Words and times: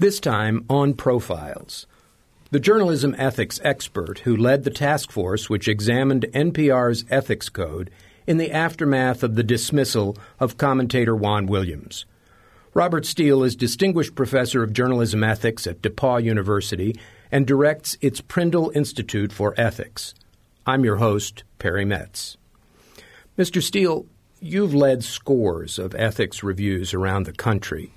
This 0.00 0.18
time 0.18 0.64
on 0.70 0.94
profiles. 0.94 1.86
The 2.52 2.58
journalism 2.58 3.14
ethics 3.18 3.60
expert 3.62 4.20
who 4.20 4.34
led 4.34 4.64
the 4.64 4.70
task 4.70 5.12
force 5.12 5.50
which 5.50 5.68
examined 5.68 6.24
NPR's 6.32 7.04
ethics 7.10 7.50
code 7.50 7.90
in 8.26 8.38
the 8.38 8.50
aftermath 8.50 9.22
of 9.22 9.34
the 9.34 9.42
dismissal 9.42 10.16
of 10.38 10.56
commentator 10.56 11.14
Juan 11.14 11.44
Williams. 11.44 12.06
Robert 12.72 13.04
Steele 13.04 13.44
is 13.44 13.54
Distinguished 13.54 14.14
Professor 14.14 14.62
of 14.62 14.72
Journalism 14.72 15.22
Ethics 15.22 15.66
at 15.66 15.82
DePauw 15.82 16.24
University 16.24 16.98
and 17.30 17.46
directs 17.46 17.98
its 18.00 18.22
Prindle 18.22 18.72
Institute 18.74 19.34
for 19.34 19.52
Ethics. 19.58 20.14
I'm 20.66 20.82
your 20.82 20.96
host, 20.96 21.44
Perry 21.58 21.84
Metz. 21.84 22.38
Mr. 23.36 23.62
Steele, 23.62 24.06
you've 24.40 24.74
led 24.74 25.04
scores 25.04 25.78
of 25.78 25.94
ethics 25.94 26.42
reviews 26.42 26.94
around 26.94 27.24
the 27.24 27.34
country. 27.34 27.92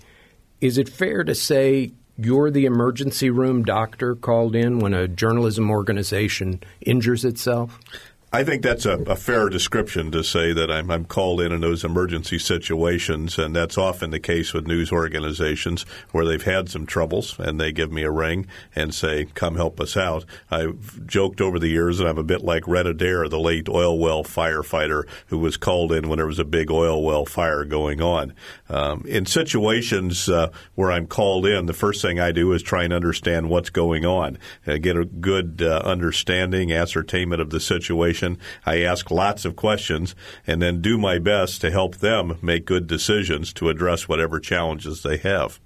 Is 0.63 0.77
it 0.77 0.87
fair 0.87 1.25
to 1.25 1.35
say 1.35 1.91
you're 2.17 2.49
the 2.49 2.63
emergency 2.63 3.29
room 3.29 3.63
doctor 3.63 4.15
called 4.15 4.55
in 4.55 4.79
when 4.79 4.93
a 4.93 5.09
journalism 5.09 5.69
organization 5.69 6.61
injures 6.79 7.25
itself? 7.25 7.77
I 8.35 8.43
think 8.43 8.63
that's 8.63 8.87
a, 8.87 8.97
a, 9.01 9.15
fair 9.15 9.47
description 9.47 10.09
to 10.11 10.23
say 10.23 10.53
that 10.53 10.71
I'm, 10.71 10.89
I'm, 10.89 11.05
called 11.05 11.39
in 11.39 11.51
in 11.51 11.61
those 11.61 11.83
emergency 11.83 12.39
situations, 12.39 13.37
and 13.37 13.55
that's 13.55 13.77
often 13.77 14.09
the 14.09 14.19
case 14.19 14.55
with 14.55 14.65
news 14.65 14.91
organizations 14.91 15.85
where 16.13 16.25
they've 16.25 16.41
had 16.41 16.67
some 16.67 16.87
troubles 16.87 17.37
and 17.37 17.61
they 17.61 17.71
give 17.71 17.91
me 17.91 18.01
a 18.01 18.09
ring 18.09 18.47
and 18.75 18.91
say, 18.91 19.25
"Come 19.35 19.55
help 19.55 19.79
us 19.79 19.95
out." 19.95 20.25
I've 20.49 21.05
joked 21.05 21.41
over 21.41 21.59
the 21.59 21.67
years 21.67 21.99
that 21.99 22.07
I'm 22.07 22.17
a 22.17 22.23
bit 22.23 22.43
like 22.43 22.67
Red 22.67 22.87
Adair, 22.87 23.29
the 23.29 23.39
late 23.39 23.69
oil 23.69 23.99
well 23.99 24.23
firefighter 24.23 25.03
who 25.27 25.37
was 25.37 25.55
called 25.55 25.91
in 25.91 26.09
when 26.09 26.17
there 26.17 26.25
was 26.25 26.39
a 26.39 26.43
big 26.43 26.71
oil 26.71 27.03
well 27.03 27.27
fire 27.27 27.65
going 27.65 28.01
on. 28.01 28.33
Um, 28.73 29.03
in 29.05 29.27
situations 29.27 30.27
uh, 30.27 30.49
where 30.73 30.91
I'm 30.91 31.05
called 31.05 31.45
in, 31.45 31.67
the 31.67 31.73
first 31.73 32.01
thing 32.01 32.19
I 32.19 32.31
do 32.31 32.51
is 32.53 32.63
try 32.63 32.83
and 32.83 32.91
understand 32.91 33.47
what's 33.47 33.69
going 33.69 34.03
on, 34.03 34.39
uh, 34.65 34.77
get 34.77 34.97
a 34.97 35.05
good 35.05 35.61
uh, 35.61 35.83
understanding, 35.85 36.71
ascertainment 36.71 37.39
of 37.39 37.51
the 37.51 37.59
situation 37.59 38.39
I 38.65 38.81
ask 38.81 39.11
lots 39.11 39.45
of 39.45 39.55
questions 39.55 40.15
and 40.47 40.59
then 40.59 40.81
do 40.81 40.97
my 40.97 41.19
best 41.19 41.61
to 41.61 41.69
help 41.69 41.97
them 41.97 42.39
make 42.41 42.65
good 42.65 42.87
decisions 42.87 43.53
to 43.53 43.69
address 43.69 44.09
whatever 44.09 44.39
challenges 44.39 45.03
they 45.03 45.17
have. 45.17 45.59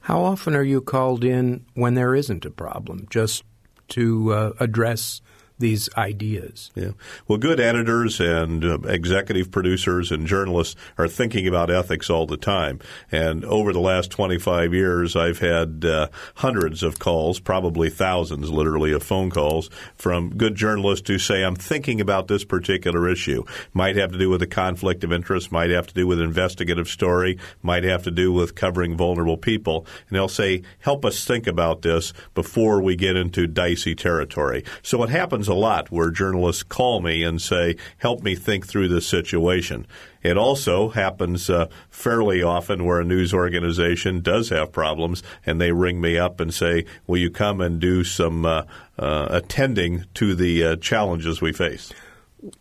How 0.00 0.24
often 0.24 0.56
are 0.56 0.64
you 0.64 0.80
called 0.80 1.22
in 1.22 1.64
when 1.74 1.94
there 1.94 2.16
isn't 2.16 2.44
a 2.44 2.50
problem, 2.50 3.06
just 3.08 3.44
to 3.88 4.32
uh, 4.32 4.52
address 4.58 5.20
these 5.58 5.88
ideas. 5.96 6.70
Yeah. 6.74 6.90
Well, 7.26 7.38
good 7.38 7.60
editors 7.60 8.20
and 8.20 8.64
uh, 8.64 8.78
executive 8.80 9.50
producers 9.50 10.12
and 10.12 10.26
journalists 10.26 10.76
are 10.98 11.08
thinking 11.08 11.48
about 11.48 11.70
ethics 11.70 12.10
all 12.10 12.26
the 12.26 12.36
time. 12.36 12.80
And 13.10 13.44
over 13.44 13.72
the 13.72 13.80
last 13.80 14.10
25 14.10 14.74
years, 14.74 15.16
I've 15.16 15.38
had 15.38 15.84
uh, 15.84 16.08
hundreds 16.36 16.82
of 16.82 16.98
calls, 16.98 17.40
probably 17.40 17.88
thousands, 17.88 18.50
literally, 18.50 18.92
of 18.92 19.02
phone 19.02 19.30
calls 19.30 19.70
from 19.94 20.36
good 20.36 20.54
journalists 20.54 21.08
who 21.08 21.18
say, 21.18 21.42
I'm 21.42 21.56
thinking 21.56 22.00
about 22.00 22.28
this 22.28 22.44
particular 22.44 23.08
issue. 23.08 23.44
Might 23.72 23.96
have 23.96 24.12
to 24.12 24.18
do 24.18 24.28
with 24.28 24.42
a 24.42 24.46
conflict 24.46 25.04
of 25.04 25.12
interest, 25.12 25.50
might 25.50 25.70
have 25.70 25.86
to 25.86 25.94
do 25.94 26.06
with 26.06 26.20
an 26.20 26.26
investigative 26.26 26.88
story, 26.88 27.38
might 27.62 27.84
have 27.84 28.02
to 28.02 28.10
do 28.10 28.32
with 28.32 28.54
covering 28.54 28.96
vulnerable 28.96 29.38
people. 29.38 29.86
And 30.08 30.16
they'll 30.16 30.28
say, 30.28 30.62
help 30.80 31.04
us 31.04 31.24
think 31.24 31.46
about 31.46 31.82
this 31.82 32.12
before 32.34 32.82
we 32.82 32.94
get 32.96 33.16
into 33.16 33.46
dicey 33.46 33.94
territory. 33.94 34.64
So 34.82 34.98
what 34.98 35.08
happens 35.08 35.45
happens 35.46 35.56
a 35.56 35.60
lot 35.60 35.90
where 35.90 36.10
journalists 36.10 36.62
call 36.62 37.00
me 37.00 37.22
and 37.22 37.40
say, 37.40 37.76
help 37.98 38.22
me 38.22 38.34
think 38.34 38.66
through 38.66 38.88
this 38.88 39.06
situation. 39.06 39.86
It 40.22 40.36
also 40.36 40.88
happens 40.88 41.48
uh, 41.48 41.68
fairly 41.88 42.42
often 42.42 42.84
where 42.84 43.00
a 43.00 43.04
news 43.04 43.32
organization 43.32 44.22
does 44.22 44.48
have 44.48 44.72
problems 44.72 45.22
and 45.44 45.60
they 45.60 45.72
ring 45.72 46.00
me 46.00 46.18
up 46.18 46.40
and 46.40 46.52
say, 46.52 46.84
will 47.06 47.18
you 47.18 47.30
come 47.30 47.60
and 47.60 47.80
do 47.80 48.02
some 48.02 48.44
uh, 48.44 48.62
uh, 48.98 49.26
attending 49.30 50.04
to 50.14 50.34
the 50.34 50.64
uh, 50.64 50.76
challenges 50.76 51.40
we 51.40 51.52
face? 51.52 51.92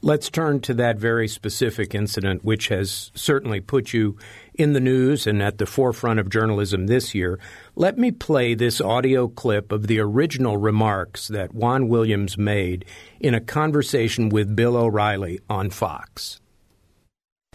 Let's 0.02 0.30
turn 0.30 0.62
to 0.62 0.74
that 0.76 0.98
very 0.98 1.28
specific 1.28 1.96
incident, 1.96 2.44
which 2.44 2.70
has 2.70 3.12
certainly 3.14 3.62
put 3.62 3.94
you 3.94 4.18
in 4.58 4.74
the 4.74 4.80
news 4.80 5.28
and 5.28 5.42
at 5.42 5.58
the 5.58 5.66
forefront 5.66 6.20
of 6.20 6.30
journalism 6.30 6.88
this 6.88 7.14
year. 7.14 7.40
Let 7.76 7.98
me 7.98 8.12
play 8.12 8.54
this 8.54 8.82
audio 8.82 9.28
clip 9.28 9.72
of 9.72 9.88
the 9.88 10.00
original 10.00 10.58
remarks 10.58 11.28
that 11.28 11.54
Juan 11.54 11.88
Williams 11.88 12.38
made 12.38 12.86
in 13.20 13.34
a 13.34 13.42
conversation 13.42 14.30
with 14.30 14.56
Bill 14.56 14.76
O'Reilly 14.76 15.40
on 15.50 15.70
Fox. 15.70 16.40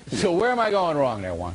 So, 0.08 0.32
where 0.32 0.50
am 0.50 0.58
I 0.58 0.70
going 0.70 0.96
wrong 0.96 1.22
there, 1.22 1.34
Juan? 1.34 1.54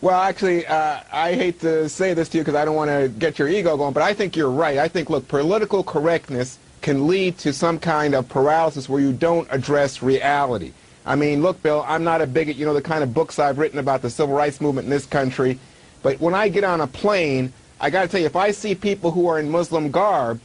Well, 0.00 0.20
actually, 0.20 0.66
uh, 0.66 1.00
I 1.10 1.34
hate 1.34 1.60
to 1.60 1.88
say 1.88 2.12
this 2.12 2.28
to 2.30 2.38
you 2.38 2.44
because 2.44 2.54
I 2.54 2.64
don't 2.64 2.76
want 2.76 2.90
to 2.90 3.08
get 3.08 3.38
your 3.38 3.48
ego 3.48 3.76
going, 3.76 3.94
but 3.94 4.02
I 4.02 4.12
think 4.12 4.36
you're 4.36 4.50
right. 4.50 4.78
I 4.78 4.88
think, 4.88 5.08
look, 5.08 5.26
political 5.26 5.82
correctness 5.82 6.58
can 6.82 7.06
lead 7.06 7.38
to 7.38 7.52
some 7.52 7.78
kind 7.78 8.14
of 8.14 8.28
paralysis 8.28 8.88
where 8.88 9.00
you 9.00 9.12
don't 9.12 9.48
address 9.50 10.02
reality. 10.02 10.72
I 11.06 11.14
mean, 11.14 11.40
look, 11.40 11.62
Bill, 11.62 11.84
I'm 11.86 12.02
not 12.02 12.20
a 12.20 12.26
bigot. 12.26 12.56
You 12.56 12.66
know 12.66 12.74
the 12.74 12.82
kind 12.82 13.04
of 13.04 13.14
books 13.14 13.38
I've 13.38 13.58
written 13.58 13.78
about 13.78 14.02
the 14.02 14.10
civil 14.10 14.34
rights 14.34 14.60
movement 14.60 14.86
in 14.86 14.90
this 14.90 15.06
country. 15.06 15.58
But 16.02 16.20
when 16.20 16.34
I 16.34 16.48
get 16.48 16.64
on 16.64 16.80
a 16.80 16.86
plane, 16.86 17.52
I 17.80 17.90
got 17.90 18.02
to 18.02 18.08
tell 18.08 18.20
you, 18.20 18.26
if 18.26 18.36
I 18.36 18.50
see 18.50 18.74
people 18.74 19.12
who 19.12 19.28
are 19.28 19.38
in 19.38 19.48
Muslim 19.48 19.90
garb, 19.90 20.40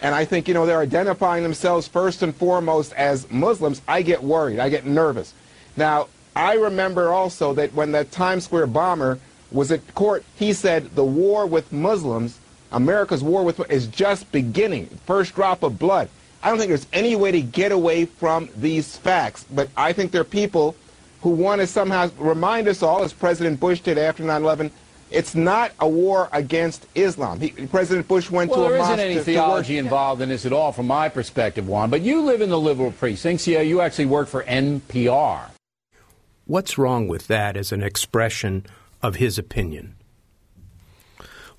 and 0.00 0.14
I 0.14 0.24
think, 0.24 0.48
you 0.48 0.54
know, 0.54 0.66
they're 0.66 0.80
identifying 0.80 1.42
themselves 1.42 1.86
first 1.86 2.22
and 2.22 2.34
foremost 2.34 2.92
as 2.94 3.30
Muslims, 3.30 3.82
I 3.86 4.02
get 4.02 4.22
worried. 4.22 4.58
I 4.58 4.68
get 4.68 4.86
nervous. 4.86 5.34
Now, 5.76 6.08
I 6.34 6.54
remember 6.54 7.12
also 7.12 7.54
that 7.54 7.74
when 7.74 7.92
the 7.92 8.04
Times 8.04 8.44
Square 8.44 8.68
bomber 8.68 9.18
was 9.50 9.70
at 9.70 9.94
court, 9.94 10.24
he 10.36 10.52
said 10.52 10.94
the 10.94 11.04
war 11.04 11.46
with 11.46 11.72
Muslims, 11.72 12.38
America's 12.72 13.22
war 13.22 13.42
with 13.42 13.70
is 13.70 13.86
just 13.86 14.30
beginning, 14.32 14.86
first 15.06 15.34
drop 15.34 15.62
of 15.62 15.78
blood. 15.78 16.08
I 16.46 16.50
don't 16.50 16.58
think 16.58 16.68
there's 16.68 16.86
any 16.92 17.16
way 17.16 17.32
to 17.32 17.42
get 17.42 17.72
away 17.72 18.04
from 18.04 18.48
these 18.56 18.96
facts. 18.96 19.44
But 19.50 19.68
I 19.76 19.92
think 19.92 20.12
there 20.12 20.20
are 20.20 20.24
people 20.24 20.76
who 21.22 21.30
want 21.30 21.60
to 21.60 21.66
somehow 21.66 22.08
remind 22.18 22.68
us 22.68 22.84
all, 22.84 23.02
as 23.02 23.12
President 23.12 23.58
Bush 23.58 23.80
did 23.80 23.98
after 23.98 24.22
9/11, 24.22 24.70
it's 25.10 25.34
not 25.34 25.72
a 25.80 25.88
war 25.88 26.28
against 26.30 26.86
Islam. 26.94 27.40
He, 27.40 27.50
President 27.50 28.06
Bush 28.06 28.30
went 28.30 28.52
well, 28.52 28.60
to 28.60 28.66
a 28.66 28.78
mosque. 28.78 28.90
Well, 28.90 28.96
there 28.96 29.08
isn't 29.08 29.16
any 29.16 29.24
theology 29.24 29.76
involved 29.76 30.22
in 30.22 30.28
this 30.28 30.46
at 30.46 30.52
all, 30.52 30.70
from 30.70 30.86
my 30.86 31.08
perspective, 31.08 31.66
Juan. 31.66 31.90
But 31.90 32.02
you 32.02 32.22
live 32.22 32.40
in 32.40 32.50
the 32.50 32.60
liberal 32.60 32.92
precincts. 32.92 33.48
Yeah, 33.48 33.62
you 33.62 33.80
actually 33.80 34.06
work 34.06 34.28
for 34.28 34.44
NPR. 34.44 35.50
What's 36.44 36.78
wrong 36.78 37.08
with 37.08 37.26
that 37.26 37.56
as 37.56 37.72
an 37.72 37.82
expression 37.82 38.66
of 39.02 39.16
his 39.16 39.36
opinion? 39.36 39.95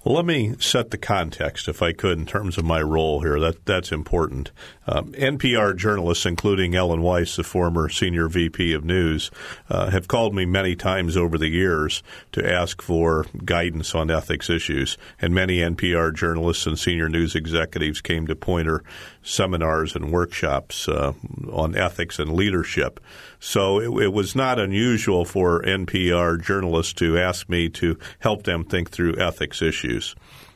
Let 0.10 0.24
me 0.24 0.56
set 0.58 0.92
the 0.92 0.98
context, 0.98 1.68
if 1.68 1.82
I 1.82 1.92
could, 1.92 2.18
in 2.18 2.26
terms 2.26 2.58
of 2.58 2.64
my 2.64 2.82
role 2.82 3.20
here. 3.20 3.42
That 3.42 3.66
that's 3.66 3.92
important. 3.92 4.52
Um, 4.88 5.12
NPR 5.12 5.76
journalists, 5.76 6.26
including 6.26 6.76
Ellen 6.76 7.02
Weiss, 7.02 7.36
the 7.36 7.44
former 7.44 7.90
senior 7.90 8.30
VP 8.30 8.72
of 8.72 8.86
News, 8.86 9.30
uh, 9.70 9.90
have 9.90 10.08
called 10.08 10.34
me 10.34 10.46
many 10.46 10.78
times 10.78 11.18
over 11.18 11.38
the 11.38 11.50
years 11.50 12.04
to 12.32 12.50
ask 12.50 12.82
for 12.82 13.26
guidance 13.44 13.94
on 13.94 14.10
ethics 14.10 14.50
issues, 14.50 14.98
and 15.20 15.36
many 15.36 15.58
NPR 15.58 16.16
journalists 16.16 16.66
and 16.66 16.80
senior 16.80 17.10
news 17.10 17.36
executives 17.36 18.00
came 18.00 18.28
to 18.28 18.36
Poynter 18.36 18.86
seminars 19.24 19.94
and 19.94 20.14
workshops 20.14 20.88
uh, 20.88 21.12
on 21.52 21.76
ethics 21.76 22.18
and 22.18 22.32
leadership. 22.32 23.02
So 23.40 23.80
it, 23.80 24.06
it, 24.06 24.14
was 24.14 24.36
not 24.36 24.60
unusual 24.60 25.26
for 25.26 25.62
NPR 25.62 26.42
journalists 26.42 26.94
to 26.94 27.18
ask 27.18 27.48
me 27.48 27.70
to 27.70 27.98
help 28.20 28.44
them 28.44 28.64
think 28.64 28.90
through 28.90 29.18
ethics 29.18 29.62
issues. 29.62 30.16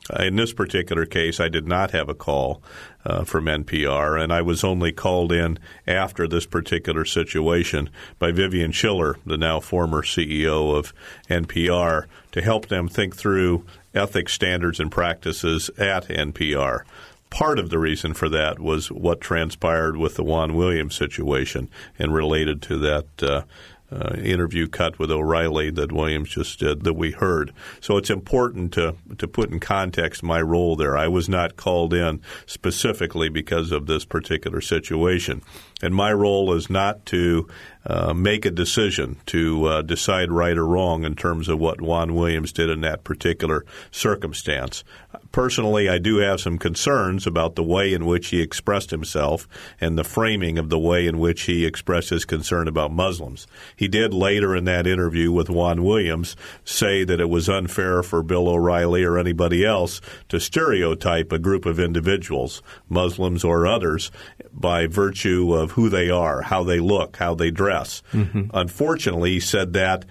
Uh, 0.09 0.23
in 0.23 0.35
this 0.35 0.51
particular 0.51 1.05
case, 1.05 1.39
I 1.39 1.47
did 1.47 1.67
not 1.67 1.91
have 1.91 2.09
a 2.09 2.15
call 2.15 2.63
uh, 3.05 3.23
from 3.23 3.45
NPR, 3.45 4.21
and 4.21 4.33
I 4.33 4.41
was 4.41 4.63
only 4.63 4.91
called 4.91 5.31
in 5.31 5.59
after 5.85 6.27
this 6.27 6.45
particular 6.45 7.05
situation 7.05 7.89
by 8.17 8.31
Vivian 8.31 8.71
Schiller, 8.71 9.17
the 9.25 9.37
now 9.37 9.59
former 9.59 10.01
CEO 10.01 10.75
of 10.75 10.93
NPR, 11.29 12.05
to 12.31 12.41
help 12.41 12.67
them 12.67 12.87
think 12.87 13.15
through 13.15 13.65
ethics 13.93 14.33
standards 14.33 14.79
and 14.79 14.91
practices 14.91 15.69
at 15.77 16.07
NPR 16.07 16.81
part 17.31 17.57
of 17.57 17.71
the 17.71 17.79
reason 17.79 18.13
for 18.13 18.29
that 18.29 18.59
was 18.59 18.91
what 18.91 19.21
transpired 19.21 19.97
with 19.97 20.15
the 20.15 20.23
Juan 20.23 20.53
Williams 20.53 20.95
situation 20.95 21.69
and 21.97 22.13
related 22.13 22.61
to 22.63 22.77
that 22.77 23.23
uh, 23.23 23.41
uh, 23.91 24.15
interview 24.15 24.67
cut 24.67 24.97
with 24.99 25.11
O'Reilly 25.11 25.69
that 25.71 25.91
Williams 25.91 26.29
just 26.29 26.59
did 26.59 26.83
that 26.83 26.93
we 26.93 27.11
heard. 27.11 27.51
So 27.81 27.97
it's 27.97 28.09
important 28.09 28.73
to 28.73 28.95
to 29.17 29.27
put 29.27 29.49
in 29.49 29.59
context 29.59 30.23
my 30.23 30.41
role 30.41 30.75
there. 30.75 30.97
I 30.97 31.07
was 31.07 31.27
not 31.27 31.57
called 31.57 31.93
in 31.93 32.21
specifically 32.45 33.27
because 33.27 33.71
of 33.71 33.87
this 33.87 34.05
particular 34.05 34.61
situation. 34.61 35.41
And 35.81 35.93
my 35.95 36.13
role 36.13 36.53
is 36.53 36.69
not 36.69 37.05
to 37.07 37.49
uh, 37.85 38.13
make 38.13 38.45
a 38.45 38.51
decision 38.51 39.17
to 39.25 39.65
uh, 39.65 39.81
decide 39.81 40.31
right 40.31 40.57
or 40.57 40.67
wrong 40.67 41.03
in 41.03 41.15
terms 41.15 41.49
of 41.49 41.59
what 41.59 41.81
Juan 41.81 42.13
Williams 42.13 42.53
did 42.53 42.69
in 42.69 42.81
that 42.81 43.03
particular 43.03 43.65
circumstance. 43.89 44.83
Personally, 45.31 45.87
I 45.87 45.97
do 45.97 46.17
have 46.17 46.41
some 46.41 46.57
concerns 46.57 47.25
about 47.25 47.55
the 47.55 47.63
way 47.63 47.93
in 47.93 48.05
which 48.05 48.29
he 48.29 48.41
expressed 48.41 48.91
himself 48.91 49.47
and 49.79 49.97
the 49.97 50.03
framing 50.03 50.57
of 50.57 50.69
the 50.69 50.79
way 50.79 51.07
in 51.07 51.19
which 51.19 51.43
he 51.43 51.65
expressed 51.65 52.09
his 52.09 52.25
concern 52.25 52.67
about 52.67 52.91
Muslims. 52.91 53.47
He 53.75 53.87
did 53.87 54.13
later 54.13 54.55
in 54.55 54.65
that 54.65 54.87
interview 54.87 55.31
with 55.31 55.49
Juan 55.49 55.83
Williams 55.83 56.35
say 56.65 57.05
that 57.05 57.21
it 57.21 57.29
was 57.29 57.47
unfair 57.47 58.03
for 58.03 58.23
Bill 58.23 58.49
O'Reilly 58.49 59.03
or 59.03 59.17
anybody 59.17 59.65
else 59.65 60.01
to 60.29 60.39
stereotype 60.39 61.31
a 61.31 61.39
group 61.39 61.65
of 61.65 61.79
individuals, 61.79 62.61
Muslims 62.89 63.43
or 63.43 63.65
others, 63.65 64.11
by 64.51 64.85
virtue 64.85 65.53
of 65.53 65.71
who 65.71 65.87
they 65.87 66.09
are, 66.09 66.41
how 66.41 66.63
they 66.63 66.79
look, 66.79 67.17
how 67.17 67.33
they 67.33 67.51
dress. 67.51 68.03
Mm-hmm. 68.11 68.49
Unfortunately, 68.53 69.31
he 69.31 69.39
said 69.39 69.73
that 69.73 70.03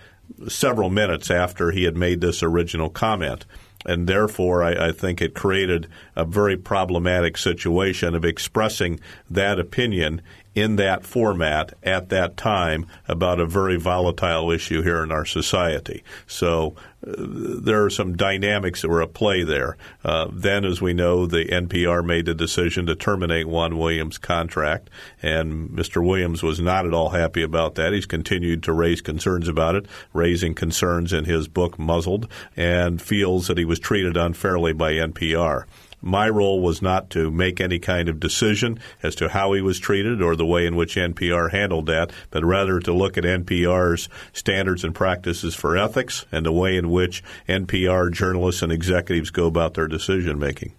several 0.48 0.88
minutes 0.88 1.30
after 1.30 1.70
he 1.72 1.84
had 1.84 1.96
made 1.96 2.20
this 2.20 2.42
original 2.42 2.88
comment 2.88 3.44
and 3.86 4.06
therefore 4.06 4.62
I, 4.62 4.88
I, 4.88 4.92
think 4.92 5.22
it 5.22 5.34
created 5.34 5.88
a 6.14 6.24
very 6.24 6.56
problematic 6.56 7.36
situation 7.36 8.14
of 8.14 8.24
expressing 8.24 9.00
that 9.30 9.58
opinion 9.58 10.20
in 10.54 10.76
that 10.76 11.06
format 11.06 11.72
at 11.82 12.08
that 12.08 12.36
time 12.36 12.86
about 13.06 13.40
a 13.40 13.46
very 13.46 13.76
volatile 13.76 14.50
issue 14.50 14.82
here 14.82 15.02
in 15.02 15.12
our 15.12 15.24
society. 15.24 16.02
So 16.26 16.74
uh, 17.06 17.14
there 17.16 17.84
are 17.84 17.90
some 17.90 18.16
dynamics 18.16 18.82
that 18.82 18.88
were 18.88 19.02
at 19.02 19.14
play 19.14 19.44
there. 19.44 19.76
Uh, 20.04 20.28
then, 20.32 20.64
as 20.64 20.82
we 20.82 20.92
know, 20.92 21.26
the 21.26 21.44
NPR 21.44 22.04
made 22.04 22.26
the 22.26 22.34
decision 22.34 22.86
to 22.86 22.96
terminate 22.96 23.48
Juan 23.48 23.78
Williams' 23.78 24.18
contract, 24.18 24.90
and 25.22 25.70
Mr. 25.70 26.04
Williams 26.04 26.42
was 26.42 26.60
not 26.60 26.84
at 26.84 26.92
all 26.92 27.10
happy 27.10 27.42
about 27.42 27.76
that. 27.76 27.92
He's 27.92 28.06
continued 28.06 28.62
to 28.64 28.72
raise 28.72 29.00
concerns 29.00 29.48
about 29.48 29.76
it, 29.76 29.86
raising 30.12 30.54
concerns 30.54 31.12
in 31.12 31.24
his 31.24 31.48
book 31.48 31.78
Muzzled, 31.78 32.30
and 32.56 33.00
feels 33.00 33.46
that 33.46 33.58
he 33.58 33.64
was 33.64 33.78
treated 33.78 34.16
unfairly 34.16 34.72
by 34.72 34.94
NPR. 34.94 35.64
My 36.02 36.28
role 36.28 36.60
was 36.60 36.80
not 36.80 37.10
to 37.10 37.30
make 37.30 37.60
any 37.60 37.78
kind 37.78 38.08
of 38.08 38.20
decision 38.20 38.78
as 39.02 39.14
to 39.16 39.28
how 39.28 39.52
he 39.52 39.60
was 39.60 39.78
treated 39.78 40.22
or 40.22 40.34
the 40.34 40.46
way 40.46 40.66
in 40.66 40.76
which 40.76 40.96
NPR 40.96 41.50
handled 41.50 41.86
that, 41.86 42.10
but 42.30 42.44
rather 42.44 42.80
to 42.80 42.92
look 42.92 43.18
at 43.18 43.24
NPR's 43.24 44.08
standards 44.32 44.82
and 44.82 44.94
practices 44.94 45.54
for 45.54 45.76
ethics 45.76 46.24
and 46.32 46.46
the 46.46 46.52
way 46.52 46.76
in 46.76 46.90
which 46.90 47.22
NPR 47.48 48.10
journalists 48.12 48.62
and 48.62 48.72
executives 48.72 49.30
go 49.30 49.46
about 49.46 49.74
their 49.74 49.88
decision 49.88 50.38
making. 50.38 50.72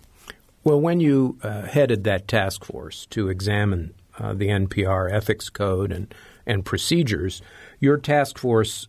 Well, 0.64 0.80
when 0.80 1.00
you 1.00 1.38
uh, 1.42 1.64
headed 1.64 2.04
that 2.04 2.28
task 2.28 2.66
force 2.66 3.06
to 3.08 3.30
examine 3.30 3.94
uh, 4.20 4.34
the 4.34 4.48
NPR 4.48 5.12
ethics 5.12 5.50
code 5.50 5.92
and, 5.92 6.14
and 6.46 6.64
procedures, 6.66 7.42
your 7.80 7.98
task 7.98 8.38
force 8.38 8.88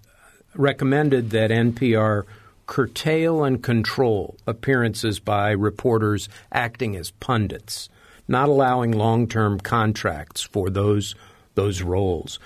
recommended 0.54 1.30
that 1.30 1.50
NPR 1.50 2.24
curtail 2.72 3.44
and 3.44 3.62
control 3.62 4.38
appearances 4.46 5.20
by 5.20 5.50
reporters 5.50 6.26
acting 6.50 6.96
as 6.96 7.10
pundits, 7.10 7.90
not 8.26 8.48
allowing 8.48 8.90
long 8.90 9.28
term 9.28 9.60
contracts 9.60 10.40
for 10.40 10.70
those, 10.70 11.14
those 11.54 11.82
roles. 11.82 12.38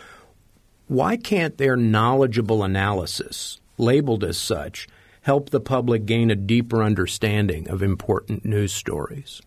Why 0.89 1.17
can't 1.17 1.57
their 1.59 1.77
knowledgeable 1.77 2.65
analysis, 2.65 3.61
labeled 3.79 4.25
as 4.25 4.37
such, 4.37 4.89
help 5.23 5.51
the 5.51 5.61
public 5.61 6.07
gain 6.07 6.33
a 6.33 6.35
deeper 6.35 6.83
understanding 6.83 7.71
of 7.71 7.81
important 7.81 8.45
news 8.45 8.73
stories? 8.73 9.41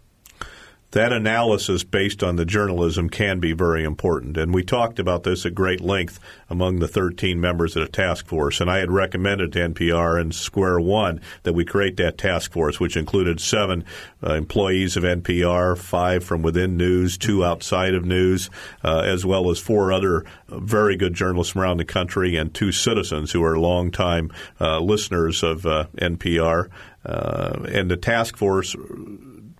That 0.91 1.13
analysis 1.13 1.83
based 1.83 2.23
on 2.23 2.35
the 2.35 2.45
journalism 2.45 3.09
can 3.09 3.39
be 3.39 3.53
very 3.53 3.83
important. 3.83 4.37
And 4.37 4.53
we 4.53 4.63
talked 4.63 4.97
about 4.97 5.23
this 5.23 5.45
at 5.45 5.53
great 5.53 5.81
length 5.81 6.19
among 6.49 6.79
the 6.79 6.87
13 6.87 7.39
members 7.39 7.75
of 7.75 7.85
the 7.85 7.91
task 7.91 8.25
force. 8.25 8.59
And 8.59 8.71
I 8.71 8.79
had 8.79 8.91
recommended 8.91 9.53
to 9.53 9.59
NPR 9.69 10.19
in 10.19 10.31
Square 10.31 10.81
One 10.81 11.21
that 11.43 11.53
we 11.53 11.63
create 11.63 11.97
that 11.97 12.17
task 12.17 12.51
force, 12.51 12.79
which 12.79 12.97
included 12.97 13.39
seven 13.39 13.85
uh, 14.23 14.33
employees 14.33 14.97
of 14.97 15.03
NPR, 15.03 15.77
five 15.77 16.23
from 16.23 16.41
within 16.41 16.75
news, 16.75 17.17
two 17.17 17.45
outside 17.45 17.93
of 17.93 18.05
news, 18.05 18.49
uh, 18.83 19.01
as 19.01 19.23
well 19.25 19.51
as 19.51 19.59
four 19.59 19.93
other 19.93 20.25
very 20.47 20.95
good 20.95 21.13
journalists 21.13 21.53
from 21.53 21.61
around 21.61 21.77
the 21.77 21.85
country 21.85 22.35
and 22.35 22.53
two 22.53 22.71
citizens 22.71 23.31
who 23.31 23.43
are 23.43 23.59
longtime 23.59 24.31
uh, 24.59 24.79
listeners 24.79 25.43
of 25.43 25.65
uh, 25.67 25.85
NPR. 25.97 26.69
Uh, 27.05 27.65
and 27.69 27.89
the 27.89 27.95
task 27.95 28.35
force 28.35 28.75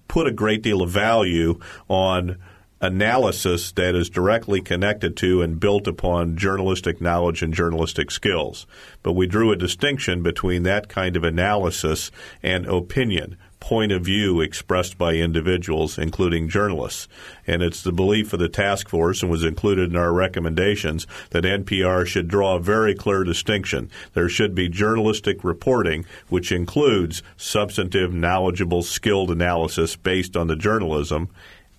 put 0.09 0.27
a 0.27 0.31
great 0.31 0.61
deal 0.61 0.81
of 0.81 0.89
value 0.89 1.57
on 1.87 2.35
analysis 2.81 3.71
that 3.73 3.95
is 3.95 4.09
directly 4.09 4.61
connected 4.61 5.15
to 5.17 5.41
and 5.41 5.59
built 5.59 5.87
upon 5.87 6.37
journalistic 6.37 6.99
knowledge 7.01 7.41
and 7.41 7.53
journalistic 7.53 8.09
skills. 8.11 8.65
But 9.03 9.13
we 9.13 9.27
drew 9.27 9.51
a 9.51 9.57
distinction 9.57 10.21
between 10.23 10.63
that 10.63 10.89
kind 10.89 11.15
of 11.15 11.23
analysis 11.23 12.11
and 12.41 12.65
opinion 12.65 13.37
point 13.59 13.91
of 13.91 14.03
view 14.03 14.41
expressed 14.41 14.97
by 14.97 15.13
individuals, 15.13 15.97
including 15.97 16.49
journalists. 16.49 17.07
And 17.45 17.61
it's 17.61 17.83
the 17.83 17.91
belief 17.91 18.33
of 18.33 18.39
the 18.39 18.49
task 18.49 18.89
force 18.89 19.21
and 19.21 19.31
was 19.31 19.43
included 19.43 19.89
in 19.91 19.95
our 19.95 20.13
recommendations 20.13 21.05
that 21.31 21.43
NPR 21.43 22.05
should 22.05 22.27
draw 22.27 22.55
a 22.55 22.59
very 22.59 22.95
clear 22.95 23.23
distinction. 23.23 23.89
There 24.13 24.29
should 24.29 24.55
be 24.55 24.69
journalistic 24.69 25.43
reporting, 25.43 26.05
which 26.29 26.51
includes 26.51 27.21
substantive, 27.37 28.13
knowledgeable, 28.13 28.83
skilled 28.83 29.31
analysis 29.31 29.95
based 29.95 30.37
on 30.37 30.47
the 30.47 30.55
journalism 30.55 31.29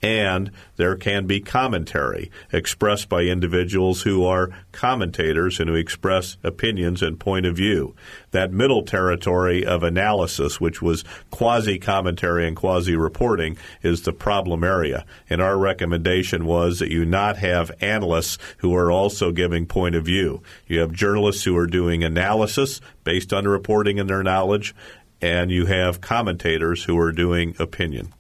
and 0.03 0.51
there 0.77 0.97
can 0.97 1.27
be 1.27 1.41
commentary 1.41 2.31
expressed 2.53 3.09
by 3.09 3.23
individuals 3.23 4.03
who 4.03 4.25
are 4.25 4.51
commentators 4.73 5.61
and 5.61 5.69
who 5.69 5.77
express 5.77 6.37
opinions 6.43 7.03
and 7.03 7.21
point 7.21 7.47
of 7.47 7.57
view. 7.57 7.95
That 8.31 8.53
middle 8.53 8.83
territory 8.83 9.65
of 9.65 9.83
analysis, 9.83 10.61
which 10.61 10.81
was 10.81 11.05
quasi 11.31 11.79
commentary 11.79 12.47
and 12.47 12.57
quasi 12.57 12.97
reporting, 12.97 13.57
is 13.83 14.03
the 14.03 14.13
problem 14.13 14.65
area. 14.65 15.05
And 15.29 15.43
our 15.43 15.59
recommendation 15.59 16.47
was 16.47 16.79
that 16.79 16.91
you 16.91 17.05
not 17.05 17.37
have 17.39 17.71
analysts 17.81 18.39
who 18.59 18.75
are 18.75 18.91
also 18.91 19.33
giving 19.33 19.67
point 19.67 19.95
of 19.95 20.05
view. 20.05 20.43
You 20.67 20.81
have 20.81 20.93
journalists 20.93 21.45
who 21.45 21.57
are 21.57 21.67
doing 21.67 22.05
analysis 22.05 22.81
based 23.05 23.33
on 23.33 23.47
reporting 23.47 23.99
and 23.99 24.09
their 24.09 24.23
knowledge, 24.23 24.75
and 25.21 25.51
you 25.51 25.67
have 25.67 26.01
commentators 26.01 26.85
who 26.85 26.99
are 26.99 27.13
doing 27.13 27.55
opinion. 27.59 28.15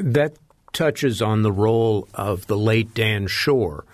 That 0.00 0.36
touches 0.78 1.20
on 1.20 1.42
the 1.42 1.50
role 1.50 2.06
of 2.14 2.46
the 2.46 2.56
late 2.56 2.94
Dan 2.94 3.26
Schorr, 3.26 3.84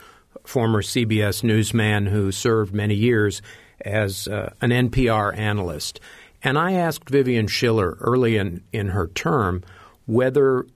former 0.45 0.83
CBS 0.83 1.43
newsman 1.43 2.05
who 2.05 2.31
served 2.31 2.75
many 2.75 2.95
years 2.95 3.41
as 3.81 4.29
uh, 4.29 4.53
an 4.61 4.69
NPR 4.69 5.35
analyst. 5.35 5.99
And 6.43 6.59
I 6.59 6.73
asked 6.73 7.09
Vivian 7.09 7.47
Schiller 7.47 7.97
early 8.03 8.37
in, 8.37 8.63
in 8.71 8.89
her 8.89 9.07
term 9.07 9.65
whether 10.05 10.67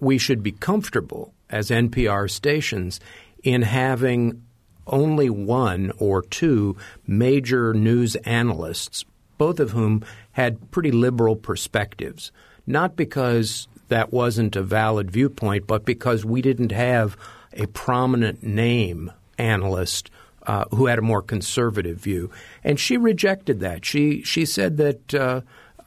we 0.00 0.18
should 0.18 0.42
be 0.42 0.50
comfortable 0.50 1.32
as 1.48 1.70
NPR 1.70 2.28
stations 2.28 2.98
in 3.44 3.62
having 3.62 4.42
only 4.88 5.30
one 5.30 5.92
or 5.98 6.22
two 6.22 6.76
major 7.06 7.72
news 7.72 8.16
analysts, 8.16 9.04
both 9.38 9.60
of 9.60 9.70
whom 9.70 10.04
had 10.32 10.72
pretty 10.72 10.90
liberal 10.90 11.36
perspectives. 11.36 12.32
Not 12.66 12.96
because 12.96 13.68
that 13.88 14.12
wasn't 14.12 14.56
a 14.56 14.62
valid 14.62 15.10
viewpoint, 15.10 15.66
but 15.66 15.84
because 15.84 16.24
we 16.24 16.42
didn't 16.42 16.72
have 16.72 17.16
a 17.52 17.66
prominent 17.66 18.42
name 18.42 19.12
analyst 19.38 20.10
uh, 20.46 20.64
who 20.70 20.86
had 20.86 20.98
a 20.98 21.02
more 21.02 21.22
conservative 21.22 21.98
view. 21.98 22.30
And 22.64 22.78
she 22.78 22.96
rejected 22.96 23.60
that. 23.60 23.84
She 23.84 24.22
she 24.22 24.44
said 24.44 24.76
that 24.78 25.14
uh, 25.14 25.40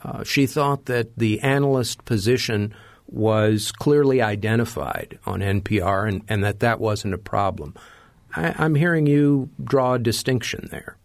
uh, 0.04 0.24
she 0.24 0.46
thought 0.46 0.86
that 0.86 1.18
the 1.18 1.42
analyst 1.42 2.06
position 2.06 2.74
was 3.08 3.72
clearly 3.72 4.22
identified 4.22 5.20
on 5.26 5.40
NPR 5.40 6.08
and, 6.08 6.24
and 6.28 6.44
that 6.44 6.60
that 6.60 6.80
wasn't 6.80 7.14
a 7.14 7.20
problem. 7.20 7.76
I, 8.36 8.54
I'm 8.58 8.76
hearing 8.76 9.08
you 9.08 9.50
draw 9.64 9.94
a 9.94 10.00
distinction 10.00 10.68
there. 10.72 10.96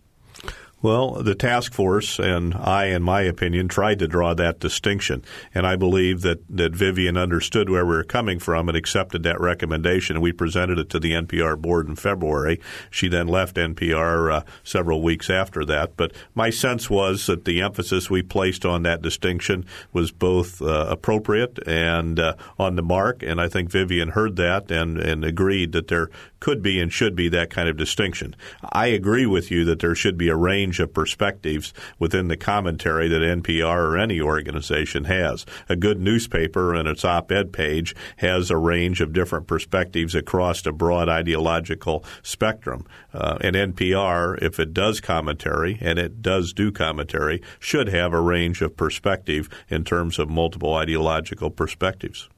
Well, 0.83 1.23
the 1.23 1.35
task 1.35 1.75
force 1.75 2.19
and 2.19 2.55
I, 2.55 2.87
in 2.87 3.03
my 3.03 3.21
opinion, 3.21 3.69
tried 3.69 3.99
to 3.99 4.09
draw 4.09 4.33
that 4.35 4.61
distinction. 4.61 5.23
And 5.55 5.67
I 5.67 5.77
believe 5.77 6.23
that, 6.23 6.41
that 6.49 6.75
Vivian 6.75 7.19
understood 7.19 7.69
where 7.69 7.85
we 7.85 7.95
were 7.95 8.05
coming 8.05 8.39
from 8.39 8.67
and 8.67 8.77
accepted 8.77 9.23
that 9.25 9.39
recommendation. 9.41 10.23
We 10.23 10.33
presented 10.33 10.79
it 10.79 10.89
to 10.91 10.99
the 10.99 11.13
NPR 11.13 11.61
board 11.61 11.87
in 11.87 11.97
February. 11.97 12.61
She 12.91 13.09
then 13.09 13.29
left 13.29 13.57
NPR 13.57 14.33
uh, 14.33 14.43
several 14.65 15.03
weeks 15.03 15.29
after 15.29 15.67
that. 15.67 15.99
But 15.99 16.13
my 16.35 16.49
sense 16.49 16.89
was 16.89 17.27
that 17.27 17.45
the 17.45 17.61
emphasis 17.61 18.09
we 18.09 18.23
placed 18.23 18.65
on 18.65 18.83
that 18.85 19.03
distinction 19.03 19.67
was 19.93 20.11
both 20.11 20.63
uh, 20.63 20.87
appropriate 20.89 21.59
and 21.69 22.19
uh, 22.19 22.37
on 22.59 22.77
the 22.77 22.83
mark. 22.83 23.23
And 23.23 23.39
I 23.39 23.49
think 23.49 23.71
Vivian 23.71 24.11
heard 24.11 24.37
that 24.37 24.71
and, 24.71 24.97
and 24.97 25.27
agreed 25.27 25.73
that 25.73 25.89
there 25.89 26.09
could 26.41 26.63
be 26.63 26.81
and 26.81 26.91
should 26.91 27.15
be 27.15 27.29
that 27.29 27.51
kind 27.51 27.69
of 27.69 27.77
distinction. 27.77 28.35
I 28.73 28.87
agree 28.87 29.27
with 29.27 29.51
you 29.51 29.67
that 29.67 29.81
there 29.81 29.95
should 29.95 30.17
be 30.17 30.31
a 30.31 30.37
range 30.37 30.70
range 30.71 30.79
of 30.79 30.95
perspectives 30.95 31.75
within 31.99 32.29
the 32.29 32.37
commentary 32.37 33.09
that 33.09 33.23
NPR 33.23 33.91
or 33.91 33.99
any 33.99 34.21
organization 34.21 35.05
has. 35.05 35.45
A 35.69 35.75
good 35.75 35.99
newspaper 35.99 36.77
in 36.77 36.87
its 36.87 37.05
op 37.05 37.33
ed 37.33 37.53
page 37.53 37.93
has 38.19 38.53
a 38.53 38.57
range 38.57 39.01
of 39.01 39.13
different 39.13 39.49
perspectives 39.49 40.15
across 40.15 40.65
a 40.65 40.71
broad 40.71 41.09
ideological 41.09 42.05
spectrum. 42.23 42.87
Uh, 43.13 43.37
and 43.41 43.57
NPR, 43.57 44.41
if 44.41 44.61
it 44.61 44.73
does 44.73 45.01
commentary, 45.01 45.77
and 45.81 45.99
it 45.99 46.23
does 46.23 46.53
do 46.53 46.71
commentary, 46.71 47.43
should 47.59 47.89
have 47.89 48.13
a 48.13 48.21
range 48.21 48.63
of 48.63 48.77
perspective 48.77 49.49
in 49.69 49.83
terms 49.83 50.21
of 50.21 50.31
multiple 50.31 50.75
ideological 50.75 51.51
perspectives. 51.51 52.29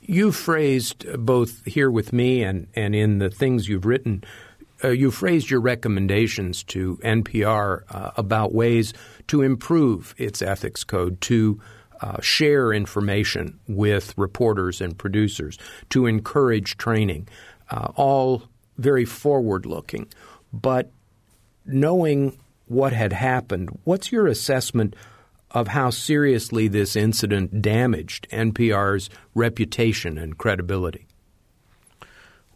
You 0.00 0.32
phrased 0.32 1.04
both 1.18 1.62
here 1.66 1.90
with 1.90 2.14
me 2.14 2.42
and, 2.42 2.68
and 2.74 2.94
in 2.94 3.18
the 3.18 3.28
things 3.28 3.68
you've 3.68 3.84
written, 3.84 4.24
uh, 4.84 4.88
you 4.88 5.10
phrased 5.10 5.50
your 5.50 5.60
recommendations 5.60 6.62
to 6.64 6.96
NPR 6.98 7.82
uh, 7.90 8.12
about 8.16 8.54
ways 8.54 8.92
to 9.28 9.42
improve 9.42 10.14
its 10.18 10.40
ethics 10.42 10.84
code, 10.84 11.20
to 11.22 11.60
uh, 12.00 12.20
share 12.20 12.72
information 12.72 13.58
with 13.66 14.14
reporters 14.16 14.80
and 14.80 14.96
producers, 14.96 15.58
to 15.90 16.06
encourage 16.06 16.76
training, 16.76 17.28
uh, 17.70 17.88
all 17.96 18.44
very 18.76 19.04
forward 19.04 19.66
looking. 19.66 20.06
But 20.52 20.92
knowing 21.66 22.38
what 22.66 22.92
had 22.92 23.12
happened, 23.12 23.76
what's 23.84 24.12
your 24.12 24.26
assessment 24.26 24.94
of 25.50 25.68
how 25.68 25.90
seriously 25.90 26.68
this 26.68 26.94
incident 26.94 27.62
damaged 27.62 28.28
NPR's 28.30 29.10
reputation 29.34 30.18
and 30.18 30.38
credibility? 30.38 31.07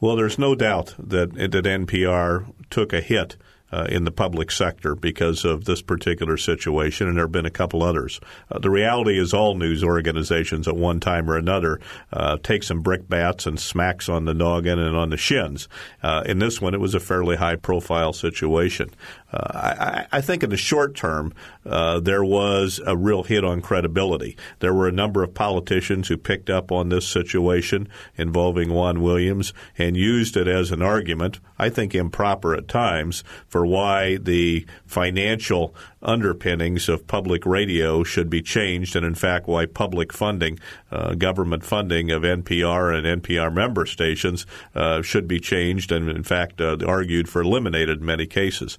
Well, 0.03 0.17
there's 0.17 0.37
no 0.37 0.57
doubt 0.57 0.97
that 0.99 1.33
that 1.35 1.65
NPR 1.65 2.53
took 2.71 2.93
a 2.93 3.01
hit 3.01 3.37
uh, 3.71 3.87
in 3.89 4.05
the 4.05 4.11
public 4.11 4.51
sector 4.51 4.97
because 4.97 5.45
of 5.45 5.65
this 5.65 5.81
particular 5.81 6.37
situation, 6.37 7.07
and 7.07 7.17
there 7.17 7.25
have 7.25 7.33
been 7.33 7.47
a 7.47 7.51
couple 7.51 7.85
others. 7.85 8.21
Uh, 8.51 8.59
the 8.59 8.69
reality 8.69 9.17
is, 9.17 9.33
all 9.33 9.55
news 9.55 9.85
organizations 9.85 10.67
at 10.67 10.77
one 10.77 10.99
time 10.99 11.31
or 11.31 11.37
another 11.37 11.81
uh, 12.13 12.37
take 12.43 12.65
some 12.65 12.83
brickbats 12.83 13.47
and 13.47 13.61
smacks 13.61 14.09
on 14.09 14.25
the 14.25 14.35
noggin 14.35 14.81
and 14.81 14.97
on 14.97 15.11
the 15.11 15.17
shins. 15.17 15.69
Uh, 16.03 16.23
in 16.27 16.41
this 16.41 16.61
one, 16.61 16.75
it 16.75 16.81
was 16.81 16.95
a 16.95 17.01
fairly 17.01 17.37
high 17.37 17.57
profile 17.57 18.13
situation. 18.13 18.91
Uh, 19.33 20.07
I, 20.13 20.19
I, 20.19 20.21
think 20.21 20.43
in 20.43 20.51
the 20.51 20.57
short 20.57 20.95
term, 20.95 21.33
uh, 21.65 22.01
there 22.01 22.23
was 22.25 22.81
a 22.87 22.97
real 22.97 23.23
hit 23.23 23.45
on 23.45 23.63
credibility. 23.63 24.37
There 24.59 24.75
were 24.75 24.89
a 24.89 24.93
number 24.93 25.23
of 25.23 25.33
politicians 25.33 26.09
who 26.09 26.17
picked 26.19 26.51
up 26.51 26.71
on 26.71 26.91
this 26.91 27.09
situation 27.09 27.89
involving 28.17 28.73
Juan 28.73 29.01
Williams 29.01 29.55
and 29.79 29.97
used 29.97 30.37
it 30.37 30.49
as 30.49 30.71
an 30.71 30.83
argument, 30.83 31.41
I 31.59 31.71
think 31.71 31.95
improper 31.95 32.55
at 32.55 32.69
times, 32.69 33.25
for 33.49 33.65
why 33.65 34.19
the 34.19 34.67
financial 34.87 35.75
underpinnings 36.03 36.89
of 36.89 37.07
public 37.07 37.47
radio 37.47 38.03
should 38.03 38.29
be 38.29 38.43
changed, 38.43 38.97
and 38.97 39.05
in 39.05 39.15
fact, 39.15 39.47
why 39.47 39.67
public 39.67 40.13
funding, 40.13 40.59
uh, 40.91 41.15
government 41.15 41.65
funding 41.65 42.11
of 42.11 42.23
NPR 42.23 42.97
and 42.97 43.23
NPR 43.23 43.53
member 43.53 43.87
stations 43.87 44.47
uh, 44.75 45.03
should 45.03 45.29
be 45.29 45.41
changed, 45.41 45.93
and 45.93 46.09
in 46.09 46.23
fact, 46.23 46.61
uh, 46.61 46.77
argued 46.87 47.29
for 47.29 47.43
eliminated 47.43 48.01
in 48.01 48.07
many 48.07 48.27
cases. 48.27 48.79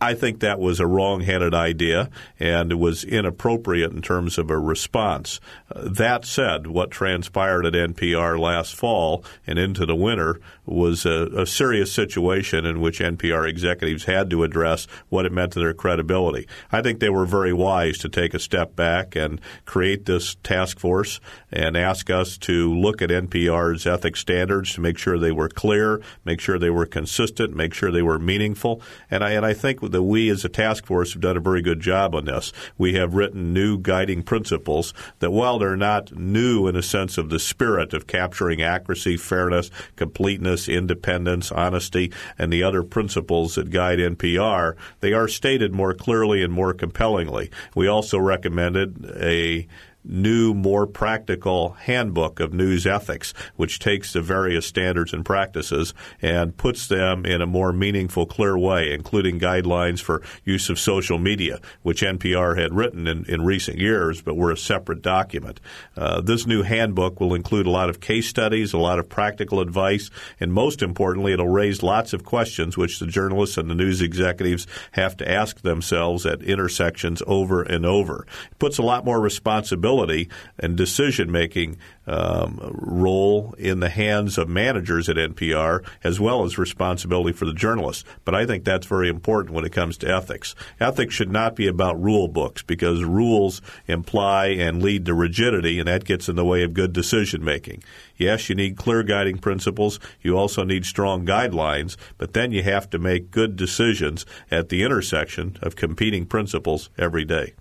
I 0.00 0.14
think 0.14 0.40
that 0.40 0.58
was 0.58 0.80
a 0.80 0.86
wrong-headed 0.86 1.54
idea, 1.54 2.10
and 2.38 2.72
it 2.72 2.76
was 2.76 3.04
inappropriate 3.04 3.92
in 3.92 4.02
terms 4.02 4.38
of 4.38 4.50
a 4.50 4.58
response. 4.58 5.40
Uh, 5.74 5.88
that 5.88 6.24
said, 6.24 6.66
what 6.66 6.90
transpired 6.90 7.66
at 7.66 7.74
NPR 7.74 8.38
last 8.38 8.74
fall 8.74 9.24
and 9.46 9.58
into 9.58 9.86
the 9.86 9.96
winter 9.96 10.40
was 10.64 11.06
a, 11.06 11.28
a 11.36 11.46
serious 11.46 11.92
situation 11.92 12.66
in 12.66 12.80
which 12.80 13.00
NPR 13.00 13.48
executives 13.48 14.04
had 14.04 14.30
to 14.30 14.42
address 14.42 14.86
what 15.08 15.26
it 15.26 15.32
meant 15.32 15.52
to 15.52 15.60
their 15.60 15.74
credibility. 15.74 16.46
I 16.72 16.82
think 16.82 17.00
they 17.00 17.08
were 17.08 17.26
very 17.26 17.52
wise 17.52 17.98
to 17.98 18.08
take 18.08 18.34
a 18.34 18.38
step 18.38 18.76
back 18.76 19.16
and 19.16 19.40
create 19.64 20.06
this 20.06 20.36
task 20.42 20.78
force 20.78 21.20
and 21.50 21.76
ask 21.76 22.10
us 22.10 22.38
to 22.38 22.72
look 22.74 23.02
at 23.02 23.10
NPR's 23.10 23.86
ethics 23.86 24.20
standards 24.20 24.74
to 24.74 24.80
make 24.80 24.98
sure 24.98 25.18
they 25.18 25.32
were 25.32 25.48
clear, 25.48 26.00
make 26.24 26.40
sure 26.40 26.58
they 26.58 26.70
were 26.70 26.86
consistent, 26.86 27.54
make 27.54 27.74
sure 27.74 27.90
they 27.90 28.02
were 28.02 28.18
meaningful. 28.18 28.80
And 29.10 29.24
I, 29.24 29.30
and 29.30 29.44
I 29.44 29.54
think 29.54 29.80
that 29.80 30.02
we 30.02 30.28
as 30.30 30.44
a 30.44 30.48
task 30.48 30.86
force 30.86 31.12
have 31.12 31.22
done 31.22 31.36
a 31.36 31.40
very 31.40 31.62
good 31.62 31.80
job 31.80 32.14
on 32.14 32.24
this. 32.24 32.52
We 32.78 32.94
have 32.94 33.14
written 33.14 33.52
new 33.52 33.78
guiding 33.78 34.22
principles 34.22 34.92
that 35.20 35.30
while 35.30 35.58
they're 35.58 35.76
not 35.76 36.16
new 36.16 36.66
in 36.66 36.76
a 36.76 36.82
sense 36.82 37.18
of 37.18 37.30
the 37.30 37.38
spirit 37.38 37.94
of 37.94 38.06
capturing 38.06 38.62
accuracy, 38.62 39.16
fairness, 39.16 39.70
completeness, 39.96 40.68
independence, 40.68 41.50
honesty, 41.52 42.12
and 42.38 42.52
the 42.52 42.62
other 42.62 42.82
principles 42.82 43.54
that 43.54 43.70
guide 43.70 43.98
NPR, 43.98 44.74
they 45.00 45.12
are 45.12 45.28
stated 45.28 45.72
more 45.72 45.94
clearly 45.94 46.42
and 46.46 46.54
more 46.54 46.72
compellingly. 46.72 47.50
We 47.74 47.86
also 47.86 48.18
recommended 48.18 49.04
a 49.20 49.68
new, 50.08 50.54
more 50.54 50.86
practical 50.86 51.70
handbook 51.70 52.40
of 52.40 52.52
news 52.52 52.86
ethics, 52.86 53.34
which 53.56 53.78
takes 53.78 54.12
the 54.12 54.22
various 54.22 54.66
standards 54.66 55.12
and 55.12 55.24
practices 55.24 55.92
and 56.22 56.56
puts 56.56 56.86
them 56.86 57.26
in 57.26 57.42
a 57.42 57.46
more 57.46 57.72
meaningful, 57.72 58.26
clear 58.26 58.56
way, 58.56 58.92
including 58.92 59.40
guidelines 59.40 60.00
for 60.00 60.22
use 60.44 60.70
of 60.70 60.78
social 60.78 61.18
media, 61.18 61.60
which 61.82 62.02
NPR 62.02 62.58
had 62.58 62.74
written 62.74 63.06
in, 63.06 63.24
in 63.26 63.42
recent 63.42 63.78
years, 63.78 64.22
but 64.22 64.36
were 64.36 64.50
a 64.50 64.56
separate 64.56 65.02
document. 65.02 65.60
Uh, 65.96 66.20
this 66.20 66.46
new 66.46 66.62
handbook 66.62 67.20
will 67.20 67.34
include 67.34 67.66
a 67.66 67.70
lot 67.70 67.90
of 67.90 68.00
case 68.00 68.28
studies, 68.28 68.72
a 68.72 68.78
lot 68.78 68.98
of 68.98 69.08
practical 69.08 69.60
advice, 69.60 70.10
and 70.38 70.52
most 70.52 70.82
importantly, 70.82 71.32
it'll 71.32 71.48
raise 71.48 71.82
lots 71.82 72.12
of 72.12 72.24
questions 72.24 72.76
which 72.76 72.98
the 72.98 73.06
journalists 73.06 73.56
and 73.56 73.68
the 73.68 73.74
news 73.74 74.00
executives 74.00 74.66
have 74.92 75.16
to 75.16 75.30
ask 75.30 75.62
themselves 75.62 76.24
at 76.24 76.42
intersections 76.42 77.22
over 77.26 77.62
and 77.62 77.84
over. 77.84 78.26
It 78.50 78.58
puts 78.58 78.78
a 78.78 78.82
lot 78.82 79.04
more 79.04 79.20
responsibility 79.20 79.95
accountability 79.96 80.28
and 80.58 80.76
decision 80.76 81.30
making 81.30 81.78
um, 82.06 82.58
role 82.80 83.54
in 83.58 83.80
the 83.80 83.88
hands 83.88 84.38
of 84.38 84.48
managers 84.48 85.08
at 85.08 85.16
NPR, 85.16 85.84
as 86.04 86.20
well 86.20 86.44
as 86.44 86.58
responsibility 86.58 87.32
for 87.32 87.44
the 87.44 87.52
journalists. 87.52 88.04
But 88.24 88.34
I 88.34 88.46
think 88.46 88.64
that's 88.64 88.86
very 88.86 89.08
important 89.08 89.54
when 89.54 89.64
it 89.64 89.72
comes 89.72 89.96
to 89.98 90.08
ethics. 90.08 90.54
Ethics 90.78 91.14
should 91.14 91.32
not 91.32 91.56
be 91.56 91.66
about 91.66 92.00
rule 92.00 92.28
books 92.28 92.62
because 92.62 93.02
rules 93.02 93.60
imply 93.86 94.46
and 94.46 94.82
lead 94.82 95.04
to 95.06 95.14
rigidity, 95.14 95.78
and 95.78 95.88
that 95.88 96.04
gets 96.04 96.28
in 96.28 96.36
the 96.36 96.44
way 96.44 96.62
of 96.62 96.74
good 96.74 96.92
decision 96.92 97.44
making. 97.44 97.82
Yes, 98.16 98.48
you 98.48 98.54
need 98.54 98.76
clear 98.76 99.02
guiding 99.02 99.38
principles. 99.38 99.98
You 100.22 100.38
also 100.38 100.64
need 100.64 100.86
strong 100.86 101.26
guidelines, 101.26 101.96
but 102.18 102.32
then 102.32 102.52
you 102.52 102.62
have 102.62 102.88
to 102.90 102.98
make 102.98 103.30
good 103.30 103.56
decisions 103.56 104.24
at 104.50 104.68
the 104.68 104.82
intersection 104.82 105.58
of 105.60 105.76
competing 105.76 106.24
principles 106.24 106.88
every 106.96 107.24
day 107.24 107.54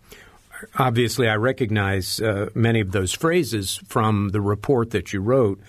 obviously, 0.78 1.28
I 1.28 1.36
recognize 1.36 2.20
uh, 2.20 2.50
many 2.54 2.82
of 2.82 2.92
those 2.92 3.14
phrases 3.14 3.80
from 3.88 4.30
the 4.30 4.42
report 4.42 4.92
that 4.92 5.14
you 5.14 5.22
wrote 5.22 5.60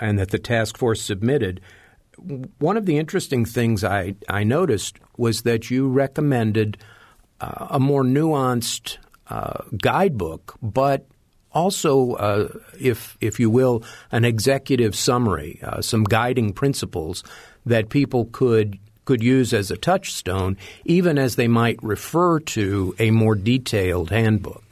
and 0.00 0.18
that 0.18 0.30
the 0.30 0.38
task 0.38 0.76
force 0.76 1.02
submitted. 1.02 1.60
One 2.58 2.76
of 2.76 2.86
the 2.86 2.98
interesting 2.98 3.44
things 3.44 3.84
I, 3.84 4.14
I 4.28 4.44
noticed 4.44 4.98
was 5.16 5.42
that 5.42 5.70
you 5.70 5.88
recommended 5.88 6.78
uh, 7.40 7.66
a 7.70 7.80
more 7.80 8.02
nuanced 8.02 8.98
uh, 9.28 9.62
guidebook, 9.76 10.56
but 10.62 11.06
also, 11.52 12.12
uh, 12.14 12.48
if 12.78 13.16
if 13.20 13.40
you 13.40 13.48
will, 13.48 13.82
an 14.12 14.24
executive 14.24 14.94
summary, 14.94 15.58
uh, 15.62 15.80
some 15.80 16.04
guiding 16.04 16.52
principles 16.52 17.24
that 17.64 17.88
people 17.88 18.26
could 18.26 18.78
could 19.06 19.22
use 19.22 19.54
as 19.54 19.70
a 19.70 19.76
touchstone, 19.78 20.58
even 20.84 21.16
as 21.16 21.36
they 21.36 21.48
might 21.48 21.82
refer 21.82 22.38
to 22.40 22.94
a 22.98 23.10
more 23.10 23.34
detailed 23.34 24.10
handbook. 24.10 24.65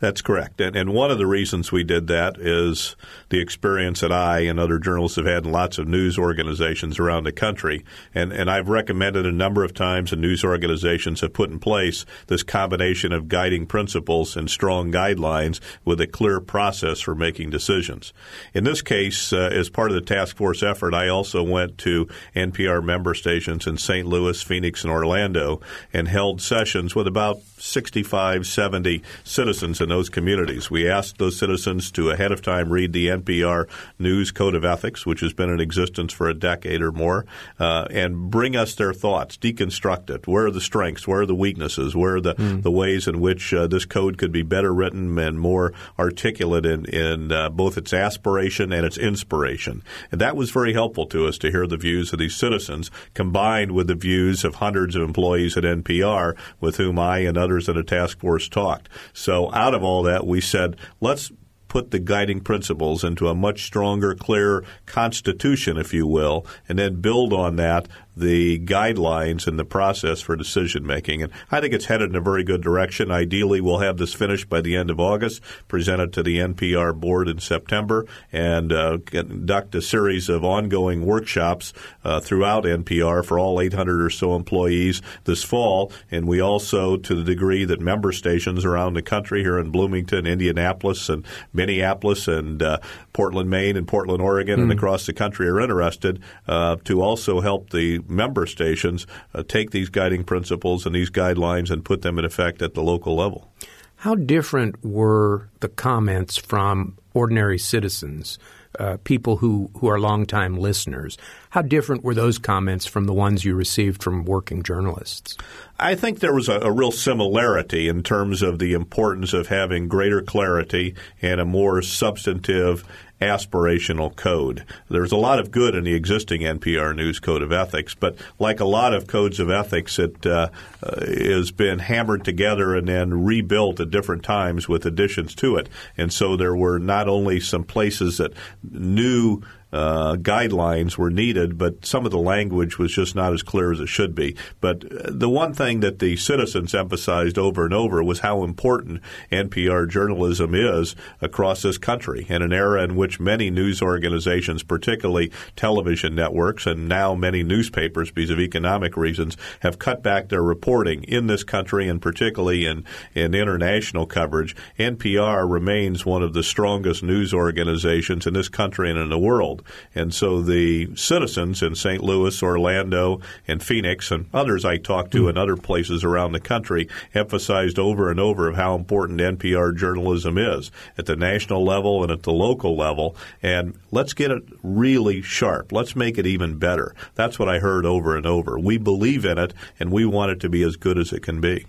That's 0.00 0.22
correct. 0.22 0.62
And, 0.62 0.74
and 0.76 0.94
one 0.94 1.10
of 1.10 1.18
the 1.18 1.26
reasons 1.26 1.70
we 1.70 1.84
did 1.84 2.06
that 2.06 2.38
is 2.38 2.96
the 3.28 3.38
experience 3.38 4.00
that 4.00 4.10
I 4.10 4.40
and 4.40 4.58
other 4.58 4.78
journalists 4.78 5.16
have 5.16 5.26
had 5.26 5.44
in 5.44 5.52
lots 5.52 5.76
of 5.76 5.86
news 5.86 6.18
organizations 6.18 6.98
around 6.98 7.24
the 7.24 7.32
country. 7.32 7.84
And, 8.14 8.32
and 8.32 8.50
I've 8.50 8.70
recommended 8.70 9.26
a 9.26 9.32
number 9.32 9.62
of 9.62 9.74
times, 9.74 10.10
and 10.10 10.22
news 10.22 10.42
organizations 10.42 11.20
have 11.20 11.34
put 11.34 11.50
in 11.50 11.58
place 11.58 12.06
this 12.28 12.42
combination 12.42 13.12
of 13.12 13.28
guiding 13.28 13.66
principles 13.66 14.38
and 14.38 14.50
strong 14.50 14.90
guidelines 14.90 15.60
with 15.84 16.00
a 16.00 16.06
clear 16.06 16.40
process 16.40 17.00
for 17.00 17.14
making 17.14 17.50
decisions. 17.50 18.14
In 18.54 18.64
this 18.64 18.80
case, 18.80 19.34
uh, 19.34 19.50
as 19.52 19.68
part 19.68 19.90
of 19.90 19.96
the 19.96 20.00
task 20.00 20.34
force 20.34 20.62
effort, 20.62 20.94
I 20.94 21.08
also 21.08 21.42
went 21.42 21.76
to 21.78 22.08
NPR 22.34 22.82
member 22.82 23.12
stations 23.12 23.66
in 23.66 23.76
St. 23.76 24.06
Louis, 24.06 24.40
Phoenix, 24.42 24.82
and 24.82 24.90
Orlando 24.90 25.60
and 25.92 26.08
held 26.08 26.40
sessions 26.40 26.94
with 26.94 27.06
about 27.06 27.42
65, 27.58 28.46
70 28.46 29.02
citizens 29.24 29.82
in 29.82 29.89
those 29.90 30.08
communities. 30.08 30.70
We 30.70 30.88
asked 30.88 31.18
those 31.18 31.38
citizens 31.38 31.90
to 31.92 32.10
ahead 32.10 32.32
of 32.32 32.42
time 32.42 32.72
read 32.72 32.92
the 32.92 33.08
NPR 33.08 33.68
News 33.98 34.30
Code 34.30 34.54
of 34.54 34.64
Ethics, 34.64 35.04
which 35.04 35.20
has 35.20 35.32
been 35.32 35.50
in 35.50 35.60
existence 35.60 36.12
for 36.12 36.28
a 36.28 36.34
decade 36.34 36.80
or 36.80 36.92
more, 36.92 37.26
uh, 37.58 37.86
and 37.90 38.30
bring 38.30 38.56
us 38.56 38.74
their 38.74 38.92
thoughts, 38.92 39.36
deconstruct 39.36 40.10
it. 40.10 40.26
Where 40.26 40.46
are 40.46 40.50
the 40.50 40.60
strengths? 40.60 41.06
Where 41.06 41.20
are 41.20 41.26
the 41.26 41.34
weaknesses? 41.34 41.94
Where 41.94 42.16
are 42.16 42.20
the, 42.20 42.34
mm. 42.34 42.62
the 42.62 42.70
ways 42.70 43.06
in 43.06 43.20
which 43.20 43.52
uh, 43.52 43.66
this 43.66 43.84
code 43.84 44.18
could 44.18 44.32
be 44.32 44.42
better 44.42 44.72
written 44.72 45.18
and 45.18 45.38
more 45.38 45.72
articulate 45.98 46.64
in, 46.64 46.86
in 46.86 47.32
uh, 47.32 47.48
both 47.50 47.76
its 47.76 47.92
aspiration 47.92 48.72
and 48.72 48.86
its 48.86 48.96
inspiration? 48.96 49.82
And 50.10 50.20
that 50.20 50.36
was 50.36 50.50
very 50.50 50.72
helpful 50.72 51.06
to 51.06 51.26
us 51.26 51.38
to 51.38 51.50
hear 51.50 51.66
the 51.66 51.76
views 51.76 52.12
of 52.12 52.18
these 52.18 52.36
citizens 52.36 52.90
combined 53.14 53.72
with 53.72 53.88
the 53.88 53.94
views 53.94 54.44
of 54.44 54.56
hundreds 54.56 54.96
of 54.96 55.02
employees 55.02 55.56
at 55.56 55.64
NPR 55.64 56.36
with 56.60 56.76
whom 56.76 56.98
I 56.98 57.18
and 57.20 57.36
others 57.36 57.68
at 57.68 57.76
a 57.76 57.84
task 57.84 58.20
force 58.20 58.48
talked. 58.48 58.88
So 59.12 59.52
out 59.52 59.74
of 59.74 59.79
all 59.82 60.02
that, 60.04 60.26
we 60.26 60.40
said, 60.40 60.76
let's 61.00 61.30
put 61.70 61.92
the 61.92 61.98
guiding 62.00 62.40
principles 62.40 63.04
into 63.04 63.28
a 63.28 63.34
much 63.34 63.62
stronger, 63.62 64.14
clearer 64.14 64.64
constitution, 64.86 65.76
if 65.76 65.94
you 65.94 66.06
will, 66.06 66.44
and 66.68 66.78
then 66.78 67.00
build 67.00 67.32
on 67.32 67.56
that 67.56 67.86
the 68.20 68.58
guidelines 68.60 69.46
and 69.46 69.58
the 69.58 69.64
process 69.64 70.20
for 70.20 70.36
decision 70.36 70.86
making. 70.86 71.22
And 71.22 71.32
I 71.50 71.60
think 71.60 71.74
it's 71.74 71.86
headed 71.86 72.10
in 72.10 72.16
a 72.16 72.20
very 72.20 72.44
good 72.44 72.62
direction. 72.62 73.10
Ideally, 73.10 73.60
we'll 73.60 73.78
have 73.78 73.96
this 73.96 74.14
finished 74.14 74.48
by 74.48 74.60
the 74.60 74.76
end 74.76 74.90
of 74.90 75.00
August, 75.00 75.42
presented 75.68 76.12
to 76.12 76.22
the 76.22 76.38
NPR 76.38 76.94
board 76.94 77.28
in 77.28 77.38
September, 77.38 78.06
and 78.32 78.72
uh, 78.72 78.98
conduct 79.04 79.74
a 79.74 79.82
series 79.82 80.28
of 80.28 80.44
ongoing 80.44 81.04
workshops 81.04 81.72
uh, 82.04 82.20
throughout 82.20 82.64
NPR 82.64 83.24
for 83.24 83.38
all 83.38 83.60
800 83.60 84.02
or 84.02 84.10
so 84.10 84.36
employees 84.36 85.02
this 85.24 85.42
fall. 85.42 85.92
And 86.10 86.28
we 86.28 86.40
also, 86.40 86.96
to 86.96 87.14
the 87.14 87.24
degree 87.24 87.64
that 87.64 87.80
member 87.80 88.12
stations 88.12 88.64
around 88.64 88.94
the 88.94 89.02
country 89.02 89.42
here 89.42 89.58
in 89.58 89.70
Bloomington, 89.70 90.26
Indianapolis, 90.26 91.08
and 91.08 91.24
Minneapolis, 91.52 92.28
and 92.28 92.62
uh, 92.62 92.78
Portland, 93.12 93.50
Maine, 93.50 93.76
and 93.76 93.88
Portland, 93.88 94.22
Oregon, 94.22 94.58
mm. 94.58 94.62
and 94.62 94.72
hmm. 94.72 94.78
across 94.78 95.06
the 95.06 95.12
country 95.12 95.48
are 95.48 95.60
interested, 95.60 96.22
uh, 96.46 96.76
to 96.84 97.02
also 97.02 97.40
help 97.40 97.70
the 97.70 98.00
member 98.10 98.46
stations 98.46 99.06
uh, 99.34 99.42
take 99.42 99.70
these 99.70 99.88
guiding 99.88 100.24
principles 100.24 100.84
and 100.84 100.94
these 100.94 101.10
guidelines 101.10 101.70
and 101.70 101.84
put 101.84 102.02
them 102.02 102.18
in 102.18 102.24
effect 102.24 102.60
at 102.62 102.74
the 102.74 102.82
local 102.82 103.16
level. 103.16 103.52
How 103.96 104.14
different 104.14 104.82
were 104.84 105.48
the 105.60 105.68
comments 105.68 106.36
from 106.36 106.96
ordinary 107.12 107.58
citizens, 107.58 108.38
uh, 108.78 108.96
people 109.04 109.36
who, 109.36 109.70
who 109.78 109.88
are 109.88 109.98
longtime 109.98 110.56
listeners? 110.56 111.18
How 111.50 111.62
different 111.62 112.04
were 112.04 112.14
those 112.14 112.38
comments 112.38 112.86
from 112.86 113.04
the 113.04 113.12
ones 113.12 113.44
you 113.44 113.54
received 113.54 114.02
from 114.02 114.24
working 114.24 114.62
journalists? 114.62 115.36
I 115.78 115.94
think 115.94 116.20
there 116.20 116.34
was 116.34 116.48
a, 116.48 116.60
a, 116.60 116.70
real 116.70 116.92
similarity 116.92 117.88
in 117.88 118.02
terms 118.02 118.42
of 118.42 118.58
the 118.58 118.74
importance 118.74 119.32
of 119.32 119.48
having 119.48 119.88
greater 119.88 120.20
clarity 120.22 120.94
and 121.22 121.40
a 121.40 121.44
more 121.44 121.82
substantive 121.82 122.84
aspirational 123.20 124.14
code. 124.14 124.64
There's 124.88 125.12
a 125.12 125.16
lot 125.16 125.38
of 125.38 125.50
good 125.50 125.74
in 125.74 125.84
the 125.84 125.94
existing 125.94 126.40
NPR 126.40 126.96
News 126.96 127.20
Code 127.20 127.42
of 127.42 127.52
Ethics, 127.52 127.94
but 127.94 128.16
like 128.38 128.60
a 128.60 128.64
lot 128.64 128.94
of 128.94 129.06
codes 129.06 129.38
of 129.40 129.50
ethics, 129.50 129.98
it 129.98 130.24
uh, 130.26 130.48
uh, 130.82 131.06
has 131.06 131.50
been 131.50 131.80
hammered 131.80 132.24
together 132.24 132.74
and 132.74 132.88
then 132.88 133.24
rebuilt 133.24 133.78
at 133.80 133.90
different 133.90 134.22
times 134.22 134.68
with 134.68 134.86
additions 134.86 135.34
to 135.36 135.56
it. 135.56 135.68
And 135.98 136.12
so 136.12 136.36
there 136.36 136.56
were 136.56 136.78
not 136.78 137.08
only 137.08 137.40
some 137.40 137.64
places 137.64 138.16
that 138.18 138.32
new 138.62 139.42
uh, 139.72 140.16
guidelines 140.16 140.96
were 140.96 141.10
needed, 141.10 141.56
but 141.56 141.84
some 141.84 142.04
of 142.04 142.10
the 142.10 142.18
language 142.18 142.78
was 142.78 142.92
just 142.92 143.14
not 143.14 143.32
as 143.32 143.42
clear 143.42 143.72
as 143.72 143.80
it 143.80 143.88
should 143.88 144.14
be. 144.14 144.36
But 144.60 144.84
uh, 144.84 145.10
the 145.10 145.28
one 145.28 145.54
thing 145.54 145.80
that 145.80 145.98
the 145.98 146.16
citizens 146.16 146.74
emphasized 146.74 147.38
over 147.38 147.64
and 147.64 147.74
over 147.74 148.02
was 148.02 148.20
how 148.20 148.42
important 148.42 149.00
NPR 149.30 149.88
journalism 149.88 150.54
is 150.54 150.96
across 151.20 151.62
this 151.62 151.78
country 151.78 152.26
in 152.28 152.42
an 152.42 152.52
era 152.52 152.82
in 152.82 152.96
which 152.96 153.20
many 153.20 153.50
news 153.50 153.80
organizations, 153.80 154.62
particularly 154.62 155.30
television 155.56 156.14
networks 156.14 156.66
and 156.66 156.88
now 156.88 157.14
many 157.14 157.42
newspapers 157.42 158.10
because 158.10 158.30
of 158.30 158.40
economic 158.40 158.96
reasons, 158.96 159.36
have 159.60 159.78
cut 159.78 160.02
back 160.02 160.28
their 160.28 160.42
reporting 160.42 161.04
in 161.04 161.26
this 161.26 161.44
country 161.44 161.88
and 161.88 162.02
particularly 162.02 162.66
in, 162.66 162.84
in 163.14 163.34
international 163.34 164.06
coverage. 164.06 164.56
NPR 164.78 165.48
remains 165.48 166.04
one 166.04 166.22
of 166.22 166.32
the 166.32 166.42
strongest 166.42 167.02
news 167.02 167.32
organizations 167.32 168.26
in 168.26 168.34
this 168.34 168.48
country 168.48 168.90
and 168.90 168.98
in 168.98 169.08
the 169.08 169.18
world. 169.18 169.59
And 169.94 170.14
so 170.14 170.42
the 170.42 170.94
citizens 170.96 171.62
in 171.62 171.74
St. 171.74 172.02
Louis, 172.02 172.42
Orlando, 172.42 173.20
and 173.46 173.62
Phoenix, 173.62 174.10
and 174.10 174.26
others 174.32 174.64
I 174.64 174.76
talked 174.76 175.12
to 175.12 175.24
mm. 175.24 175.30
in 175.30 175.38
other 175.38 175.56
places 175.56 176.04
around 176.04 176.32
the 176.32 176.40
country, 176.40 176.88
emphasized 177.14 177.78
over 177.78 178.10
and 178.10 178.20
over 178.20 178.48
of 178.48 178.56
how 178.56 178.74
important 178.74 179.20
NPR 179.20 179.76
journalism 179.76 180.38
is 180.38 180.70
at 180.98 181.06
the 181.06 181.16
national 181.16 181.64
level 181.64 182.02
and 182.02 182.12
at 182.12 182.22
the 182.22 182.32
local 182.32 182.76
level. 182.76 183.16
And 183.42 183.74
let's 183.90 184.12
get 184.12 184.30
it 184.30 184.42
really 184.62 185.22
sharp. 185.22 185.72
Let's 185.72 185.96
make 185.96 186.18
it 186.18 186.26
even 186.26 186.58
better. 186.58 186.94
That's 187.14 187.38
what 187.38 187.48
I 187.48 187.58
heard 187.58 187.86
over 187.86 188.16
and 188.16 188.26
over. 188.26 188.58
We 188.58 188.78
believe 188.78 189.24
in 189.24 189.38
it, 189.38 189.54
and 189.78 189.90
we 189.90 190.04
want 190.04 190.32
it 190.32 190.40
to 190.40 190.48
be 190.48 190.62
as 190.62 190.76
good 190.76 190.98
as 190.98 191.12
it 191.12 191.22
can 191.22 191.40
be. 191.40 191.66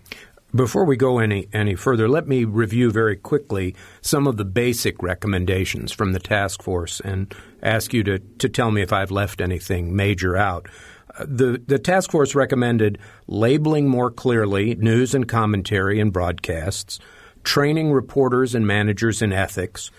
Before 0.53 0.83
we 0.83 0.97
go 0.97 1.19
any, 1.19 1.47
any 1.53 1.75
further, 1.75 2.09
let 2.09 2.27
me 2.27 2.43
review 2.43 2.91
very 2.91 3.15
quickly 3.15 3.73
some 4.01 4.27
of 4.27 4.35
the 4.35 4.43
basic 4.43 5.01
recommendations 5.01 5.93
from 5.93 6.11
the 6.11 6.19
task 6.19 6.61
force 6.61 6.99
and 6.99 7.33
ask 7.63 7.93
you 7.93 8.03
to, 8.03 8.19
to 8.19 8.49
tell 8.49 8.69
me 8.69 8.81
if 8.81 8.91
I've 8.91 9.11
left 9.11 9.39
anything 9.39 9.95
major 9.95 10.35
out. 10.35 10.67
Uh, 11.17 11.25
the, 11.25 11.61
the 11.65 11.79
task 11.79 12.11
force 12.11 12.35
recommended 12.35 12.97
labeling 13.27 13.87
more 13.87 14.11
clearly 14.11 14.75
news 14.75 15.15
and 15.15 15.25
commentary 15.25 16.01
and 16.01 16.11
broadcasts, 16.11 16.99
training 17.45 17.93
reporters 17.93 18.53
and 18.53 18.67
managers 18.67 19.21
in 19.21 19.31
ethics, 19.31 19.89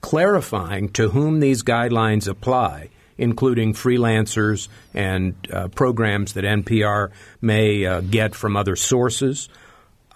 clarifying 0.00 0.88
to 0.90 1.10
whom 1.10 1.40
these 1.40 1.62
guidelines 1.62 2.26
apply, 2.26 2.88
including 3.18 3.74
freelancers 3.74 4.68
and 4.94 5.34
uh, 5.52 5.68
programs 5.68 6.32
that 6.32 6.44
NPR 6.44 7.10
may 7.42 7.84
uh, 7.84 8.00
get 8.00 8.34
from 8.34 8.56
other 8.56 8.74
sources– 8.74 9.50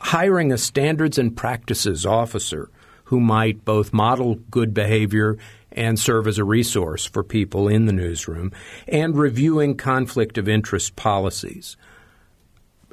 hiring 0.03 0.53
a 0.53 0.59
standards 0.59 1.17
and 1.17 1.37
practices 1.37 2.05
officer 2.05 2.69
who 3.05 3.21
might 3.21 3.65
both 3.65 3.93
model 3.93 4.35
good 4.51 4.75
behavior 4.75 5.39
and 5.71 5.99
serve 5.99 6.27
as 6.27 6.39
a 6.39 6.45
resource 6.45 7.07
for 7.07 7.23
people 7.23 7.69
in 7.69 7.87
the 7.87 7.93
newsroom, 7.93 8.53
and 8.89 9.17
reviewing 9.17 9.77
conflict 9.77 10.37
of 10.37 10.49
interest 10.49 10.97
policies. 10.97 11.77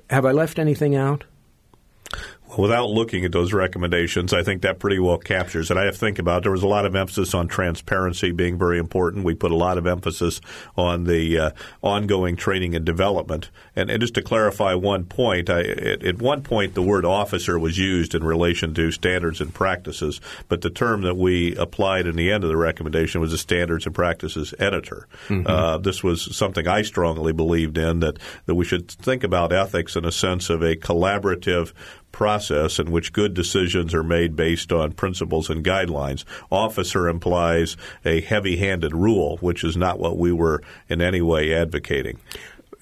Have 0.10 0.26
I 0.26 0.32
left 0.32 0.60
anything 0.60 0.96
out? 0.96 1.26
Without 2.58 2.90
looking 2.90 3.26
at 3.26 3.32
those 3.32 3.54
recommendations, 3.54 4.34
I 4.34 4.44
think 4.44 4.64
that 4.64 4.80
pretty 4.80 5.00
well 5.00 5.18
captures 5.18 5.70
it. 5.70 5.78
I 5.78 5.86
have 5.86 5.94
to 5.94 6.00
think 6.00 6.20
about 6.20 6.40
it. 6.40 6.44
there 6.44 6.52
was 6.52 6.64
a 6.64 6.68
lot 6.68 6.86
of 6.86 6.96
emphasis 6.96 7.34
on 7.34 7.48
transparency 7.48 8.32
being 8.32 8.58
very 8.58 8.80
important. 8.80 9.26
We 9.26 9.36
put 9.36 9.52
a 9.52 9.56
lot 9.56 9.78
of 9.78 9.86
emphasis 9.86 10.42
on 10.76 11.04
the 11.04 11.38
uh, 11.38 11.52
ongoing 11.82 12.36
training 12.36 12.76
and 12.76 12.86
development. 12.86 13.50
And, 13.76 13.90
and, 13.90 14.00
just 14.00 14.16
to 14.16 14.22
clarify 14.22 14.74
one 14.74 15.06
point, 15.06 15.50
I, 15.50 15.62
at, 15.62 16.04
at, 16.04 16.20
one 16.20 16.42
point 16.42 16.74
the 16.74 16.82
word 16.82 17.06
officer 17.06 17.60
was 17.60 17.78
used 17.78 18.16
in 18.16 18.24
relation 18.24 18.74
to 18.76 18.92
standards 18.92 19.42
and 19.42 19.54
practices, 19.54 20.22
but 20.48 20.62
the 20.62 20.70
term 20.70 21.02
that 21.02 21.16
we 21.16 21.56
applied 21.56 22.08
in 22.08 22.16
the 22.16 22.32
end 22.32 22.44
of 22.44 22.50
the 22.50 22.58
recommendation 22.58 23.22
was 23.22 23.34
a 23.34 23.38
standards 23.38 23.86
and 23.86 23.94
practices 23.94 24.54
editor. 24.58 25.08
Mm-hmm. 25.28 25.48
Uh, 25.48 25.78
this 25.78 26.04
was 26.04 26.36
something 26.36 26.68
I 26.68 26.82
strongly 26.82 27.34
believed 27.34 27.78
in 27.78 28.00
that 28.00 28.18
that 28.46 28.56
we 28.56 28.66
should 28.66 28.90
think 28.90 29.24
about 29.24 29.54
ethics 29.54 29.96
in 29.96 30.06
a 30.06 30.12
sense 30.12 30.50
of 30.50 30.62
a 30.64 30.76
collaborative 30.76 31.74
process 32.12 32.80
in 32.80 32.92
which 32.92 33.14
good 33.14 33.34
decisions 33.34 33.94
are 33.94 34.04
made 34.04 34.36
based 34.36 34.72
on 34.72 34.92
principles 34.92 35.50
and 35.50 35.64
guidelines. 35.64 36.26
Officer 36.52 37.08
implies 37.08 37.78
a 38.06 38.22
heavy 38.22 38.58
handed 38.58 38.94
rule, 38.94 39.38
which 39.38 39.64
is 39.64 39.78
not 39.78 40.00
what 40.00 40.18
we 40.18 40.32
were 40.32 40.62
in 40.88 41.02
any 41.02 41.22
way 41.22 41.54
advocating. 41.54 42.20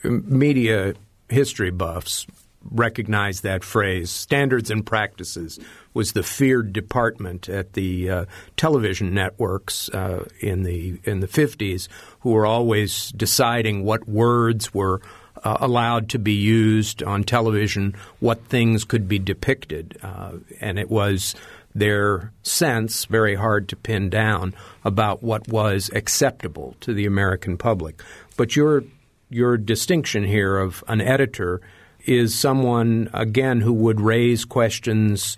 Media 0.04 0.94
history 1.30 1.72
buffs 1.72 2.26
recognize 2.72 3.42
that 3.42 3.64
phrase. 3.64 4.10
Standards 4.10 4.70
and 4.70 4.86
practices 4.86 5.60
was 5.94 6.14
the 6.14 6.24
feared 6.24 6.74
department 6.74 7.50
at 7.50 7.74
the 7.74 8.10
uh, 8.10 8.26
television 8.56 9.14
networks 9.14 9.90
uh, 9.90 10.26
in 10.40 10.64
the 10.64 11.00
in 11.04 11.20
the 11.20 11.28
50s, 11.28 11.88
who 12.22 12.32
were 12.32 12.46
always 12.46 13.12
deciding 13.12 13.84
what 13.84 14.08
words 14.08 14.74
were 14.74 15.02
uh, 15.44 15.58
allowed 15.60 16.10
to 16.10 16.20
be 16.20 16.34
used 16.34 17.04
on 17.04 17.24
television, 17.24 17.96
what 18.20 18.44
things 18.46 18.84
could 18.84 19.08
be 19.08 19.20
depicted. 19.20 19.98
Uh, 20.02 20.34
and 20.60 20.80
it 20.80 20.90
was 20.90 21.36
their 21.76 22.32
sense, 22.42 23.06
very 23.06 23.36
hard 23.36 23.70
to 23.70 23.76
pin 23.76 24.10
down, 24.10 24.54
about 24.84 25.22
what 25.22 25.48
was 25.48 25.90
acceptable 25.94 26.76
to 26.82 26.94
the 26.94 27.06
American 27.06 27.58
public. 27.58 28.02
But 28.36 28.56
your 28.56 28.84
your 29.30 29.58
distinction 29.58 30.24
here 30.24 30.58
of 30.58 30.84
an 30.88 31.02
editor 31.02 31.62
is 32.06 32.34
someone 32.34 33.10
again 33.14 33.60
who 33.60 33.74
would 33.74 34.00
raise 34.00 34.46
questions, 34.46 35.38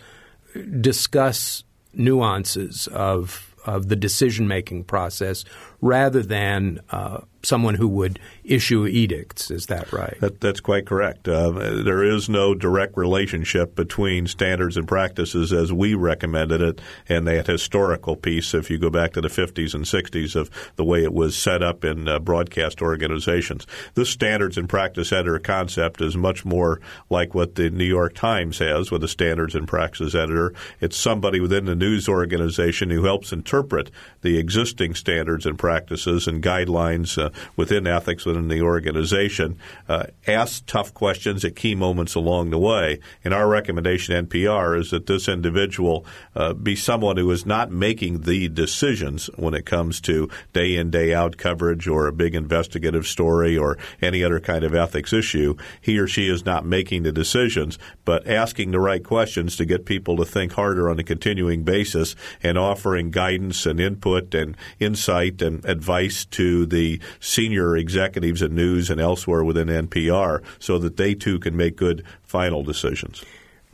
discuss 0.80 1.64
nuances 1.94 2.88
of 2.88 3.56
of 3.66 3.90
the 3.90 3.96
decision 3.96 4.48
making 4.48 4.84
process 4.84 5.44
rather 5.82 6.22
than 6.22 6.80
uh, 6.90 7.22
someone 7.44 7.76
who 7.76 7.88
would 7.88 8.20
issue 8.44 8.86
edicts. 8.86 9.50
Is 9.50 9.68
that 9.68 9.92
right? 9.94 10.18
That, 10.20 10.42
that's 10.42 10.60
quite 10.60 10.86
correct. 10.86 11.28
Uh, 11.28 11.52
there 11.52 12.04
is 12.04 12.28
no 12.28 12.54
direct 12.54 12.98
relationship 12.98 13.76
between 13.76 14.28
standards 14.28 14.76
and 14.76 14.88
practices 14.88 15.54
as 15.54 15.72
we 15.72 15.94
recommended 15.94 16.62
it 16.62 16.82
and 17.08 17.28
that 17.28 17.48
historical 17.48 18.16
piece, 18.16 18.54
if 18.54 18.70
you 18.70 18.78
go 18.78 18.90
back 18.90 19.14
to 19.14 19.22
the 19.22 19.30
50s 19.30 19.74
and 19.74 19.86
60s, 19.86 20.36
of 20.36 20.50
the 20.76 20.84
way 20.84 21.04
it 21.04 21.14
was 21.14 21.36
set 21.36 21.64
up 21.64 21.86
in 21.86 22.08
uh, 22.08 22.20
broadcast 22.20 22.82
organizations. 22.82 23.66
This 23.94 24.10
standards 24.10 24.58
and 24.58 24.68
practice 24.68 25.12
editor 25.12 25.40
concept 25.40 26.02
is 26.02 26.18
much 26.18 26.44
more 26.44 26.82
like 27.10 27.34
what 27.34 27.56
the 27.56 27.70
New 27.70 27.86
York 27.86 28.16
Times 28.16 28.60
has 28.60 28.92
with 28.92 29.04
a 29.04 29.08
standards 29.08 29.56
and 29.56 29.68
practices 29.68 30.16
editor. 30.16 30.54
It's 30.82 30.98
somebody 30.98 31.40
within 31.40 31.66
the 31.66 31.76
news 31.76 32.10
organization 32.10 32.90
who 32.90 33.04
helps 33.04 33.32
interpret 33.32 33.92
the 34.22 34.38
existing 34.38 34.96
standards 34.96 35.46
and 35.46 35.58
practices 35.58 35.69
and 35.70 36.44
guidelines 36.44 37.18
uh, 37.18 37.30
within 37.56 37.88
ethics 37.88 38.26
within 38.26 38.48
the 38.48 38.62
organization, 38.62 39.58
uh, 39.88 40.06
ask 40.28 40.66
tough 40.66 40.94
questions 40.94 41.46
at 41.46 41.56
key 41.56 41.76
moments 41.76 42.16
along 42.16 42.50
the 42.50 42.58
way. 42.58 43.00
And 43.24 43.34
our 43.34 43.48
recommendation 43.48 44.28
NPR 44.28 44.80
is 44.80 44.92
that 44.92 45.06
this 45.06 45.28
individual 45.28 46.06
uh, 46.36 46.54
be 46.54 46.76
someone 46.76 47.18
who 47.18 47.30
is 47.32 47.46
not 47.46 47.72
making 47.72 48.22
the 48.22 48.50
decisions 48.50 49.28
when 49.36 49.54
it 49.54 49.66
comes 49.66 50.02
to 50.02 50.30
day 50.54 50.76
in, 50.76 50.90
day 50.90 51.14
out 51.14 51.38
coverage 51.38 51.88
or 51.88 52.08
a 52.08 52.14
big 52.14 52.36
investigative 52.36 53.06
story 53.06 53.58
or 53.58 53.78
any 54.02 54.24
other 54.24 54.40
kind 54.40 54.64
of 54.64 54.74
ethics 54.74 55.14
issue. 55.14 55.56
He 55.82 55.98
or 56.00 56.08
she 56.08 56.28
is 56.28 56.46
not 56.46 56.66
making 56.66 57.04
the 57.04 57.12
decisions, 57.12 57.78
but 58.06 58.28
asking 58.28 58.72
the 58.72 58.80
right 58.80 59.04
questions 59.04 59.56
to 59.58 59.66
get 59.66 59.86
people 59.86 60.18
to 60.18 60.26
think 60.26 60.54
harder 60.54 60.90
on 60.90 61.00
a 61.00 61.04
continuing 61.04 61.64
basis 61.64 62.16
and 62.42 62.58
offering 62.58 63.12
guidance 63.12 63.66
and 63.66 63.80
input 63.80 64.34
and 64.34 64.56
insight 64.80 65.42
and 65.42 65.59
advice 65.66 66.26
to 66.26 66.66
the 66.66 67.00
senior 67.20 67.76
executives 67.78 68.42
at 68.42 68.52
news 68.52 68.90
and 68.90 69.00
elsewhere 69.00 69.44
within 69.44 69.68
NPR 69.68 70.44
so 70.60 70.78
that 70.80 70.98
they 70.98 71.14
too 71.14 71.40
can 71.40 71.56
make 71.56 71.76
good 71.76 72.04
final 72.24 72.64
decisions. 72.64 73.24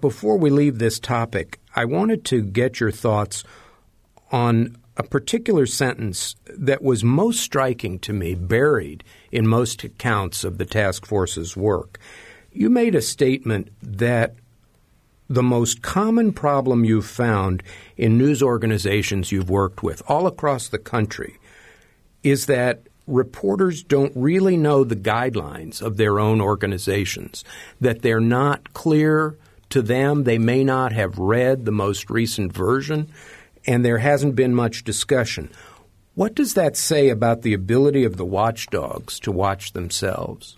Before 0.01 0.37
we 0.37 0.49
leave 0.49 0.79
this 0.79 0.99
topic, 0.99 1.59
I 1.75 1.85
wanted 1.85 2.25
to 2.25 2.41
get 2.41 2.79
your 2.79 2.91
thoughts 2.91 3.43
on 4.31 4.77
a 4.97 5.03
particular 5.03 5.65
sentence 5.65 6.35
that 6.47 6.81
was 6.81 7.03
most 7.03 7.41
striking 7.41 7.99
to 7.99 8.13
me, 8.13 8.33
buried 8.33 9.03
in 9.31 9.47
most 9.47 9.83
accounts 9.83 10.43
of 10.43 10.57
the 10.57 10.65
task 10.65 11.05
force's 11.05 11.57
work. 11.57 11.99
You 12.51 12.69
made 12.69 12.95
a 12.95 13.01
statement 13.01 13.69
that 13.81 14.35
the 15.29 15.43
most 15.43 15.81
common 15.81 16.31
problem 16.31 16.85
you've 16.85 17.05
found 17.05 17.63
in 17.97 18.17
news 18.17 18.43
organizations 18.43 19.31
you've 19.31 19.49
worked 19.49 19.81
with 19.81 20.01
all 20.07 20.27
across 20.27 20.67
the 20.67 20.77
country 20.77 21.37
is 22.25 22.47
that 22.47 22.87
reporters 23.05 23.83
don't 23.83 24.11
really 24.15 24.57
know 24.57 24.83
the 24.83 24.95
guidelines 24.95 25.79
of 25.79 25.95
their 25.95 26.19
own 26.19 26.41
organizations, 26.41 27.43
that 27.79 28.01
they're 28.01 28.19
not 28.19 28.73
clear 28.73 29.37
to 29.69 29.83
them. 29.83 30.23
They 30.23 30.39
may 30.39 30.63
not 30.63 30.91
have 30.91 31.19
read 31.19 31.65
the 31.65 31.71
most 31.71 32.09
recent 32.09 32.51
version, 32.51 33.09
and 33.67 33.85
there 33.85 33.99
hasn't 33.99 34.35
been 34.35 34.55
much 34.55 34.83
discussion. 34.83 35.51
What 36.15 36.33
does 36.33 36.55
that 36.55 36.75
say 36.75 37.09
about 37.09 37.43
the 37.43 37.53
ability 37.53 38.05
of 38.05 38.17
the 38.17 38.25
watchdogs 38.25 39.19
to 39.19 39.31
watch 39.31 39.73
themselves? 39.73 40.57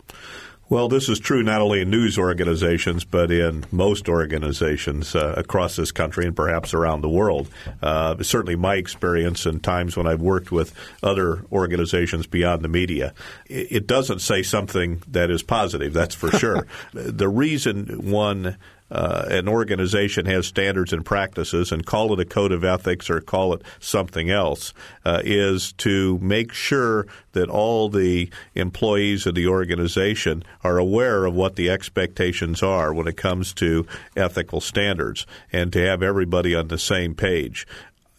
Well, 0.70 0.90
this 0.90 1.08
is 1.08 1.20
true 1.20 1.44
not 1.44 1.62
only 1.62 1.80
in 1.80 1.90
news 1.90 2.18
organizations, 2.18 3.06
but 3.06 3.32
in 3.32 3.66
most 3.72 4.10
organizations 4.10 5.16
uh, 5.16 5.34
across 5.38 5.78
this 5.78 5.94
country 5.94 6.26
and 6.26 6.36
perhaps 6.36 6.74
around 6.74 7.02
the 7.02 7.10
world. 7.10 7.48
Uh, 7.82 8.22
certainly, 8.22 8.58
my 8.58 8.76
experience 8.76 9.46
in 9.46 9.62
times 9.62 9.96
when 9.96 10.08
I've 10.08 10.20
worked 10.20 10.52
with 10.52 10.74
other 11.02 11.46
organizations 11.54 12.28
beyond 12.28 12.64
the 12.64 12.68
media, 12.68 13.14
it 13.46 13.88
doesn't 13.88 14.20
say 14.20 14.44
something 14.44 15.02
that 15.08 15.32
is 15.32 15.42
positive, 15.42 15.94
that's 15.94 16.16
for 16.16 16.32
sure. 16.32 16.68
the 16.94 17.30
reason 17.30 18.12
one 18.12 18.58
uh, 18.90 19.26
an 19.30 19.48
organization 19.48 20.26
has 20.26 20.48
standards 20.48 20.94
and 20.94 21.06
practices 21.06 21.72
and 21.72 21.86
call 21.86 22.14
it 22.14 22.20
a 22.20 22.26
code 22.26 22.52
of 22.52 22.64
ethics 22.64 23.10
or 23.10 23.20
call 23.20 23.54
it 23.54 23.62
something 23.80 24.30
else 24.30 24.74
uh, 25.06 25.22
is 25.24 25.74
to 25.74 26.18
make 26.20 26.54
sure 26.54 27.06
that 27.34 27.50
all 27.50 27.90
the 27.90 28.30
employees 28.56 29.26
of 29.26 29.36
the 29.36 29.48
organization 29.48 30.44
are 30.64 30.78
aware 30.78 31.26
of 31.26 31.34
what 31.34 31.56
the 31.56 31.70
expectations 31.70 32.64
are 32.64 32.94
when 32.94 33.08
it 33.08 33.18
comes 33.18 33.54
to 33.54 33.86
ethical 34.16 34.62
standards 34.62 35.26
and 35.52 35.74
to 35.74 35.80
have 35.80 36.02
everybody 36.02 36.56
on 36.56 36.68
the 36.68 36.78
same 36.78 37.14
page 37.14 37.68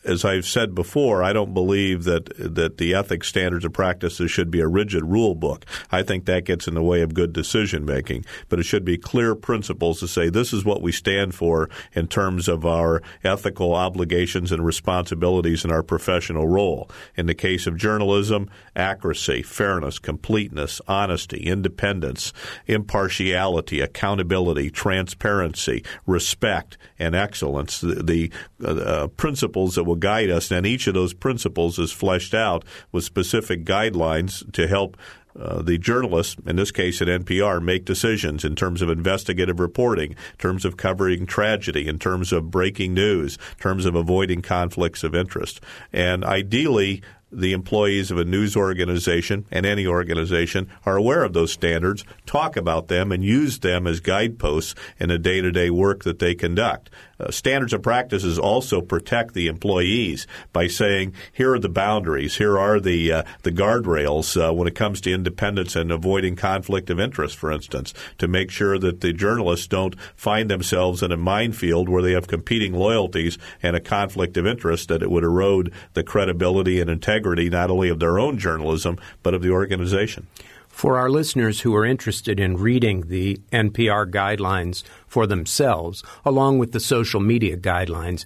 as 0.09 0.25
I've 0.25 0.47
said 0.47 0.75
before, 0.75 1.23
I 1.23 1.33
don't 1.33 1.55
believe 1.55 2.05
that 2.05 2.35
that 2.37 2.79
the 2.79 2.95
ethics 2.95 3.29
standards 3.29 3.65
and 3.65 3.75
practices 3.75 4.31
should 4.31 4.51
be 4.51 4.61
a 4.61 4.67
rigid 4.67 5.05
rule 5.05 5.35
book. 5.35 5.65
I 5.93 6.03
think 6.03 6.25
that 6.25 6.45
gets 6.45 6.67
in 6.67 6.75
the 6.75 6.83
way 6.83 7.03
of 7.03 7.15
good 7.15 7.33
decision 7.33 7.85
making. 7.85 8.25
But 8.49 8.59
it 8.59 8.65
should 8.65 8.85
be 8.85 8.97
clear 8.97 9.35
principles 9.35 10.01
to 10.01 10.09
say 10.09 10.31
this 10.31 10.53
is 10.53 10.65
what 10.65 10.83
we 10.83 10.93
stand 10.93 11.35
for 11.35 11.69
in 11.93 12.09
terms 12.09 12.49
of 12.49 12.65
our 12.65 13.03
ethical 13.23 13.75
obligations 13.75 14.51
and 14.51 14.65
responsibilities 14.65 15.65
in 15.65 15.71
our 15.71 15.83
professional 15.83 16.49
role. 16.49 16.91
In 17.17 17.27
the 17.27 17.35
case 17.35 17.67
of 17.67 17.77
journalism, 17.77 18.49
accuracy, 18.75 19.43
fairness, 19.43 19.99
completeness, 19.99 20.81
honesty, 20.89 21.39
independence, 21.39 22.33
impartiality, 22.67 23.81
accountability, 23.81 24.71
transparency, 24.71 25.85
respect, 26.07 26.79
and 26.99 27.15
excellence. 27.15 27.81
The, 27.81 28.03
the 28.03 28.33
uh, 28.65 28.69
uh, 28.69 29.07
principles 29.09 29.75
that 29.75 29.85
will 29.85 29.98
guide 30.01 30.31
us, 30.31 30.51
and 30.51 30.67
each 30.67 30.87
of 30.87 30.95
those 30.95 31.15
principles 31.15 31.79
is 31.79 31.93
fleshed 31.93 32.35
out 32.35 32.65
with 32.93 33.05
specific 33.05 33.65
guidelines 33.65 34.51
to 34.53 34.67
help 34.67 34.97
uh, 35.39 35.63
the 35.63 35.79
journalists, 35.79 36.37
in 36.47 36.57
this 36.57 36.73
case 36.73 37.01
at 37.01 37.09
NPR, 37.09 37.63
make 37.63 37.85
decisions 37.85 38.45
in 38.45 38.57
terms 38.57 38.83
of 38.83 38.89
investigative 38.89 39.61
reporting, 39.61 40.13
in 40.13 40.39
terms 40.39 40.65
of 40.65 40.77
covering 40.77 41.27
tragedy, 41.27 41.87
in 41.87 41.99
terms 41.99 42.33
of 42.33 42.51
breaking 42.51 42.93
news, 42.93 43.37
in 43.37 43.63
terms 43.63 43.85
of 43.85 43.95
avoiding 43.95 44.43
conflicts 44.43 45.05
of 45.05 45.15
interest. 45.15 45.61
And 45.93 46.25
ideally, 46.25 47.03
the 47.31 47.53
employees 47.53 48.11
of 48.11 48.19
a 48.19 48.25
news 48.25 48.57
organization 48.57 49.45
and 49.51 49.67
any 49.67 49.87
organization 49.87 50.69
are 50.87 50.97
aware 50.97 51.23
of 51.23 51.33
those 51.33 51.53
standards, 51.53 52.05
talk 52.27 52.57
about 52.57 52.89
them, 52.89 53.13
and 53.13 53.25
use 53.25 53.59
them 53.59 53.87
as 53.87 54.01
guideposts 54.01 54.75
in 54.99 55.11
the 55.11 55.19
day 55.19 55.41
to 55.41 55.51
day 55.51 55.71
work 55.71 56.05
that 56.05 56.19
they 56.19 56.35
conduct. 56.35 56.91
Uh, 57.21 57.31
standards 57.31 57.73
and 57.73 57.83
practices 57.83 58.39
also 58.39 58.81
protect 58.81 59.35
the 59.35 59.49
employees 59.49 60.27
by 60.53 60.67
saying, 60.67 61.13
here 61.33 61.53
are 61.53 61.59
the 61.59 61.69
boundaries, 61.69 62.37
here 62.37 62.57
are 62.57 62.79
the 62.79 63.13
uh, 63.13 63.23
the 63.43 63.51
guardrails 63.51 64.41
uh, 64.41 64.53
when 64.55 64.69
it 64.69 64.75
comes 64.75 65.01
to 65.01 65.13
independence 65.13 65.75
and 65.75 65.91
avoiding 65.91 66.37
conflict 66.37 66.89
of 66.91 67.01
interest, 67.01 67.37
for 67.37 67.51
instance, 67.51 67.93
to 68.19 68.29
make 68.29 68.51
sure 68.51 68.79
that 68.79 69.01
the 69.01 69.13
journalists 69.13 69.67
don't 69.67 70.01
find 70.17 70.49
themselves 70.49 71.03
in 71.03 71.11
a 71.11 71.17
minefield 71.17 71.89
where 71.89 72.03
they 72.03 72.13
have 72.13 72.29
competing 72.29 72.73
loyalties 72.73 73.37
and 73.63 73.75
a 73.75 73.81
conflict 73.81 74.37
of 74.37 74.47
interest 74.47 74.89
that 74.89 75.03
it 75.03 75.11
would 75.11 75.25
erode 75.25 75.73
the 75.95 76.05
credibility 76.05 76.81
and 76.81 76.89
integrity 76.89 77.18
not 77.21 77.71
only 77.71 77.89
of 77.89 77.99
their 77.99 78.19
own 78.19 78.39
journalism 78.39 78.99
but 79.23 79.35
of 79.35 79.43
the 79.43 79.51
organization. 79.51 80.27
For 80.69 80.97
our 80.97 81.11
listeners 81.11 81.63
who 81.63 81.75
are 81.75 81.85
interested 81.85 82.39
in 82.39 82.57
reading 82.57 83.09
the 83.09 83.41
NPR 83.53 84.09
guidelines 84.11 84.85
for 85.09 85.27
themselves, 85.27 86.05
along 86.25 86.59
with 86.59 86.71
the 86.71 86.79
social 86.79 87.19
media 87.19 87.57
guidelines, 87.57 88.25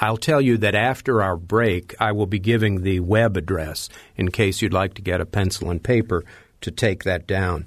I'll 0.00 0.16
tell 0.16 0.40
you 0.40 0.56
that 0.58 0.74
after 0.74 1.22
our 1.22 1.36
break, 1.36 1.94
I 2.00 2.10
will 2.10 2.26
be 2.26 2.40
giving 2.40 2.82
the 2.82 2.98
web 2.98 3.36
address 3.36 3.88
in 4.16 4.32
case 4.32 4.60
you'd 4.60 4.72
like 4.72 4.94
to 4.94 5.02
get 5.02 5.20
a 5.20 5.26
pencil 5.26 5.70
and 5.70 5.80
paper 5.80 6.24
to 6.62 6.72
take 6.72 7.04
that 7.04 7.28
down. 7.28 7.66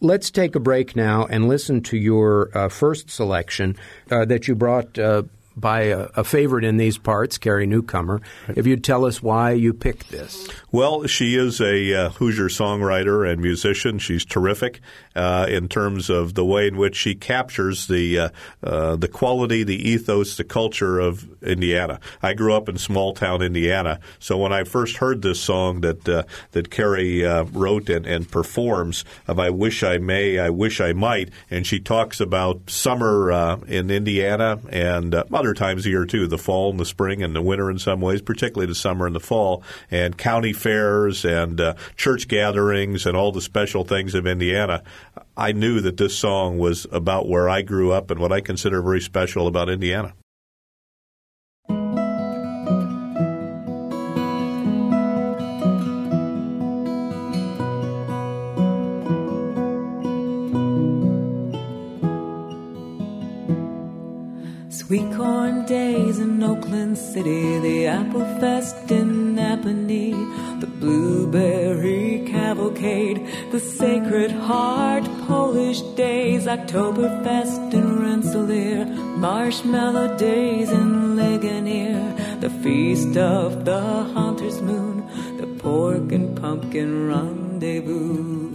Let's 0.00 0.32
take 0.32 0.56
a 0.56 0.60
break 0.60 0.96
now 0.96 1.24
and 1.26 1.48
listen 1.48 1.80
to 1.82 1.96
your 1.96 2.50
uh, 2.58 2.68
first 2.68 3.08
selection 3.08 3.76
uh, 4.10 4.24
that 4.24 4.48
you 4.48 4.56
brought 4.56 4.98
uh, 4.98 5.22
by 5.56 5.84
a, 5.84 6.08
a, 6.14 6.24
favorite 6.24 6.64
in 6.64 6.76
these 6.76 6.98
parts, 6.98 7.38
Carrie 7.38 7.66
Newcomer. 7.66 8.20
If 8.48 8.66
you'd 8.66 8.84
tell 8.84 9.06
us 9.06 9.22
why 9.22 9.52
you 9.52 9.72
picked 9.72 10.10
this. 10.10 10.48
Well, 10.70 11.06
she 11.06 11.36
is 11.36 11.60
a 11.60 11.94
uh, 11.94 12.10
Hoosier 12.10 12.48
songwriter 12.48 13.30
and 13.30 13.40
musician. 13.40 13.98
She's 13.98 14.24
terrific 14.24 14.80
uh, 15.16 15.46
in 15.48 15.68
terms 15.68 16.10
of 16.10 16.34
the 16.34 16.44
way 16.44 16.68
in 16.68 16.76
which 16.76 16.94
she 16.94 17.14
captures 17.14 17.86
the 17.86 18.18
uh, 18.18 18.28
uh 18.62 18.96
the 18.96 19.08
quality, 19.08 19.64
the 19.64 19.90
ethos, 19.90 20.36
the 20.36 20.44
culture 20.44 21.00
of 21.00 21.26
Indiana. 21.42 21.98
I 22.22 22.34
grew 22.34 22.54
up 22.54 22.68
in 22.68 22.78
small 22.78 23.14
town 23.14 23.42
Indiana, 23.42 23.98
so 24.18 24.36
when 24.36 24.52
I 24.52 24.64
first 24.64 24.98
heard 24.98 25.22
this 25.22 25.40
song 25.40 25.80
that 25.80 26.08
uh, 26.08 26.22
that 26.52 26.70
Carrie 26.70 27.24
uh, 27.24 27.44
wrote 27.44 27.88
and, 27.88 28.06
and 28.06 28.30
performs 28.30 29.04
of 29.26 29.38
"I 29.40 29.50
Wish 29.50 29.82
I 29.82 29.98
May, 29.98 30.38
I 30.38 30.50
Wish 30.50 30.80
I 30.80 30.92
Might," 30.92 31.30
and 31.50 31.66
she 31.66 31.80
talks 31.80 32.20
about 32.20 32.70
summer 32.70 33.56
in 33.66 33.90
Indiana 33.90 34.60
and 34.70 35.14
other 35.14 35.54
times 35.54 35.86
of 35.86 35.90
year 35.90 36.04
too, 36.04 36.26
the 36.26 36.38
fall 36.38 36.70
and 36.70 36.78
the 36.78 36.84
spring 36.84 37.22
and 37.22 37.34
the 37.34 37.42
winter 37.42 37.70
in 37.70 37.78
some 37.78 38.00
ways, 38.00 38.20
particularly 38.22 38.66
the 38.66 38.74
summer 38.74 39.06
and 39.06 39.14
the 39.14 39.20
fall, 39.20 39.62
and 39.90 40.16
county 40.16 40.52
fairs 40.52 41.24
and 41.24 41.60
uh, 41.60 41.74
church 41.96 42.28
gatherings 42.28 43.06
and 43.06 43.16
all 43.16 43.32
the 43.32 43.40
special 43.40 43.84
things 43.84 44.14
of 44.14 44.26
Indiana. 44.26 44.82
I 45.38 45.52
knew 45.52 45.80
that 45.82 45.98
this 45.98 46.16
song 46.16 46.56
was 46.56 46.86
about 46.90 47.28
where 47.28 47.46
I 47.46 47.60
grew 47.60 47.92
up 47.92 48.10
and 48.10 48.18
what 48.18 48.32
I 48.32 48.40
consider 48.40 48.80
very 48.80 49.02
special 49.02 49.46
about 49.46 49.68
Indiana. 49.68 50.14
Sweet 64.70 65.12
corn 65.14 65.66
days 65.66 66.18
in 66.18 66.42
Oakland 66.42 66.96
City, 66.96 67.58
the 67.58 67.86
Apple 67.86 68.24
Fest 68.40 68.90
in 68.90 69.34
Nappanee. 69.34 70.14
Blueberry 70.86 72.22
Cavalcade, 72.28 73.26
the 73.50 73.58
Sacred 73.58 74.30
Heart 74.30 75.02
Polish 75.26 75.80
Days, 75.96 76.46
Oktoberfest 76.46 77.74
in 77.74 78.00
Rensselaer, 78.00 78.84
Marshmallow 78.86 80.16
Days 80.16 80.70
in 80.70 81.16
Ligonier, 81.16 82.14
the 82.38 82.50
Feast 82.62 83.16
of 83.16 83.64
the 83.64 83.80
Hunter's 84.14 84.62
Moon, 84.62 85.04
the 85.38 85.48
Pork 85.60 86.12
and 86.12 86.40
Pumpkin 86.40 87.08
Rendezvous. 87.08 88.45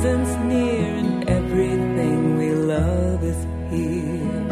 Cousins 0.00 0.34
near, 0.46 0.96
and 0.96 1.28
everything 1.28 2.38
we 2.38 2.54
love 2.54 3.22
is 3.22 3.36
here. 3.70 4.46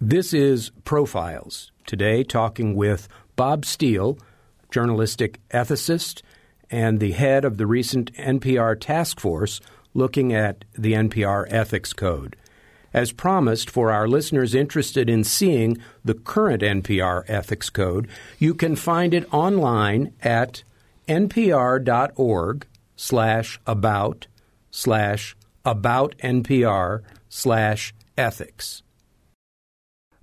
This 0.00 0.32
is 0.32 0.70
Profiles. 0.84 1.70
Today, 1.84 2.24
talking 2.24 2.74
with 2.74 3.08
Bob 3.36 3.66
Steele, 3.66 4.16
journalistic 4.70 5.46
ethicist 5.50 6.22
and 6.70 6.98
the 6.98 7.12
head 7.12 7.44
of 7.44 7.58
the 7.58 7.66
recent 7.66 8.10
NPR 8.14 8.80
task 8.80 9.20
force 9.20 9.60
looking 9.92 10.32
at 10.32 10.64
the 10.72 10.94
NPR 10.94 11.44
Ethics 11.50 11.92
Code. 11.92 12.36
As 12.92 13.12
promised, 13.12 13.70
for 13.70 13.90
our 13.90 14.06
listeners 14.06 14.54
interested 14.54 15.08
in 15.08 15.24
seeing 15.24 15.78
the 16.04 16.14
current 16.14 16.62
NPR 16.62 17.24
Ethics 17.28 17.70
Code, 17.70 18.08
you 18.38 18.54
can 18.54 18.76
find 18.76 19.14
it 19.14 19.32
online 19.32 20.12
at 20.22 20.62
npr.org 21.08 22.66
slash 22.96 23.60
about 23.66 24.26
slash 24.70 25.36
about 25.64 26.16
NPR 26.18 27.00
slash 27.28 27.94
ethics. 28.16 28.82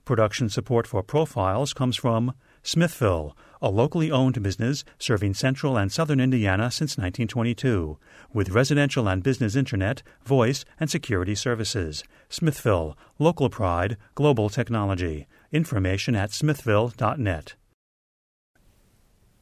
Production 0.05 0.49
support 0.49 0.87
for 0.87 1.03
Profiles 1.03 1.73
comes 1.73 1.95
from 1.95 2.33
Smithville, 2.63 3.35
a 3.61 3.69
locally 3.69 4.11
owned 4.11 4.41
business 4.41 4.83
serving 4.97 5.33
central 5.33 5.77
and 5.77 5.91
southern 5.91 6.19
Indiana 6.19 6.71
since 6.71 6.97
1922, 6.97 7.97
with 8.33 8.49
residential 8.49 9.07
and 9.07 9.23
business 9.23 9.55
internet, 9.55 10.01
voice, 10.25 10.65
and 10.79 10.89
security 10.89 11.35
services. 11.35 12.03
Smithville, 12.29 12.97
local 13.17 13.49
pride, 13.49 13.97
global 14.15 14.49
technology. 14.49 15.27
Information 15.51 16.15
at 16.15 16.31
smithville.net. 16.31 17.55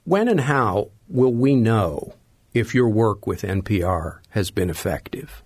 When 0.03 0.27
and 0.29 0.41
how 0.41 0.91
will 1.09 1.33
we 1.33 1.55
know 1.55 2.13
if 2.53 2.73
your 2.73 2.89
work 2.89 3.27
with 3.27 3.41
NPR 3.41 4.19
has 4.29 4.51
been 4.51 4.69
effective? 4.69 5.43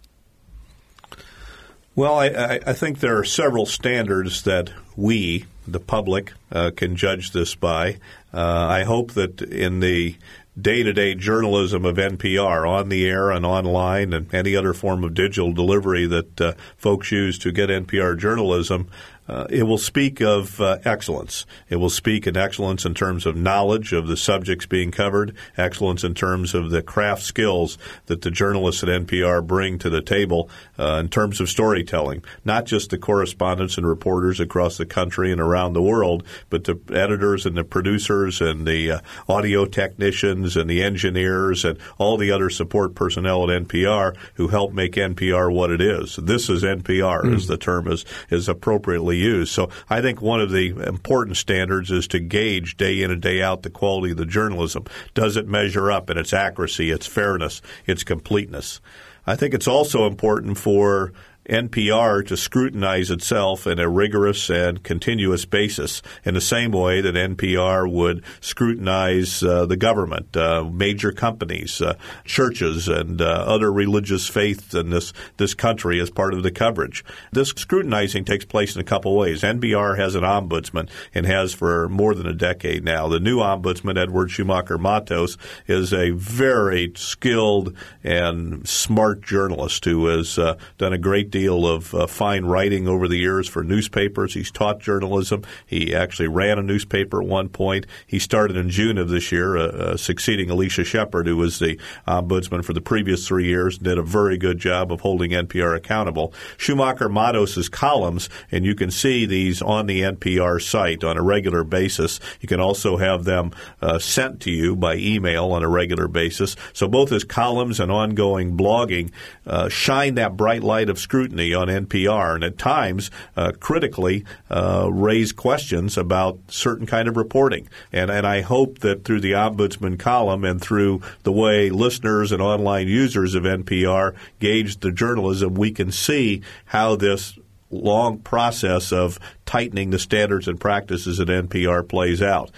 Well, 1.95 2.13
I, 2.13 2.27
I, 2.27 2.59
I 2.67 2.73
think 2.73 2.99
there 2.99 3.17
are 3.17 3.23
several 3.23 3.65
standards 3.65 4.43
that 4.43 4.71
we, 4.95 5.45
the 5.67 5.79
public, 5.79 6.33
uh, 6.51 6.71
can 6.75 6.95
judge 6.95 7.31
this 7.31 7.53
by. 7.53 7.97
Uh, 8.33 8.67
I 8.69 8.83
hope 8.83 9.13
that 9.13 9.41
in 9.41 9.79
the 9.79 10.15
day 10.59 10.83
to 10.83 10.93
day 10.93 11.15
journalism 11.15 11.85
of 11.85 11.97
NPR, 11.97 12.67
on 12.67 12.89
the 12.89 13.07
air 13.07 13.31
and 13.31 13.45
online, 13.45 14.13
and 14.13 14.33
any 14.33 14.55
other 14.55 14.73
form 14.73 15.03
of 15.03 15.13
digital 15.13 15.53
delivery 15.53 16.05
that 16.07 16.41
uh, 16.41 16.53
folks 16.77 17.11
use 17.11 17.37
to 17.39 17.51
get 17.51 17.69
NPR 17.69 18.17
journalism, 18.17 18.89
uh, 19.31 19.47
it 19.49 19.63
will 19.63 19.77
speak 19.77 20.19
of 20.19 20.59
uh, 20.59 20.77
excellence. 20.83 21.45
It 21.69 21.77
will 21.77 21.89
speak 21.89 22.27
in 22.27 22.35
excellence 22.35 22.83
in 22.83 22.93
terms 22.93 23.25
of 23.25 23.37
knowledge 23.37 23.93
of 23.93 24.07
the 24.07 24.17
subjects 24.17 24.65
being 24.65 24.91
covered, 24.91 25.33
excellence 25.55 26.03
in 26.03 26.13
terms 26.13 26.53
of 26.53 26.69
the 26.69 26.81
craft 26.81 27.23
skills 27.23 27.77
that 28.07 28.23
the 28.23 28.29
journalists 28.29 28.83
at 28.83 28.89
NPR 28.89 29.47
bring 29.47 29.79
to 29.79 29.89
the 29.89 30.01
table 30.01 30.49
uh, 30.77 30.97
in 30.99 31.07
terms 31.07 31.39
of 31.39 31.47
storytelling. 31.47 32.25
Not 32.43 32.65
just 32.65 32.89
the 32.89 32.97
correspondents 32.97 33.77
and 33.77 33.87
reporters 33.87 34.41
across 34.41 34.75
the 34.75 34.85
country 34.85 35.31
and 35.31 35.39
around 35.39 35.73
the 35.73 35.81
world, 35.81 36.25
but 36.49 36.65
the 36.65 36.77
editors 36.93 37.45
and 37.45 37.55
the 37.55 37.63
producers 37.63 38.41
and 38.41 38.67
the 38.67 38.91
uh, 38.91 38.99
audio 39.29 39.63
technicians 39.63 40.57
and 40.57 40.69
the 40.69 40.83
engineers 40.83 41.63
and 41.63 41.79
all 41.97 42.17
the 42.17 42.31
other 42.31 42.49
support 42.49 42.95
personnel 42.95 43.49
at 43.49 43.63
NPR 43.63 44.13
who 44.33 44.49
help 44.49 44.73
make 44.73 44.95
NPR 44.95 45.53
what 45.53 45.71
it 45.71 45.79
is. 45.79 46.17
This 46.17 46.49
is 46.49 46.63
NPR, 46.63 47.23
mm. 47.23 47.33
as 47.33 47.47
the 47.47 47.57
term 47.57 47.87
is, 47.87 48.03
is 48.29 48.49
appropriately 48.49 49.20
used. 49.21 49.53
So 49.53 49.69
I 49.89 50.01
think 50.01 50.21
one 50.21 50.41
of 50.41 50.51
the 50.51 50.69
important 50.85 51.37
standards 51.37 51.91
is 51.91 52.07
to 52.09 52.19
gauge 52.19 52.77
day 52.77 53.01
in 53.01 53.11
and 53.11 53.21
day 53.21 53.41
out 53.41 53.63
the 53.63 53.69
quality 53.69 54.11
of 54.11 54.17
the 54.17 54.25
journalism. 54.25 54.85
Does 55.13 55.37
it 55.37 55.47
measure 55.47 55.91
up 55.91 56.09
in 56.09 56.17
its 56.17 56.33
accuracy, 56.33 56.91
its 56.91 57.07
fairness, 57.07 57.61
its 57.85 58.03
completeness? 58.03 58.81
I 59.25 59.35
think 59.35 59.53
it's 59.53 59.67
also 59.67 60.07
important 60.07 60.57
for 60.57 61.13
NPR 61.49 62.25
to 62.27 62.37
scrutinize 62.37 63.09
itself 63.09 63.65
in 63.65 63.79
a 63.79 63.89
rigorous 63.89 64.49
and 64.49 64.83
continuous 64.83 65.45
basis 65.45 66.01
in 66.23 66.35
the 66.35 66.41
same 66.41 66.71
way 66.71 67.01
that 67.01 67.15
NPR 67.15 67.91
would 67.91 68.23
scrutinize 68.41 69.43
uh, 69.43 69.65
the 69.65 69.75
government, 69.75 70.37
uh, 70.37 70.63
major 70.63 71.11
companies, 71.11 71.81
uh, 71.81 71.95
churches, 72.25 72.87
and 72.87 73.21
uh, 73.21 73.25
other 73.25 73.71
religious 73.71 74.27
faiths 74.27 74.75
in 74.75 74.91
this, 74.91 75.13
this 75.37 75.55
country 75.55 75.99
as 75.99 76.11
part 76.11 76.33
of 76.33 76.43
the 76.43 76.51
coverage. 76.51 77.03
This 77.31 77.49
scrutinizing 77.49 78.23
takes 78.25 78.45
place 78.45 78.75
in 78.75 78.81
a 78.81 78.85
couple 78.85 79.15
ways. 79.15 79.41
NPR 79.41 79.97
has 79.97 80.13
an 80.13 80.23
ombudsman 80.23 80.89
and 81.13 81.25
has 81.25 81.53
for 81.53 81.89
more 81.89 82.13
than 82.13 82.27
a 82.27 82.33
decade 82.33 82.83
now. 82.83 83.07
The 83.07 83.19
new 83.19 83.37
ombudsman, 83.37 83.97
Edward 83.97 84.29
Schumacher 84.29 84.77
Matos, 84.77 85.37
is 85.65 85.91
a 85.91 86.11
very 86.11 86.93
skilled 86.95 87.75
and 88.03 88.67
smart 88.67 89.21
journalist 89.21 89.85
who 89.85 90.05
has 90.05 90.37
uh, 90.37 90.57
done 90.77 90.93
a 90.93 90.97
great 90.99 91.30
deal 91.31 91.65
of 91.65 91.95
uh, 91.95 92.07
fine 92.07 92.45
writing 92.45 92.87
over 92.87 93.07
the 93.07 93.17
years 93.17 93.47
for 93.47 93.63
newspapers. 93.63 94.33
He's 94.33 94.51
taught 94.51 94.79
journalism. 94.79 95.43
He 95.65 95.95
actually 95.95 96.27
ran 96.27 96.59
a 96.59 96.63
newspaper 96.63 97.21
at 97.21 97.27
one 97.27 97.49
point. 97.49 97.87
He 98.05 98.19
started 98.19 98.57
in 98.57 98.69
June 98.69 98.97
of 98.97 99.09
this 99.09 99.31
year, 99.31 99.57
uh, 99.57 99.61
uh, 99.61 99.97
succeeding 99.97 100.49
Alicia 100.49 100.83
Shepard, 100.83 101.27
who 101.27 101.37
was 101.37 101.59
the 101.59 101.79
ombudsman 102.07 102.63
for 102.63 102.73
the 102.73 102.81
previous 102.81 103.27
three 103.27 103.45
years, 103.45 103.77
and 103.77 103.85
did 103.85 103.97
a 103.97 104.03
very 104.03 104.37
good 104.37 104.59
job 104.59 104.91
of 104.91 105.01
holding 105.01 105.31
NPR 105.31 105.75
accountable. 105.75 106.33
Schumacher 106.57 107.09
Matos's 107.09 107.69
columns, 107.69 108.29
and 108.51 108.65
you 108.65 108.75
can 108.75 108.91
see 108.91 109.25
these 109.25 109.61
on 109.61 109.87
the 109.87 110.01
NPR 110.01 110.61
site 110.61 111.03
on 111.03 111.17
a 111.17 111.21
regular 111.21 111.63
basis. 111.63 112.19
You 112.41 112.47
can 112.47 112.59
also 112.59 112.97
have 112.97 113.23
them 113.23 113.51
uh, 113.81 113.99
sent 113.99 114.41
to 114.41 114.51
you 114.51 114.75
by 114.75 114.95
email 114.95 115.51
on 115.51 115.63
a 115.63 115.69
regular 115.69 116.07
basis. 116.07 116.55
So 116.73 116.87
both 116.87 117.09
his 117.09 117.23
columns 117.23 117.79
and 117.79 117.91
ongoing 117.91 118.57
blogging 118.57 119.11
uh, 119.45 119.69
shine 119.69 120.15
that 120.15 120.37
bright 120.37 120.63
light 120.63 120.89
of 120.89 120.99
scrutiny 120.99 121.20
scrutiny 121.21 121.53
on 121.53 121.67
NPR, 121.67 122.33
and 122.33 122.43
at 122.43 122.57
times 122.57 123.11
uh, 123.37 123.51
critically 123.59 124.25
uh, 124.49 124.89
raise 124.91 125.31
questions 125.31 125.95
about 125.95 126.39
certain 126.47 126.87
kind 126.87 127.07
of 127.07 127.15
reporting. 127.15 127.69
And, 127.91 128.09
and 128.09 128.25
I 128.25 128.41
hope 128.41 128.79
that 128.79 129.03
through 129.03 129.21
the 129.21 129.33
ombudsman 129.33 129.99
column 129.99 130.43
and 130.43 130.59
through 130.59 131.01
the 131.21 131.31
way 131.31 131.69
listeners 131.69 132.31
and 132.31 132.41
online 132.41 132.87
users 132.87 133.35
of 133.35 133.43
NPR 133.43 134.15
gauge 134.39 134.79
the 134.79 134.91
journalism, 134.91 135.53
we 135.53 135.69
can 135.69 135.91
see 135.91 136.41
how 136.65 136.95
this 136.95 137.37
long 137.69 138.17
process 138.17 138.91
of 138.91 139.19
tightening 139.45 139.91
the 139.91 139.99
standards 139.99 140.47
and 140.47 140.59
practices 140.59 141.19
at 141.19 141.27
NPR 141.27 141.87
plays 141.87 142.21
out. 142.21 142.49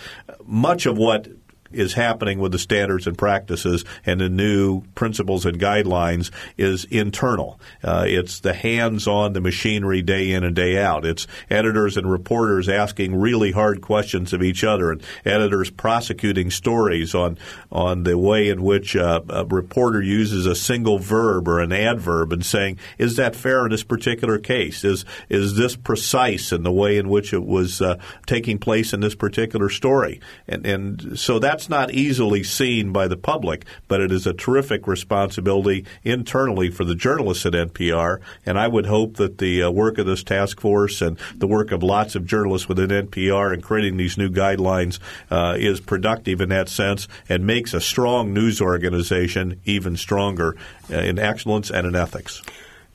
Much 0.45 0.85
of 0.85 0.97
what 0.97 1.27
is 1.73 1.93
happening 1.93 2.39
with 2.39 2.51
the 2.51 2.59
standards 2.59 3.07
and 3.07 3.17
practices 3.17 3.83
and 4.05 4.21
the 4.21 4.29
new 4.29 4.81
principles 4.95 5.45
and 5.45 5.59
guidelines 5.59 6.31
is 6.57 6.85
internal. 6.85 7.59
Uh, 7.83 8.05
it's 8.07 8.39
the 8.39 8.53
hands 8.53 9.07
on 9.07 9.33
the 9.33 9.41
machinery 9.41 10.01
day 10.01 10.31
in 10.31 10.43
and 10.43 10.55
day 10.55 10.77
out. 10.77 11.05
It's 11.05 11.27
editors 11.49 11.97
and 11.97 12.09
reporters 12.09 12.69
asking 12.69 13.15
really 13.15 13.51
hard 13.51 13.81
questions 13.81 14.33
of 14.33 14.43
each 14.43 14.63
other 14.63 14.91
and 14.91 15.01
editors 15.25 15.69
prosecuting 15.69 16.51
stories 16.51 17.15
on, 17.15 17.37
on 17.71 18.03
the 18.03 18.17
way 18.17 18.49
in 18.49 18.63
which 18.63 18.95
uh, 18.95 19.21
a 19.29 19.45
reporter 19.45 20.01
uses 20.01 20.45
a 20.45 20.55
single 20.55 20.99
verb 20.99 21.47
or 21.47 21.59
an 21.59 21.71
adverb 21.71 22.33
and 22.33 22.45
saying, 22.45 22.77
is 22.97 23.15
that 23.15 23.35
fair 23.35 23.65
in 23.65 23.71
this 23.71 23.83
particular 23.83 24.37
case? 24.37 24.83
Is, 24.83 25.05
is 25.29 25.55
this 25.55 25.75
precise 25.75 26.51
in 26.51 26.63
the 26.63 26.71
way 26.71 26.97
in 26.97 27.09
which 27.09 27.33
it 27.33 27.45
was 27.45 27.81
uh, 27.81 27.97
taking 28.25 28.57
place 28.57 28.93
in 28.93 28.99
this 28.99 29.15
particular 29.15 29.69
story? 29.69 30.19
And, 30.47 30.65
and 30.65 31.19
so 31.19 31.39
that's 31.39 31.62
that's 31.63 31.69
not 31.69 31.93
easily 31.93 32.43
seen 32.43 32.91
by 32.91 33.07
the 33.07 33.15
public, 33.15 33.63
but 33.87 34.01
it 34.01 34.11
is 34.11 34.27
a 34.27 34.33
terrific 34.33 34.85
responsibility 34.85 35.85
internally 36.03 36.69
for 36.69 36.83
the 36.83 36.93
journalists 36.93 37.45
at 37.45 37.53
NPR. 37.53 38.19
And 38.45 38.59
I 38.59 38.67
would 38.67 38.85
hope 38.85 39.15
that 39.15 39.37
the 39.37 39.63
uh, 39.63 39.71
work 39.71 39.97
of 39.97 40.05
this 40.05 40.25
task 40.25 40.59
force 40.59 41.01
and 41.01 41.17
the 41.37 41.47
work 41.47 41.71
of 41.71 41.81
lots 41.81 42.15
of 42.15 42.25
journalists 42.25 42.67
within 42.67 42.89
NPR 42.89 43.53
in 43.53 43.61
creating 43.61 43.95
these 43.95 44.17
new 44.17 44.29
guidelines 44.29 44.99
uh, 45.31 45.55
is 45.57 45.79
productive 45.79 46.41
in 46.41 46.49
that 46.49 46.67
sense 46.67 47.07
and 47.29 47.47
makes 47.47 47.73
a 47.73 47.79
strong 47.79 48.33
news 48.33 48.59
organization 48.59 49.61
even 49.63 49.95
stronger 49.95 50.57
uh, 50.91 50.97
in 50.97 51.17
excellence 51.17 51.71
and 51.71 51.87
in 51.87 51.95
ethics. 51.95 52.41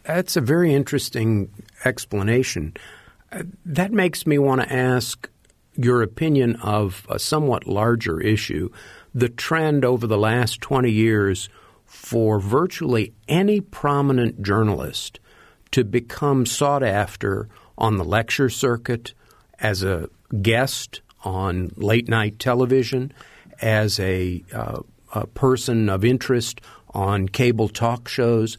That's 0.03 0.37
a 0.37 0.43
very 0.43 0.75
interesting 0.75 1.51
explanation. 1.87 2.75
Uh, 3.33 3.45
that 3.65 3.93
makes 3.93 4.27
me 4.27 4.37
want 4.37 4.61
to 4.61 4.71
ask 4.71 5.31
your 5.79 6.03
opinion 6.03 6.57
of 6.57 7.07
a 7.09 7.19
somewhat 7.19 7.67
larger 7.67 8.21
issue 8.21 8.69
the 9.15 9.29
trend 9.29 9.85
over 9.85 10.07
the 10.07 10.19
last 10.19 10.61
20 10.61 10.91
years 10.91 11.49
for 11.87 12.39
virtually 12.39 13.13
any 13.27 13.61
prominent 13.61 14.43
journalist 14.43 15.19
to 15.71 15.85
become 15.85 16.45
sought 16.45 16.83
after 16.83 17.49
on 17.77 17.97
the 17.97 18.05
lecture 18.05 18.51
circuit, 18.51 19.15
as 19.61 19.83
a 19.83 20.09
guest 20.43 21.01
on 21.25 21.71
late 21.77 22.09
night 22.09 22.39
television, 22.39 23.13
as 23.61 23.99
a, 23.99 24.45
uh, 24.53 24.81
a 25.15 25.27
person 25.29 25.89
of 25.89 26.05
interest 26.05 26.61
on 26.91 27.29
cable 27.29 27.69
talk 27.69 28.09
shows, 28.09 28.59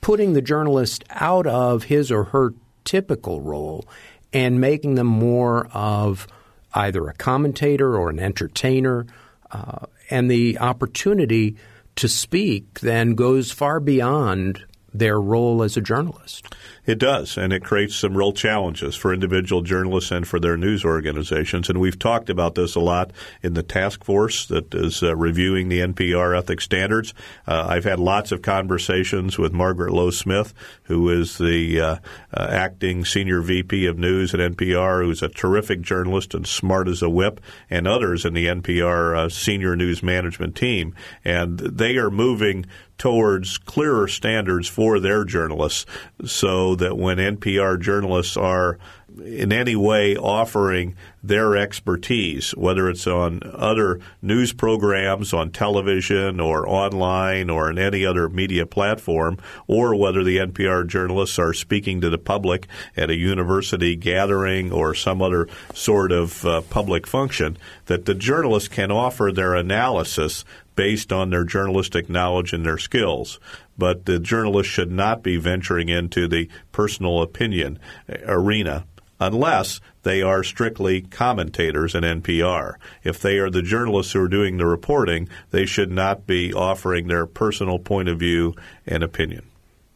putting 0.00 0.32
the 0.32 0.42
journalist 0.42 1.04
out 1.10 1.46
of 1.46 1.84
his 1.84 2.10
or 2.10 2.24
her 2.24 2.52
typical 2.84 3.40
role 3.40 3.84
and 4.32 4.60
making 4.60 4.94
them 4.94 5.06
more 5.06 5.68
of 5.72 6.26
either 6.74 7.06
a 7.08 7.14
commentator 7.14 7.96
or 7.96 8.10
an 8.10 8.18
entertainer. 8.18 9.06
Uh, 9.50 9.86
and 10.10 10.30
the 10.30 10.58
opportunity 10.58 11.56
to 11.96 12.08
speak 12.08 12.80
then 12.80 13.14
goes 13.14 13.50
far 13.50 13.80
beyond 13.80 14.64
their 14.92 15.20
role 15.20 15.62
as 15.62 15.76
a 15.76 15.80
journalist. 15.80 16.46
It 16.86 16.98
does, 16.98 17.36
and 17.36 17.52
it 17.52 17.62
creates 17.62 17.94
some 17.94 18.16
real 18.16 18.32
challenges 18.32 18.96
for 18.96 19.12
individual 19.12 19.62
journalists 19.62 20.10
and 20.10 20.26
for 20.26 20.40
their 20.40 20.56
news 20.56 20.84
organizations. 20.84 21.68
And 21.68 21.78
we've 21.80 21.98
talked 21.98 22.30
about 22.30 22.54
this 22.54 22.74
a 22.74 22.80
lot 22.80 23.12
in 23.42 23.54
the 23.54 23.62
task 23.62 24.02
force 24.02 24.46
that 24.46 24.74
is 24.74 25.02
uh, 25.02 25.14
reviewing 25.14 25.68
the 25.68 25.80
NPR 25.80 26.36
ethics 26.36 26.64
standards. 26.64 27.14
Uh, 27.46 27.66
I've 27.68 27.84
had 27.84 28.00
lots 28.00 28.32
of 28.32 28.42
conversations 28.42 29.38
with 29.38 29.52
Margaret 29.52 29.92
Low 29.92 30.10
Smith, 30.10 30.54
who 30.84 31.10
is 31.10 31.38
the 31.38 31.80
uh, 31.80 31.96
uh 32.32 32.48
acting 32.50 33.04
senior 33.04 33.40
VP 33.40 33.86
of 33.86 33.98
news 33.98 34.34
at 34.34 34.40
NPR, 34.40 35.04
who's 35.04 35.22
a 35.22 35.28
terrific 35.28 35.82
journalist 35.82 36.34
and 36.34 36.46
smart 36.46 36.88
as 36.88 37.02
a 37.02 37.10
whip, 37.10 37.40
and 37.68 37.86
others 37.86 38.24
in 38.24 38.34
the 38.34 38.46
NPR 38.46 39.16
uh, 39.16 39.28
senior 39.28 39.76
news 39.76 40.02
management 40.02 40.56
team. 40.56 40.94
And 41.24 41.58
they 41.58 41.96
are 41.96 42.10
moving 42.10 42.66
towards 43.00 43.56
clearer 43.56 44.06
standards 44.06 44.68
for 44.68 45.00
their 45.00 45.24
journalists 45.24 45.86
so 46.26 46.74
that 46.74 46.98
when 46.98 47.16
NPR 47.16 47.80
journalists 47.80 48.36
are 48.36 48.78
in 49.24 49.52
any 49.54 49.74
way 49.74 50.16
offering 50.16 50.94
their 51.22 51.56
expertise, 51.56 52.50
whether 52.50 52.90
it's 52.90 53.06
on 53.06 53.40
other 53.54 54.00
news 54.20 54.52
programs 54.52 55.32
on 55.32 55.50
television 55.50 56.40
or 56.40 56.68
online 56.68 57.48
or 57.48 57.70
in 57.70 57.78
any 57.78 58.04
other 58.04 58.28
media 58.28 58.66
platform, 58.66 59.38
or 59.66 59.96
whether 59.96 60.22
the 60.22 60.36
NPR 60.36 60.86
journalists 60.86 61.38
are 61.38 61.54
speaking 61.54 62.02
to 62.02 62.10
the 62.10 62.18
public 62.18 62.66
at 62.98 63.08
a 63.08 63.16
university 63.16 63.96
gathering 63.96 64.70
or 64.70 64.94
some 64.94 65.22
other 65.22 65.48
sort 65.72 66.12
of 66.12 66.44
uh, 66.44 66.60
public 66.68 67.06
function, 67.06 67.56
that 67.86 68.04
the 68.04 68.14
journalists 68.14 68.68
can 68.68 68.90
offer 68.90 69.32
their 69.32 69.54
analysis 69.54 70.44
based 70.80 71.12
on 71.12 71.28
their 71.28 71.44
journalistic 71.44 72.08
knowledge 72.08 72.54
and 72.54 72.64
their 72.64 72.78
skills. 72.78 73.38
But 73.76 74.06
the 74.06 74.18
journalist 74.18 74.70
should 74.70 74.90
not 74.90 75.22
be 75.22 75.36
venturing 75.36 75.90
into 75.90 76.26
the 76.26 76.48
personal 76.72 77.20
opinion 77.20 77.78
arena 78.24 78.86
unless 79.20 79.82
they 80.04 80.22
are 80.22 80.42
strictly 80.42 81.02
commentators 81.02 81.94
in 81.94 82.02
NPR. 82.02 82.76
If 83.04 83.20
they 83.20 83.36
are 83.40 83.50
the 83.50 83.60
journalists 83.60 84.14
who 84.14 84.22
are 84.22 84.28
doing 84.28 84.56
the 84.56 84.64
reporting, 84.64 85.28
they 85.50 85.66
should 85.66 85.90
not 85.90 86.26
be 86.26 86.54
offering 86.54 87.08
their 87.08 87.26
personal 87.26 87.78
point 87.78 88.08
of 88.08 88.18
view 88.18 88.54
and 88.86 89.02
opinion. 89.02 89.42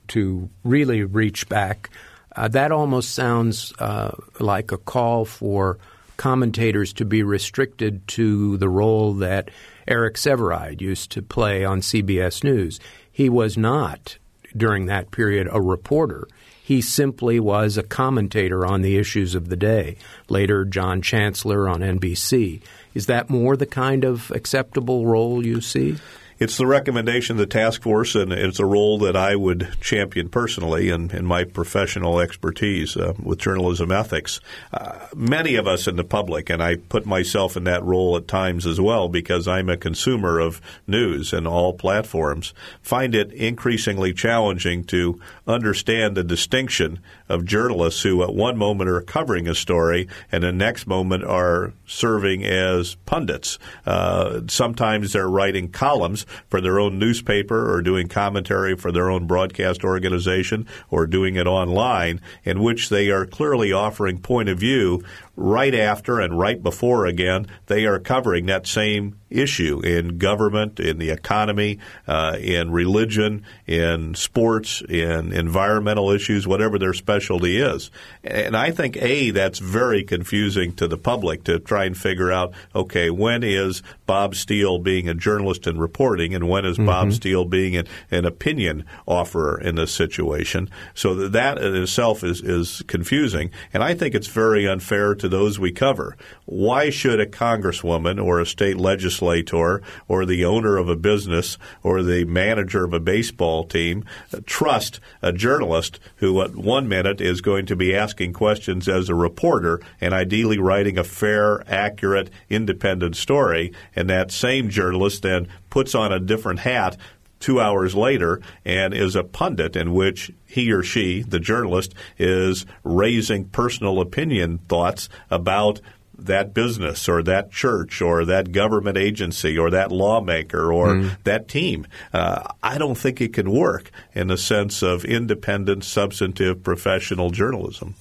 To 0.08 0.50
really 0.64 1.02
reach 1.02 1.48
back, 1.48 1.88
uh, 2.36 2.48
that 2.48 2.72
almost 2.72 3.14
sounds 3.14 3.72
uh, 3.78 4.14
like 4.38 4.70
a 4.70 4.76
call 4.76 5.24
for 5.24 5.78
commentators 6.18 6.92
to 6.92 7.06
be 7.06 7.22
restricted 7.22 8.06
to 8.08 8.58
the 8.58 8.68
role 8.68 9.14
that 9.14 9.50
Eric 9.86 10.14
Sevareid 10.14 10.80
used 10.80 11.10
to 11.12 11.22
play 11.22 11.64
on 11.64 11.80
CBS 11.80 12.42
News. 12.42 12.80
He 13.10 13.28
was 13.28 13.56
not, 13.56 14.18
during 14.56 14.86
that 14.86 15.10
period, 15.10 15.48
a 15.50 15.60
reporter. 15.60 16.26
He 16.62 16.80
simply 16.80 17.38
was 17.38 17.76
a 17.76 17.82
commentator 17.82 18.64
on 18.64 18.80
the 18.80 18.96
issues 18.96 19.34
of 19.34 19.48
the 19.48 19.56
day. 19.56 19.96
Later, 20.28 20.64
John 20.64 21.02
Chancellor 21.02 21.68
on 21.68 21.80
NBC. 21.80 22.62
Is 22.94 23.06
that 23.06 23.28
more 23.28 23.56
the 23.56 23.66
kind 23.66 24.04
of 24.04 24.30
acceptable 24.30 25.06
role 25.06 25.44
you 25.44 25.60
see? 25.60 25.96
It's 26.38 26.56
the 26.56 26.66
recommendation 26.66 27.34
of 27.34 27.38
the 27.38 27.46
task 27.46 27.82
force, 27.82 28.14
and 28.14 28.32
it's 28.32 28.58
a 28.58 28.66
role 28.66 28.98
that 28.98 29.16
I 29.16 29.36
would 29.36 29.68
champion 29.80 30.28
personally 30.28 30.88
in, 30.88 31.10
in 31.10 31.24
my 31.24 31.44
professional 31.44 32.20
expertise 32.20 32.96
uh, 32.96 33.14
with 33.22 33.38
journalism 33.38 33.92
ethics. 33.92 34.40
Uh, 34.72 35.06
many 35.14 35.54
of 35.54 35.66
us 35.66 35.86
in 35.86 35.96
the 35.96 36.04
public, 36.04 36.50
and 36.50 36.62
I 36.62 36.76
put 36.76 37.06
myself 37.06 37.56
in 37.56 37.64
that 37.64 37.84
role 37.84 38.16
at 38.16 38.28
times 38.28 38.66
as 38.66 38.80
well 38.80 39.08
because 39.08 39.46
I'm 39.46 39.68
a 39.68 39.76
consumer 39.76 40.38
of 40.38 40.60
news 40.86 41.32
and 41.32 41.46
all 41.46 41.72
platforms, 41.74 42.52
find 42.82 43.14
it 43.14 43.32
increasingly 43.32 44.12
challenging 44.12 44.84
to 44.84 45.20
understand 45.46 46.16
the 46.16 46.24
distinction 46.24 47.00
of 47.28 47.44
journalists 47.44 48.02
who 48.02 48.22
at 48.22 48.34
one 48.34 48.56
moment 48.56 48.90
are 48.90 49.00
covering 49.00 49.48
a 49.48 49.54
story 49.54 50.08
and 50.30 50.44
the 50.44 50.52
next 50.52 50.86
moment 50.86 51.24
are 51.24 51.72
serving 51.86 52.44
as 52.44 52.94
pundits. 53.06 53.58
Uh, 53.86 54.40
sometimes 54.48 55.12
they're 55.12 55.28
writing 55.28 55.70
columns 55.70 56.26
for 56.48 56.60
their 56.60 56.78
own 56.78 56.98
newspaper 56.98 57.72
or 57.72 57.82
doing 57.82 58.08
commentary 58.08 58.76
for 58.76 58.92
their 58.92 59.10
own 59.10 59.26
broadcast 59.26 59.84
organization 59.84 60.66
or 60.90 61.06
doing 61.06 61.36
it 61.36 61.46
online 61.46 62.20
in 62.44 62.62
which 62.62 62.88
they 62.88 63.10
are 63.10 63.26
clearly 63.26 63.72
offering 63.72 64.18
point 64.18 64.48
of 64.48 64.58
view 64.58 65.02
right 65.36 65.74
after 65.74 66.20
and 66.20 66.38
right 66.38 66.62
before 66.62 67.06
again 67.06 67.46
they 67.66 67.84
are 67.86 67.98
covering 67.98 68.46
that 68.46 68.66
same 68.66 69.16
issue 69.34 69.80
in 69.80 70.16
government, 70.16 70.80
in 70.80 70.98
the 70.98 71.10
economy, 71.10 71.78
uh, 72.06 72.36
in 72.40 72.70
religion, 72.70 73.44
in 73.66 74.14
sports, 74.14 74.82
in 74.88 75.32
environmental 75.32 76.10
issues, 76.10 76.46
whatever 76.46 76.78
their 76.78 76.94
specialty 76.94 77.58
is. 77.58 77.90
And 78.22 78.56
I 78.56 78.70
think, 78.70 78.96
A, 78.98 79.30
that's 79.30 79.58
very 79.58 80.04
confusing 80.04 80.72
to 80.76 80.86
the 80.86 80.96
public 80.96 81.44
to 81.44 81.58
try 81.58 81.84
and 81.84 81.96
figure 81.96 82.30
out, 82.30 82.54
okay, 82.74 83.10
when 83.10 83.42
is 83.42 83.82
Bob 84.06 84.34
Steele 84.34 84.78
being 84.78 85.08
a 85.08 85.14
journalist 85.14 85.66
and 85.66 85.80
reporting, 85.80 86.34
and 86.34 86.48
when 86.48 86.64
is 86.64 86.76
mm-hmm. 86.76 86.86
Bob 86.86 87.12
Steele 87.12 87.44
being 87.44 87.76
an, 87.76 87.86
an, 88.10 88.24
opinion 88.24 88.84
offerer 89.06 89.60
in 89.60 89.74
this 89.74 89.92
situation? 89.92 90.70
So 90.94 91.28
that 91.28 91.58
in 91.58 91.74
itself 91.74 92.22
is, 92.22 92.40
is 92.40 92.82
confusing. 92.86 93.50
And 93.72 93.82
I 93.82 93.94
think 93.94 94.14
it's 94.14 94.28
very 94.28 94.66
unfair 94.68 95.14
to 95.16 95.23
those 95.28 95.58
we 95.58 95.72
cover. 95.72 96.16
Why 96.44 96.90
should 96.90 97.20
a 97.20 97.26
congresswoman 97.26 98.22
or 98.22 98.40
a 98.40 98.46
state 98.46 98.76
legislator 98.76 99.82
or 100.08 100.26
the 100.26 100.44
owner 100.44 100.76
of 100.76 100.88
a 100.88 100.96
business 100.96 101.58
or 101.82 102.02
the 102.02 102.24
manager 102.24 102.84
of 102.84 102.92
a 102.92 103.00
baseball 103.00 103.64
team 103.64 104.04
trust 104.46 105.00
a 105.22 105.32
journalist 105.32 106.00
who 106.16 106.40
at 106.42 106.54
one 106.54 106.88
minute 106.88 107.20
is 107.20 107.40
going 107.40 107.66
to 107.66 107.76
be 107.76 107.94
asking 107.94 108.32
questions 108.32 108.88
as 108.88 109.08
a 109.08 109.14
reporter 109.14 109.80
and 110.00 110.14
ideally 110.14 110.58
writing 110.58 110.98
a 110.98 111.04
fair, 111.04 111.64
accurate, 111.70 112.30
independent 112.48 113.16
story, 113.16 113.72
and 113.94 114.08
that 114.08 114.30
same 114.30 114.68
journalist 114.68 115.22
then 115.22 115.48
puts 115.70 115.94
on 115.94 116.12
a 116.12 116.20
different 116.20 116.60
hat 116.60 116.96
two 117.44 117.60
hours 117.60 117.94
later 117.94 118.40
and 118.64 118.94
is 118.94 119.14
a 119.14 119.22
pundit 119.22 119.76
in 119.76 119.92
which 119.92 120.32
he 120.46 120.72
or 120.72 120.82
she, 120.82 121.20
the 121.20 121.38
journalist, 121.38 121.94
is 122.16 122.64
raising 122.84 123.44
personal 123.44 124.00
opinion 124.00 124.56
thoughts 124.66 125.10
about 125.30 125.78
that 126.16 126.54
business 126.54 127.06
or 127.06 127.22
that 127.22 127.50
church 127.50 128.00
or 128.00 128.24
that 128.24 128.50
government 128.50 128.96
agency 128.96 129.58
or 129.58 129.68
that 129.68 129.92
lawmaker 129.92 130.72
or 130.72 130.94
mm. 130.94 131.10
that 131.24 131.46
team. 131.46 131.86
Uh, 132.14 132.48
I 132.62 132.78
don't 132.78 132.96
think 132.96 133.20
it 133.20 133.34
can 133.34 133.50
work 133.50 133.90
in 134.14 134.28
the 134.28 134.38
sense 134.38 134.82
of 134.82 135.04
independent, 135.04 135.84
substantive, 135.84 136.62
professional 136.62 137.28
journalism. 137.28 137.94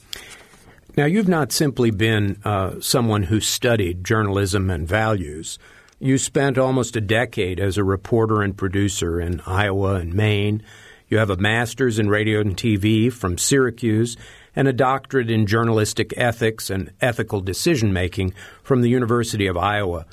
Now, 0.96 1.06
you've 1.06 1.28
not 1.28 1.52
simply 1.52 1.92
been 1.92 2.38
uh, 2.46 2.80
someone 2.80 3.24
who 3.24 3.42
studied 3.42 4.06
journalism 4.06 4.70
and 4.70 4.88
values. 4.88 5.60
You 6.04 6.18
spent 6.18 6.58
almost 6.58 6.98
a 6.98 7.02
decade 7.02 7.62
as 7.62 7.78
a 7.78 7.84
reporter 7.86 8.42
and 8.42 8.58
producer 8.58 9.22
in 9.22 9.40
Iowa 9.46 9.96
and 9.96 10.14
Maine. 10.14 10.62
You 11.08 11.18
have 11.18 11.30
a 11.30 11.38
master's 11.38 11.98
in 11.98 12.10
radio 12.10 12.42
and 12.42 12.58
TV 12.58 13.10
from 13.10 13.38
Syracuse 13.38 14.18
and 14.54 14.68
a 14.68 14.74
doctorate 14.74 15.32
in 15.32 15.48
journalistic 15.48 16.14
ethics 16.18 16.70
and 16.70 16.92
ethical 17.00 17.40
decision 17.40 17.94
making 17.94 18.34
from 18.64 18.82
the 18.82 18.90
University 18.90 19.48
of 19.48 19.56
Iowa. 19.56 20.06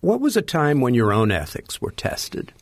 What 0.00 0.20
was 0.20 0.36
a 0.36 0.42
time 0.42 0.80
when 0.80 0.94
your 0.94 1.12
own 1.12 1.30
ethics 1.30 1.80
were 1.80 1.92
tested? 1.92 2.52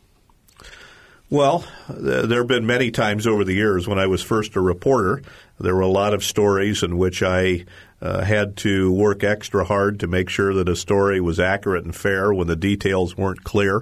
Well, 1.31 1.65
there 1.89 2.37
have 2.37 2.47
been 2.47 2.67
many 2.67 2.91
times 2.91 3.25
over 3.25 3.43
the 3.43 3.55
years 3.55 3.87
when 3.87 3.97
I 3.97 4.05
was 4.05 4.21
first 4.21 4.55
a 4.55 4.61
reporter. 4.61 5.23
There 5.59 5.73
were 5.73 5.81
a 5.81 5.87
lot 5.87 6.13
of 6.13 6.23
stories 6.23 6.83
in 6.83 6.99
which 6.99 7.23
I 7.23 7.65
uh, 8.03 8.21
had 8.23 8.57
to 8.57 8.91
work 8.91 9.23
extra 9.23 9.63
hard 9.63 10.01
to 10.01 10.07
make 10.07 10.29
sure 10.29 10.53
that 10.53 10.67
a 10.67 10.75
story 10.75 11.21
was 11.21 11.39
accurate 11.39 11.85
and 11.85 11.95
fair 11.95 12.33
when 12.33 12.47
the 12.47 12.55
details 12.55 13.17
weren't 13.17 13.45
clear. 13.45 13.81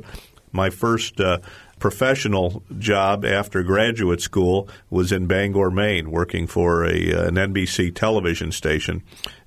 My 0.51 0.69
first 0.69 1.19
uh, 1.19 1.39
professional 1.79 2.62
job 2.77 3.25
after 3.25 3.63
graduate 3.63 4.21
school 4.21 4.69
was 4.91 5.12
in 5.12 5.25
Bangor, 5.25 5.71
Maine, 5.71 6.12
working 6.12 6.45
for 6.45 6.86
a, 6.86 7.13
uh, 7.13 7.27
an 7.27 7.36
NBC 7.36 7.95
television 7.95 8.51
station 8.51 9.01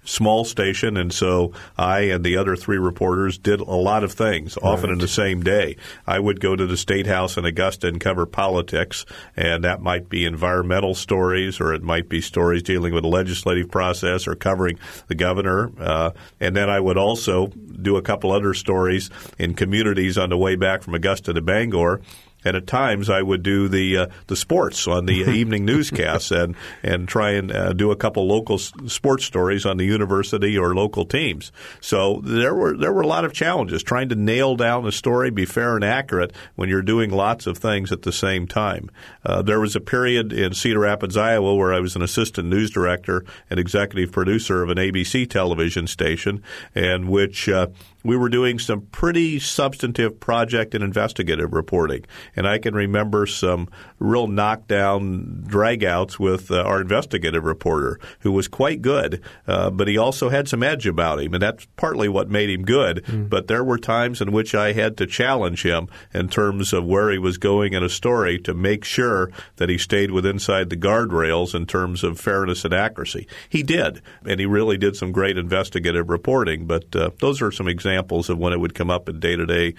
small 0.04 0.44
station, 0.44 0.96
and 0.96 1.12
so 1.12 1.52
I 1.76 2.00
and 2.00 2.24
the 2.24 2.36
other 2.36 2.56
three 2.56 2.78
reporters 2.78 3.38
did 3.38 3.60
a 3.60 3.64
lot 3.64 4.04
of 4.04 4.12
things, 4.12 4.56
often 4.62 4.90
right. 4.90 4.92
in 4.94 4.98
the 4.98 5.08
same 5.08 5.42
day. 5.42 5.76
I 6.06 6.18
would 6.18 6.40
go 6.40 6.54
to 6.54 6.66
the 6.66 6.76
State 6.76 7.06
House 7.06 7.36
in 7.36 7.44
Augusta 7.44 7.88
and 7.88 8.00
cover 8.00 8.26
politics, 8.26 9.05
and 9.36 9.64
that 9.64 9.80
might 9.80 10.09
be 10.09 10.24
environmental 10.24 10.94
stories, 10.94 11.61
or 11.61 11.72
it 11.72 11.82
might 11.82 12.09
be 12.09 12.20
stories 12.20 12.62
dealing 12.62 12.92
with 12.92 13.02
the 13.02 13.09
legislative 13.09 13.70
process, 13.70 14.26
or 14.26 14.34
covering 14.34 14.78
the 15.09 15.14
governor. 15.14 15.72
Uh, 15.78 16.11
and 16.40 16.55
then 16.55 16.70
I 16.70 16.80
would 16.80 16.98
also 16.98 17.48
do 17.48 17.96
a 17.96 18.02
couple 18.02 18.30
other 18.30 18.55
stories 18.55 19.11
in 19.38 19.55
communities 19.55 20.18
on 20.18 20.30
the 20.30 20.38
way 20.38 20.57
back 20.57 20.82
from 20.82 20.94
Augusta 20.94 21.32
to 21.32 21.40
Bangor 21.40 22.00
and 22.45 22.57
at 22.57 22.66
times 22.66 23.11
I 23.11 23.22
would 23.22 23.42
do 23.42 23.68
the 23.68 23.97
uh, 23.97 24.07
the 24.26 24.36
sports 24.36 24.86
on 24.86 25.07
the 25.07 25.12
evening 25.30 25.64
newscasts 25.64 26.30
and 26.30 26.55
and 26.82 27.09
try 27.09 27.30
and 27.32 27.51
uh, 27.53 27.72
do 27.72 27.90
a 27.90 27.97
couple 27.97 28.26
local 28.26 28.57
s- 28.57 28.72
sports 28.86 29.24
stories 29.24 29.66
on 29.66 29.76
the 29.76 29.84
university 29.84 30.57
or 30.57 30.74
local 30.74 31.05
teams. 31.05 31.53
So 31.80 32.20
there 32.24 32.55
were 32.55 32.76
there 32.76 32.92
were 32.92 33.03
a 33.03 33.07
lot 33.07 33.24
of 33.24 33.32
challenges 33.32 33.82
trying 33.82 34.09
to 34.11 34.14
nail 34.14 34.57
down 34.57 34.86
a 34.86 34.92
story, 34.92 35.30
be 35.30 35.45
fair 35.45 35.74
and 35.74 35.84
accurate 35.84 36.32
when 36.57 36.68
you're 36.68 36.82
doing 36.82 37.11
lots 37.11 37.47
of 37.47 37.59
things 37.59 37.92
at 37.92 38.03
the 38.03 38.12
same 38.12 38.47
time. 38.47 38.90
Uh, 39.24 39.42
there 39.42 39.61
was 39.61 39.76
a 39.76 39.80
period 39.80 40.32
in 40.32 40.55
Cedar 40.55 40.80
Rapids, 40.80 41.16
Iowa, 41.16 41.55
where 41.55 41.72
I 41.72 41.80
was 41.80 41.97
an 41.97 42.03
assistant 42.03 42.49
news 42.49 42.70
director 42.70 43.24
and 43.51 43.59
executive 43.59 44.12
producer 44.12 44.62
of 44.62 44.70
an 44.70 44.78
ABC 44.78 45.28
television 45.28 45.86
station, 45.86 46.42
and 46.74 47.09
which 47.09 47.49
uh, 47.49 47.68
we 48.05 48.16
were 48.18 48.28
doing 48.28 48.59
some 48.59 48.82
pretty 48.82 49.40
substantive 49.40 50.20
project 50.20 50.74
and 50.74 50.84
investigative 50.84 51.55
reporting. 51.55 52.05
And 52.36 52.46
I 52.46 52.59
can 52.59 52.74
remember 52.74 53.26
some 53.26 53.68
real 53.98 54.26
knockdown 54.26 55.44
dragouts 55.48 56.18
with 56.18 56.50
uh, 56.50 56.62
our 56.62 56.82
investigative 56.82 57.44
reporter, 57.44 57.98
who 58.20 58.30
was 58.30 58.46
quite 58.46 58.82
good, 58.82 59.22
uh, 59.48 59.70
but 59.70 59.88
he 59.88 59.96
also 59.96 60.28
had 60.28 60.48
some 60.48 60.62
edge 60.62 60.86
about 60.86 61.20
him. 61.20 61.32
And 61.32 61.42
that's 61.42 61.66
partly 61.76 62.09
what 62.09 62.28
made 62.28 62.50
him 62.50 62.64
good. 62.64 63.02
Mm. 63.07 63.30
But 63.30 63.48
there 63.48 63.64
were 63.64 63.78
times 63.78 64.20
in 64.20 64.32
which 64.32 64.55
I 64.55 64.72
had 64.72 64.98
to 64.98 65.07
challenge 65.07 65.62
him 65.62 65.88
in 66.12 66.28
terms 66.28 66.74
of 66.74 66.84
where 66.84 67.11
he 67.11 67.18
was 67.18 67.38
going 67.38 67.72
in 67.72 67.82
a 67.82 67.88
story 67.88 68.38
to 68.40 68.52
make 68.52 68.84
sure 68.84 69.30
that 69.57 69.70
he 69.70 69.78
stayed 69.78 70.11
with 70.11 70.26
inside 70.26 70.68
the 70.68 70.76
guardrails 70.76 71.55
in 71.55 71.64
terms 71.64 72.05
of 72.05 72.20
fairness 72.20 72.66
and 72.66 72.74
accuracy. 72.74 73.26
He 73.48 73.62
did, 73.62 74.02
and 74.26 74.38
he 74.38 74.44
really 74.44 74.76
did 74.76 74.94
some 74.94 75.11
great 75.11 75.38
investigative 75.38 76.11
reporting. 76.11 76.66
But 76.66 76.94
uh, 76.94 77.11
those 77.20 77.40
are 77.40 77.50
some 77.50 77.66
examples 77.66 77.93
examples 77.95 78.28
of 78.28 78.38
when 78.38 78.53
it 78.53 78.59
would 78.59 78.74
come 78.74 78.90
up 78.90 79.09
in 79.09 79.20
day 79.20 79.36
to 79.36 79.47
day 79.47 79.74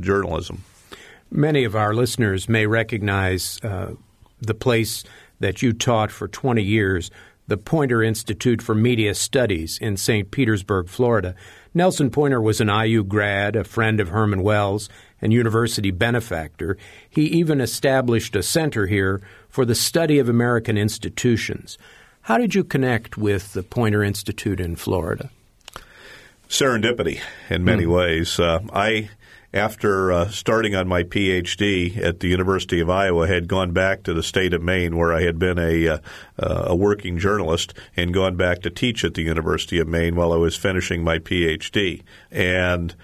journalism. 0.00 0.64
Many 1.30 1.64
of 1.64 1.76
our 1.76 1.94
listeners 1.94 2.48
may 2.48 2.66
recognize 2.66 3.60
uh, 3.62 3.94
the 4.40 4.54
place 4.54 5.04
that 5.38 5.62
you 5.62 5.72
taught 5.72 6.10
for 6.10 6.26
20 6.26 6.62
years, 6.62 7.10
the 7.46 7.56
Poynter 7.56 8.02
Institute 8.02 8.60
for 8.62 8.74
Media 8.74 9.14
Studies 9.14 9.78
in 9.78 9.96
St. 9.96 10.30
Petersburg, 10.30 10.88
Florida. 10.88 11.34
Nelson 11.72 12.10
Poynter 12.10 12.40
was 12.40 12.60
an 12.60 12.68
IU 12.68 13.04
grad, 13.04 13.54
a 13.54 13.64
friend 13.64 14.00
of 14.00 14.08
Herman 14.08 14.42
Wells, 14.42 14.88
and 15.20 15.32
university 15.32 15.90
benefactor. 15.90 16.76
He 17.08 17.26
even 17.26 17.60
established 17.60 18.34
a 18.34 18.42
center 18.42 18.86
here 18.86 19.20
for 19.48 19.64
the 19.64 19.74
study 19.74 20.18
of 20.18 20.28
American 20.28 20.76
institutions. 20.76 21.78
How 22.22 22.38
did 22.38 22.54
you 22.54 22.64
connect 22.64 23.16
with 23.16 23.52
the 23.52 23.62
Poynter 23.62 24.02
Institute 24.02 24.60
in 24.60 24.74
Florida? 24.76 25.30
Serendipity 26.50 27.20
in 27.48 27.64
many 27.64 27.84
mm. 27.84 27.96
ways. 27.96 28.38
Uh, 28.38 28.60
I 28.72 29.08
after 29.52 30.12
uh, 30.12 30.28
starting 30.28 30.76
on 30.76 30.86
my 30.86 31.02
PhD 31.02 31.96
at 31.96 32.20
the 32.20 32.28
University 32.28 32.80
of 32.80 32.88
Iowa, 32.88 33.26
had 33.26 33.48
gone 33.48 33.72
back 33.72 34.04
to 34.04 34.14
the 34.14 34.22
state 34.22 34.54
of 34.54 34.62
Maine 34.62 34.96
where 34.96 35.12
I 35.12 35.22
had 35.22 35.38
been 35.38 35.58
a, 35.58 35.88
uh, 35.88 35.98
a 36.38 36.76
working 36.76 37.18
journalist 37.18 37.74
and 37.96 38.14
gone 38.14 38.36
back 38.36 38.62
to 38.62 38.70
teach 38.70 39.04
at 39.04 39.14
the 39.14 39.22
University 39.22 39.80
of 39.80 39.88
Maine 39.88 40.14
while 40.14 40.32
I 40.32 40.36
was 40.36 40.56
finishing 40.56 41.02
my 41.02 41.18
PhD. 41.18 42.02
And 42.30 42.94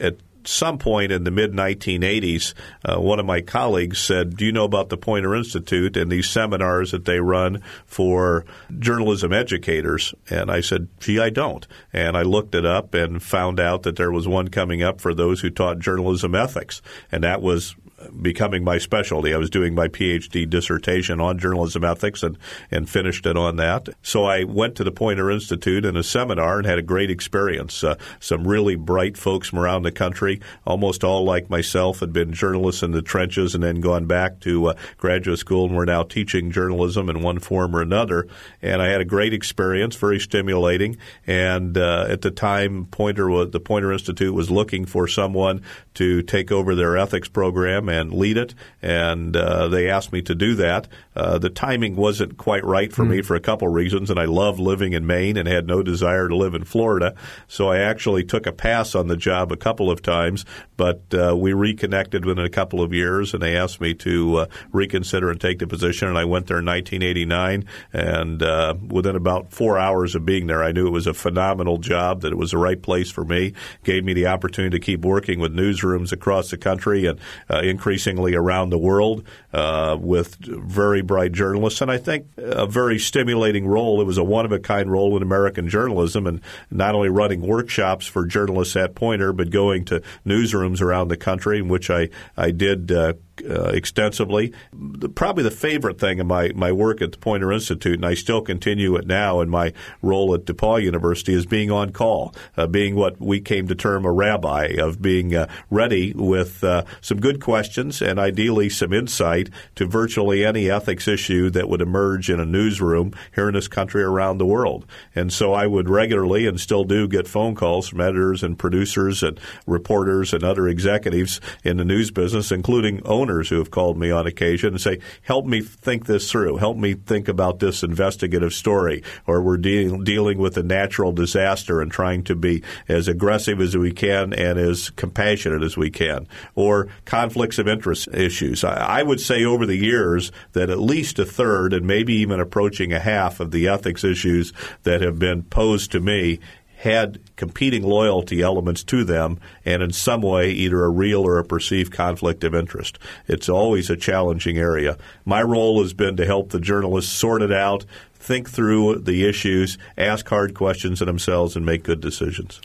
at 0.00 0.16
some 0.44 0.78
point 0.78 1.12
in 1.12 1.24
the 1.24 1.30
mid 1.30 1.52
1980s, 1.52 2.54
uh, 2.84 3.00
one 3.00 3.18
of 3.18 3.26
my 3.26 3.40
colleagues 3.40 3.98
said, 3.98 4.36
Do 4.36 4.44
you 4.44 4.52
know 4.52 4.64
about 4.64 4.88
the 4.88 4.96
Poynter 4.96 5.34
Institute 5.34 5.96
and 5.96 6.10
these 6.10 6.28
seminars 6.28 6.90
that 6.92 7.04
they 7.04 7.20
run 7.20 7.62
for 7.86 8.44
journalism 8.78 9.32
educators? 9.32 10.14
And 10.30 10.50
I 10.50 10.60
said, 10.60 10.88
Gee, 11.00 11.18
I 11.20 11.30
don't. 11.30 11.66
And 11.92 12.16
I 12.16 12.22
looked 12.22 12.54
it 12.54 12.66
up 12.66 12.94
and 12.94 13.22
found 13.22 13.60
out 13.60 13.82
that 13.82 13.96
there 13.96 14.12
was 14.12 14.28
one 14.28 14.48
coming 14.48 14.82
up 14.82 15.00
for 15.00 15.14
those 15.14 15.40
who 15.40 15.50
taught 15.50 15.78
journalism 15.78 16.34
ethics. 16.34 16.82
And 17.10 17.24
that 17.24 17.42
was 17.42 17.74
becoming 18.10 18.64
my 18.64 18.78
specialty. 18.78 19.34
I 19.34 19.38
was 19.38 19.50
doing 19.50 19.74
my 19.74 19.88
PhD 19.88 20.48
dissertation 20.48 21.20
on 21.20 21.38
journalism 21.38 21.84
ethics 21.84 22.22
and, 22.22 22.38
and 22.70 22.88
finished 22.88 23.26
it 23.26 23.36
on 23.36 23.56
that. 23.56 23.88
So 24.02 24.24
I 24.24 24.44
went 24.44 24.76
to 24.76 24.84
the 24.84 24.92
Poynter 24.92 25.30
Institute 25.30 25.84
in 25.84 25.96
a 25.96 26.02
seminar 26.02 26.58
and 26.58 26.66
had 26.66 26.78
a 26.78 26.82
great 26.82 27.10
experience. 27.10 27.84
Uh, 27.84 27.96
some 28.20 28.46
really 28.46 28.76
bright 28.76 29.16
folks 29.16 29.48
from 29.48 29.58
around 29.58 29.82
the 29.82 29.92
country, 29.92 30.40
almost 30.66 31.04
all 31.04 31.24
like 31.24 31.50
myself, 31.50 32.00
had 32.00 32.12
been 32.12 32.32
journalists 32.32 32.82
in 32.82 32.92
the 32.92 33.02
trenches 33.02 33.54
and 33.54 33.62
then 33.62 33.80
gone 33.80 34.06
back 34.06 34.40
to 34.40 34.66
uh, 34.66 34.74
graduate 34.96 35.38
school 35.38 35.66
and 35.66 35.76
were 35.76 35.86
now 35.86 36.02
teaching 36.02 36.50
journalism 36.50 37.08
in 37.08 37.22
one 37.22 37.38
form 37.38 37.74
or 37.74 37.82
another. 37.82 38.26
And 38.60 38.82
I 38.82 38.88
had 38.88 39.00
a 39.00 39.04
great 39.04 39.32
experience, 39.32 39.96
very 39.96 40.18
stimulating. 40.18 40.96
And 41.26 41.76
uh, 41.76 42.06
at 42.08 42.22
the 42.22 42.30
time, 42.30 42.86
Poynter 42.86 43.28
was, 43.28 43.50
the 43.50 43.60
Poynter 43.60 43.92
Institute 43.92 44.34
was 44.34 44.50
looking 44.50 44.86
for 44.86 45.06
someone 45.06 45.62
to 45.94 46.22
take 46.22 46.50
over 46.50 46.74
their 46.74 46.96
ethics 46.96 47.28
program 47.28 47.88
and 47.92 48.12
lead 48.12 48.38
it, 48.38 48.54
and 48.80 49.36
uh, 49.36 49.68
they 49.68 49.90
asked 49.90 50.12
me 50.12 50.22
to 50.22 50.34
do 50.34 50.54
that. 50.54 50.88
Uh, 51.14 51.38
the 51.38 51.50
timing 51.50 51.94
wasn't 51.94 52.38
quite 52.38 52.64
right 52.64 52.92
for 52.92 53.04
mm. 53.04 53.10
me 53.10 53.16
hmm. 53.18 53.22
for 53.22 53.34
a 53.34 53.40
couple 53.40 53.68
of 53.68 53.74
reasons, 53.74 54.10
and 54.10 54.18
I 54.18 54.24
love 54.24 54.58
living 54.58 54.94
in 54.94 55.06
Maine 55.06 55.36
and 55.36 55.46
had 55.46 55.66
no 55.66 55.82
desire 55.82 56.28
to 56.28 56.34
live 56.34 56.54
in 56.54 56.64
Florida. 56.64 57.14
So 57.48 57.68
I 57.68 57.78
actually 57.78 58.24
took 58.24 58.46
a 58.46 58.52
pass 58.52 58.94
on 58.94 59.08
the 59.08 59.16
job 59.16 59.52
a 59.52 59.56
couple 59.56 59.90
of 59.90 60.00
times, 60.00 60.46
but 60.76 61.02
uh, 61.12 61.36
we 61.36 61.52
reconnected 61.52 62.24
within 62.24 62.44
a 62.44 62.50
couple 62.50 62.80
of 62.80 62.94
years, 62.94 63.34
and 63.34 63.42
they 63.42 63.56
asked 63.56 63.80
me 63.80 63.92
to 63.94 64.36
uh, 64.36 64.46
reconsider 64.72 65.30
and 65.30 65.40
take 65.40 65.58
the 65.58 65.66
position, 65.66 66.08
and 66.08 66.16
I 66.16 66.24
went 66.24 66.46
there 66.46 66.60
in 66.60 66.66
1989, 66.66 67.66
and 67.92 68.42
uh, 68.42 68.74
within 68.88 69.16
about 69.16 69.52
four 69.52 69.78
hours 69.78 70.14
of 70.14 70.24
being 70.24 70.46
there, 70.46 70.62
I 70.62 70.72
knew 70.72 70.86
it 70.86 70.90
was 70.90 71.06
a 71.06 71.14
phenomenal 71.14 71.76
job, 71.76 72.22
that 72.22 72.32
it 72.32 72.38
was 72.38 72.52
the 72.52 72.58
right 72.58 72.80
place 72.80 73.10
for 73.10 73.24
me, 73.24 73.52
gave 73.84 74.02
me 74.02 74.14
the 74.14 74.28
opportunity 74.28 74.78
to 74.78 74.84
keep 74.84 75.04
working 75.04 75.40
with 75.40 75.54
newsrooms 75.54 76.10
across 76.10 76.50
the 76.50 76.56
country 76.56 77.04
and 77.04 77.20
uh, 77.50 77.60
increasingly 77.82 78.32
around 78.32 78.70
the 78.70 78.78
world 78.78 79.24
uh, 79.52 79.96
with 79.98 80.36
very 80.36 81.02
bright 81.02 81.32
journalists, 81.32 81.80
and 81.80 81.90
I 81.90 81.98
think 81.98 82.26
a 82.36 82.64
very 82.64 82.96
stimulating 82.96 83.66
role. 83.66 84.00
It 84.00 84.04
was 84.04 84.18
a 84.18 84.22
one 84.22 84.44
of 84.44 84.52
a 84.52 84.60
kind 84.60 84.88
role 84.88 85.16
in 85.16 85.22
American 85.22 85.68
journalism, 85.68 86.28
and 86.28 86.40
not 86.70 86.94
only 86.94 87.08
running 87.08 87.40
workshops 87.40 88.06
for 88.06 88.24
journalists 88.24 88.76
at 88.76 88.94
Poynter, 88.94 89.32
but 89.32 89.50
going 89.50 89.84
to 89.86 90.00
newsrooms 90.24 90.80
around 90.80 91.08
the 91.08 91.16
country, 91.16 91.58
in 91.58 91.66
which 91.66 91.90
I 91.90 92.08
I 92.36 92.52
did. 92.52 92.92
Uh, 92.92 93.14
uh, 93.48 93.70
extensively. 93.70 94.52
The, 94.72 95.08
probably 95.08 95.44
the 95.44 95.50
favorite 95.50 95.98
thing 95.98 96.18
in 96.18 96.26
my, 96.26 96.52
my 96.54 96.72
work 96.72 97.02
at 97.02 97.12
the 97.12 97.18
Poynter 97.18 97.52
Institute, 97.52 97.94
and 97.94 98.06
I 98.06 98.14
still 98.14 98.42
continue 98.42 98.96
it 98.96 99.06
now 99.06 99.40
in 99.40 99.48
my 99.48 99.72
role 100.00 100.34
at 100.34 100.44
DePauw 100.44 100.82
University, 100.82 101.34
is 101.34 101.46
being 101.46 101.70
on 101.70 101.92
call, 101.92 102.34
uh, 102.56 102.66
being 102.66 102.94
what 102.94 103.20
we 103.20 103.40
came 103.40 103.66
to 103.68 103.74
term 103.74 104.04
a 104.04 104.12
rabbi, 104.12 104.74
of 104.78 105.00
being 105.00 105.34
uh, 105.34 105.48
ready 105.70 106.12
with 106.14 106.62
uh, 106.62 106.84
some 107.00 107.20
good 107.20 107.40
questions 107.40 108.02
and 108.02 108.18
ideally 108.18 108.68
some 108.68 108.92
insight 108.92 109.48
to 109.74 109.86
virtually 109.86 110.44
any 110.44 110.70
ethics 110.70 111.08
issue 111.08 111.50
that 111.50 111.68
would 111.68 111.80
emerge 111.80 112.30
in 112.30 112.40
a 112.40 112.44
newsroom 112.44 113.12
here 113.34 113.48
in 113.48 113.54
this 113.54 113.68
country 113.68 114.02
around 114.02 114.38
the 114.38 114.46
world. 114.46 114.86
And 115.14 115.32
so 115.32 115.52
I 115.52 115.66
would 115.66 115.88
regularly 115.88 116.46
and 116.46 116.60
still 116.60 116.84
do 116.84 117.08
get 117.08 117.28
phone 117.28 117.54
calls 117.54 117.88
from 117.88 118.00
editors 118.00 118.42
and 118.42 118.58
producers 118.58 119.22
and 119.22 119.40
reporters 119.66 120.32
and 120.32 120.44
other 120.44 120.68
executives 120.68 121.40
in 121.64 121.76
the 121.76 121.84
news 121.84 122.10
business, 122.10 122.52
including 122.52 123.02
owners 123.04 123.22
who 123.40 123.58
have 123.58 123.70
called 123.70 123.98
me 123.98 124.10
on 124.10 124.26
occasion 124.26 124.70
and 124.70 124.80
say, 124.80 124.98
help 125.22 125.46
me 125.46 125.60
think 125.60 126.06
this 126.06 126.30
through. 126.30 126.56
Help 126.56 126.76
me 126.76 126.94
think 126.94 127.28
about 127.28 127.58
this 127.58 127.82
investigative 127.82 128.52
story. 128.52 129.02
Or 129.26 129.40
we're 129.42 129.56
de- 129.56 129.96
dealing 130.04 130.38
with 130.38 130.56
a 130.56 130.62
natural 130.62 131.12
disaster 131.12 131.80
and 131.80 131.90
trying 131.90 132.24
to 132.24 132.34
be 132.34 132.62
as 132.88 133.08
aggressive 133.08 133.60
as 133.60 133.76
we 133.76 133.92
can 133.92 134.32
and 134.32 134.58
as 134.58 134.90
compassionate 134.90 135.62
as 135.62 135.76
we 135.76 135.90
can. 135.90 136.26
Or 136.54 136.88
conflicts 137.04 137.58
of 137.58 137.68
interest 137.68 138.08
issues. 138.12 138.64
I, 138.64 139.00
I 139.00 139.02
would 139.02 139.20
say 139.20 139.44
over 139.44 139.66
the 139.66 139.76
years 139.76 140.32
that 140.52 140.70
at 140.70 140.78
least 140.78 141.18
a 141.18 141.24
third 141.24 141.72
and 141.72 141.86
maybe 141.86 142.14
even 142.14 142.40
approaching 142.40 142.92
a 142.92 143.00
half 143.00 143.40
of 143.40 143.50
the 143.50 143.68
ethics 143.68 144.04
issues 144.04 144.52
that 144.82 145.00
have 145.00 145.18
been 145.18 145.42
posed 145.44 145.92
to 145.92 146.00
me 146.00 146.40
had 146.82 147.20
competing 147.36 147.84
loyalty 147.84 148.42
elements 148.42 148.82
to 148.82 149.04
them 149.04 149.38
and 149.64 149.84
in 149.84 149.92
some 149.92 150.20
way 150.20 150.50
either 150.50 150.82
a 150.82 150.90
real 150.90 151.20
or 151.24 151.38
a 151.38 151.44
perceived 151.44 151.92
conflict 151.92 152.42
of 152.42 152.56
interest. 152.56 152.98
It's 153.28 153.48
always 153.48 153.88
a 153.88 153.96
challenging 153.96 154.58
area. 154.58 154.98
My 155.24 155.42
role 155.42 155.80
has 155.80 155.92
been 155.92 156.16
to 156.16 156.26
help 156.26 156.50
the 156.50 156.58
journalists 156.58 157.12
sort 157.12 157.40
it 157.40 157.52
out, 157.52 157.84
think 158.14 158.50
through 158.50 158.98
the 158.98 159.24
issues, 159.28 159.78
ask 159.96 160.28
hard 160.28 160.54
questions 160.54 161.00
of 161.00 161.06
themselves, 161.06 161.54
and 161.54 161.64
make 161.64 161.84
good 161.84 162.00
decisions. 162.00 162.60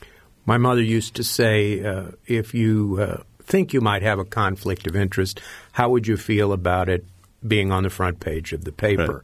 My 0.47 0.57
mother 0.57 0.82
used 0.82 1.13
to 1.18 1.24
say, 1.24 1.86
uh, 1.86 2.05
if 2.26 2.55
you 2.55 2.97
uh, 2.99 3.22
think 3.43 3.72
you 3.72 3.82
might 3.82 4.01
have 4.01 4.18
a 4.18 4.26
conflict 4.26 4.88
of 4.88 4.95
interest, 4.95 5.41
how 5.74 5.91
would 5.91 6.07
you 6.07 6.18
feel 6.18 6.53
about 6.53 6.89
it 6.89 7.05
being 7.47 7.72
on 7.72 7.84
the 7.84 7.91
front 7.91 8.20
page 8.20 8.51
of 8.51 8.63
the 8.63 8.72
paper? 8.72 9.22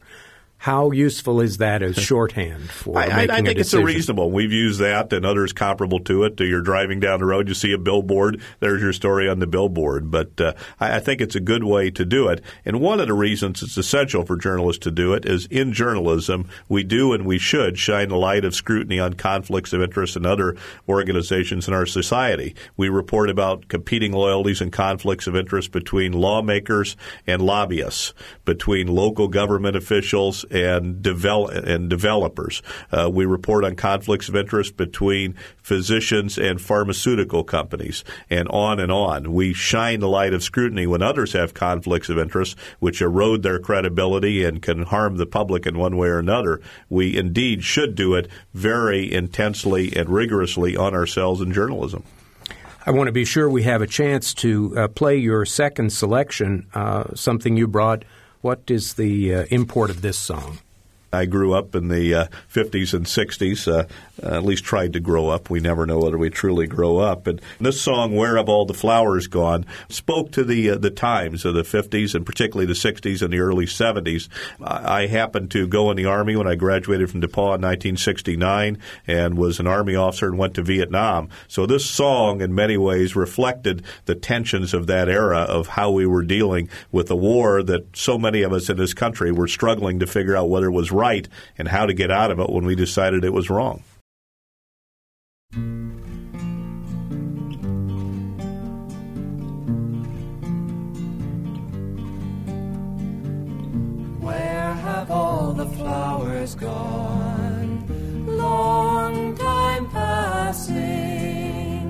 How 0.64 0.92
useful 0.92 1.42
is 1.42 1.58
that 1.58 1.82
as 1.82 1.94
shorthand 2.02 2.70
for 2.70 2.96
I, 2.96 3.08
making 3.08 3.30
I, 3.30 3.34
I 3.34 3.42
think 3.42 3.58
a 3.58 3.60
it's 3.60 3.74
a 3.74 3.84
reasonable. 3.84 4.30
We've 4.30 4.50
used 4.50 4.80
that 4.80 5.12
and 5.12 5.26
others 5.26 5.52
comparable 5.52 6.00
to 6.04 6.24
it. 6.24 6.40
You're 6.40 6.62
driving 6.62 7.00
down 7.00 7.18
the 7.18 7.26
road, 7.26 7.48
you 7.48 7.54
see 7.54 7.72
a 7.72 7.76
billboard. 7.76 8.40
There's 8.60 8.80
your 8.80 8.94
story 8.94 9.28
on 9.28 9.40
the 9.40 9.46
billboard. 9.46 10.10
But 10.10 10.40
uh, 10.40 10.54
I, 10.80 10.96
I 10.96 11.00
think 11.00 11.20
it's 11.20 11.34
a 11.34 11.40
good 11.40 11.64
way 11.64 11.90
to 11.90 12.06
do 12.06 12.28
it. 12.28 12.42
And 12.64 12.80
one 12.80 12.98
of 12.98 13.08
the 13.08 13.12
reasons 13.12 13.62
it's 13.62 13.76
essential 13.76 14.24
for 14.24 14.38
journalists 14.38 14.82
to 14.84 14.90
do 14.90 15.12
it 15.12 15.26
is 15.26 15.44
in 15.50 15.74
journalism, 15.74 16.48
we 16.66 16.82
do 16.82 17.12
and 17.12 17.26
we 17.26 17.36
should 17.36 17.78
shine 17.78 18.10
a 18.10 18.16
light 18.16 18.46
of 18.46 18.54
scrutiny 18.54 18.98
on 18.98 19.12
conflicts 19.12 19.74
of 19.74 19.82
interest 19.82 20.16
in 20.16 20.24
other 20.24 20.56
organizations 20.88 21.68
in 21.68 21.74
our 21.74 21.84
society. 21.84 22.56
We 22.74 22.88
report 22.88 23.28
about 23.28 23.68
competing 23.68 24.12
loyalties 24.12 24.62
and 24.62 24.72
conflicts 24.72 25.26
of 25.26 25.36
interest 25.36 25.72
between 25.72 26.12
lawmakers 26.12 26.96
and 27.26 27.42
lobbyists, 27.42 28.14
between 28.46 28.86
local 28.86 29.28
government 29.28 29.76
officials 29.76 30.46
and, 30.54 31.02
develop, 31.02 31.52
and 31.52 31.90
developers. 31.90 32.62
Uh, 32.92 33.10
we 33.12 33.26
report 33.26 33.64
on 33.64 33.74
conflicts 33.74 34.28
of 34.28 34.36
interest 34.36 34.76
between 34.76 35.34
physicians 35.62 36.38
and 36.38 36.60
pharmaceutical 36.60 37.42
companies, 37.42 38.04
and 38.30 38.48
on 38.48 38.78
and 38.78 38.92
on. 38.92 39.32
We 39.32 39.52
shine 39.52 40.00
the 40.00 40.08
light 40.08 40.32
of 40.32 40.42
scrutiny 40.42 40.86
when 40.86 41.02
others 41.02 41.32
have 41.32 41.54
conflicts 41.54 42.08
of 42.08 42.18
interest, 42.18 42.56
which 42.78 43.02
erode 43.02 43.42
their 43.42 43.58
credibility 43.58 44.44
and 44.44 44.62
can 44.62 44.84
harm 44.84 45.16
the 45.16 45.26
public 45.26 45.66
in 45.66 45.76
one 45.76 45.96
way 45.96 46.08
or 46.08 46.18
another. 46.18 46.60
We 46.88 47.16
indeed 47.16 47.64
should 47.64 47.94
do 47.94 48.14
it 48.14 48.28
very 48.52 49.12
intensely 49.12 49.94
and 49.96 50.08
rigorously 50.08 50.76
on 50.76 50.94
ourselves 50.94 51.40
in 51.40 51.52
journalism. 51.52 52.04
I 52.86 52.90
want 52.90 53.08
to 53.08 53.12
be 53.12 53.24
sure 53.24 53.48
we 53.48 53.62
have 53.62 53.80
a 53.80 53.86
chance 53.86 54.34
to 54.34 54.76
uh, 54.76 54.88
play 54.88 55.16
your 55.16 55.46
second 55.46 55.90
selection, 55.90 56.66
uh, 56.74 57.14
something 57.14 57.56
you 57.56 57.66
brought 57.66 58.04
what 58.44 58.70
is 58.70 58.94
the 58.94 59.34
uh, 59.34 59.44
import 59.50 59.88
of 59.88 60.02
this 60.02 60.18
song? 60.18 60.58
I 61.14 61.26
grew 61.26 61.54
up 61.54 61.74
in 61.74 61.88
the 61.88 62.14
uh, 62.14 62.26
50s 62.52 62.94
and 62.94 63.06
60s, 63.06 63.72
uh, 63.72 63.86
at 64.22 64.44
least 64.44 64.64
tried 64.64 64.92
to 64.94 65.00
grow 65.00 65.28
up. 65.28 65.50
We 65.50 65.60
never 65.60 65.86
know 65.86 65.98
whether 65.98 66.18
we 66.18 66.30
truly 66.30 66.66
grow 66.66 66.98
up. 66.98 67.26
And 67.26 67.40
this 67.60 67.80
song, 67.80 68.14
"Where 68.14 68.36
Have 68.36 68.48
All 68.48 68.66
the 68.66 68.74
Flowers 68.74 69.26
Gone," 69.26 69.64
spoke 69.88 70.32
to 70.32 70.44
the 70.44 70.70
uh, 70.70 70.78
the 70.78 70.90
times 70.90 71.44
of 71.44 71.54
the 71.54 71.62
50s 71.62 72.14
and 72.14 72.26
particularly 72.26 72.66
the 72.66 72.74
60s 72.74 73.22
and 73.22 73.32
the 73.32 73.38
early 73.38 73.66
70s. 73.66 74.28
I, 74.60 75.04
I 75.04 75.06
happened 75.06 75.50
to 75.52 75.66
go 75.66 75.90
in 75.90 75.96
the 75.96 76.06
army 76.06 76.36
when 76.36 76.46
I 76.46 76.54
graduated 76.54 77.10
from 77.10 77.20
DePauw 77.20 77.56
in 77.56 77.62
1969 77.62 78.78
and 79.06 79.36
was 79.36 79.60
an 79.60 79.66
army 79.66 79.94
officer 79.94 80.26
and 80.26 80.38
went 80.38 80.54
to 80.54 80.62
Vietnam. 80.62 81.28
So 81.48 81.66
this 81.66 81.84
song, 81.84 82.40
in 82.40 82.54
many 82.54 82.76
ways, 82.76 83.16
reflected 83.16 83.84
the 84.06 84.14
tensions 84.14 84.74
of 84.74 84.86
that 84.86 85.08
era 85.08 85.40
of 85.40 85.68
how 85.68 85.90
we 85.90 86.06
were 86.06 86.22
dealing 86.22 86.68
with 86.90 87.10
a 87.10 87.16
war 87.16 87.62
that 87.62 87.96
so 87.96 88.18
many 88.18 88.42
of 88.42 88.52
us 88.52 88.68
in 88.68 88.76
this 88.76 88.94
country 88.94 89.32
were 89.32 89.48
struggling 89.48 90.00
to 90.00 90.06
figure 90.06 90.36
out 90.36 90.48
whether 90.48 90.66
it 90.66 90.72
was 90.72 90.90
right 90.90 91.03
right 91.04 91.28
and 91.58 91.68
how 91.68 91.84
to 91.86 91.94
get 92.02 92.10
out 92.10 92.30
of 92.30 92.38
it 92.38 92.48
when 92.54 92.64
we 92.64 92.74
decided 92.74 93.24
it 93.24 93.32
was 93.40 93.50
wrong. 93.50 93.82
Where 104.26 104.72
have 104.88 105.10
all 105.10 105.52
the 105.52 105.68
flowers 105.78 106.54
gone? 106.54 107.70
Long 108.26 109.36
time 109.36 109.84
passing. 109.90 111.88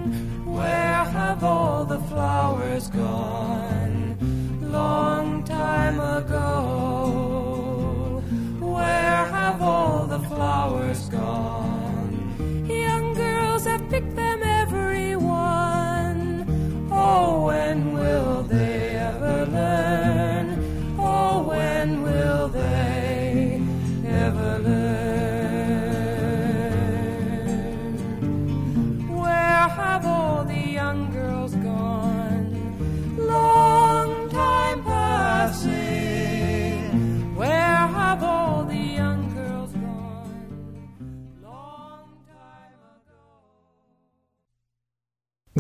Where 0.59 1.05
have 1.19 1.45
all 1.45 1.85
the 1.85 2.01
flowers 2.11 2.89
gone? 2.89 3.54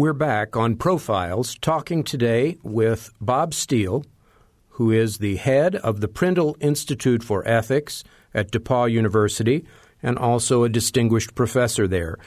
We're 0.04 0.12
back 0.12 0.54
on 0.54 0.76
Profiles, 0.76 1.56
talking 1.62 2.04
today 2.04 2.58
with 2.62 3.10
Bob 3.22 3.54
Steele, 3.54 4.04
who 4.72 4.90
is 4.90 5.16
the 5.16 5.36
head 5.36 5.76
of 5.76 6.02
the 6.02 6.08
Prindle 6.08 6.58
Institute 6.60 7.22
for 7.22 7.42
Ethics 7.48 8.04
at 8.34 8.50
DePauw 8.50 8.92
University 8.92 9.64
and 10.02 10.18
also 10.18 10.62
a 10.62 10.68
distinguished 10.68 11.34
professor 11.34 11.88
there. 11.88 12.18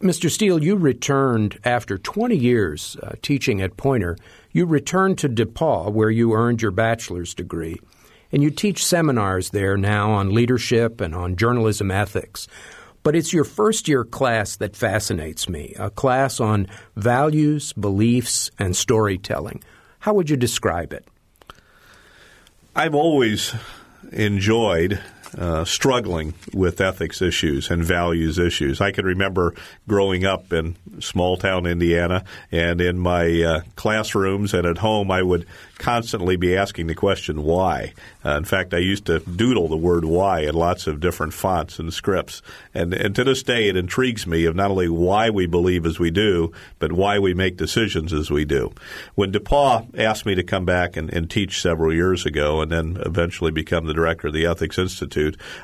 Mr. 0.00 0.30
Steele, 0.30 0.64
you 0.64 0.74
returned 0.74 1.58
after 1.64 1.98
20 1.98 2.34
years 2.34 2.96
uh, 3.02 3.12
teaching 3.20 3.60
at 3.60 3.76
Poynter. 3.76 4.16
You 4.50 4.64
returned 4.64 5.18
to 5.18 5.28
DePauw, 5.28 5.92
where 5.92 6.10
you 6.10 6.32
earned 6.32 6.62
your 6.62 6.70
bachelor's 6.70 7.34
degree, 7.34 7.78
and 8.32 8.42
you 8.42 8.50
teach 8.50 8.82
seminars 8.82 9.50
there 9.50 9.76
now 9.76 10.12
on 10.12 10.32
leadership 10.32 11.02
and 11.02 11.14
on 11.14 11.36
journalism 11.36 11.90
ethics. 11.90 12.48
But 13.02 13.16
it's 13.16 13.32
your 13.32 13.44
first 13.44 13.88
year 13.88 14.04
class 14.04 14.56
that 14.56 14.76
fascinates 14.76 15.48
me 15.48 15.74
a 15.78 15.90
class 15.90 16.38
on 16.40 16.66
values, 16.96 17.72
beliefs, 17.72 18.50
and 18.58 18.76
storytelling. 18.76 19.62
How 20.00 20.14
would 20.14 20.28
you 20.28 20.36
describe 20.36 20.92
it? 20.92 21.06
I've 22.76 22.94
always 22.94 23.54
enjoyed 24.12 25.00
uh, 25.36 25.64
struggling 25.64 26.34
with 26.52 26.80
ethics 26.80 27.22
issues 27.22 27.70
and 27.70 27.84
values 27.84 28.38
issues. 28.38 28.80
I 28.80 28.90
can 28.90 29.04
remember 29.04 29.54
growing 29.88 30.24
up 30.24 30.52
in 30.52 30.76
small 31.00 31.36
town 31.36 31.66
Indiana, 31.66 32.24
and 32.50 32.80
in 32.80 32.98
my 32.98 33.42
uh, 33.42 33.60
classrooms 33.76 34.54
and 34.54 34.66
at 34.66 34.78
home, 34.78 35.10
I 35.10 35.22
would 35.22 35.46
constantly 35.78 36.36
be 36.36 36.56
asking 36.56 36.86
the 36.86 36.94
question 36.94 37.42
why. 37.42 37.94
Uh, 38.24 38.36
in 38.36 38.44
fact, 38.44 38.74
I 38.74 38.78
used 38.78 39.06
to 39.06 39.20
doodle 39.20 39.68
the 39.68 39.76
word 39.76 40.04
why 40.04 40.40
in 40.40 40.54
lots 40.54 40.86
of 40.86 41.00
different 41.00 41.32
fonts 41.32 41.78
and 41.78 41.92
scripts. 41.92 42.42
And, 42.74 42.92
and 42.92 43.14
to 43.14 43.24
this 43.24 43.42
day, 43.42 43.68
it 43.68 43.76
intrigues 43.76 44.26
me 44.26 44.44
of 44.44 44.54
not 44.54 44.70
only 44.70 44.90
why 44.90 45.30
we 45.30 45.46
believe 45.46 45.86
as 45.86 45.98
we 45.98 46.10
do, 46.10 46.52
but 46.78 46.92
why 46.92 47.18
we 47.18 47.32
make 47.32 47.56
decisions 47.56 48.12
as 48.12 48.30
we 48.30 48.44
do. 48.44 48.72
When 49.14 49.32
DePauw 49.32 49.98
asked 49.98 50.26
me 50.26 50.34
to 50.34 50.42
come 50.42 50.66
back 50.66 50.98
and, 50.98 51.10
and 51.12 51.30
teach 51.30 51.62
several 51.62 51.94
years 51.94 52.26
ago 52.26 52.60
and 52.60 52.70
then 52.70 52.98
eventually 53.06 53.50
become 53.50 53.86
the 53.86 53.94
director 53.94 54.28
of 54.28 54.34
the 54.34 54.46
Ethics 54.46 54.78
Institute, 54.78 55.19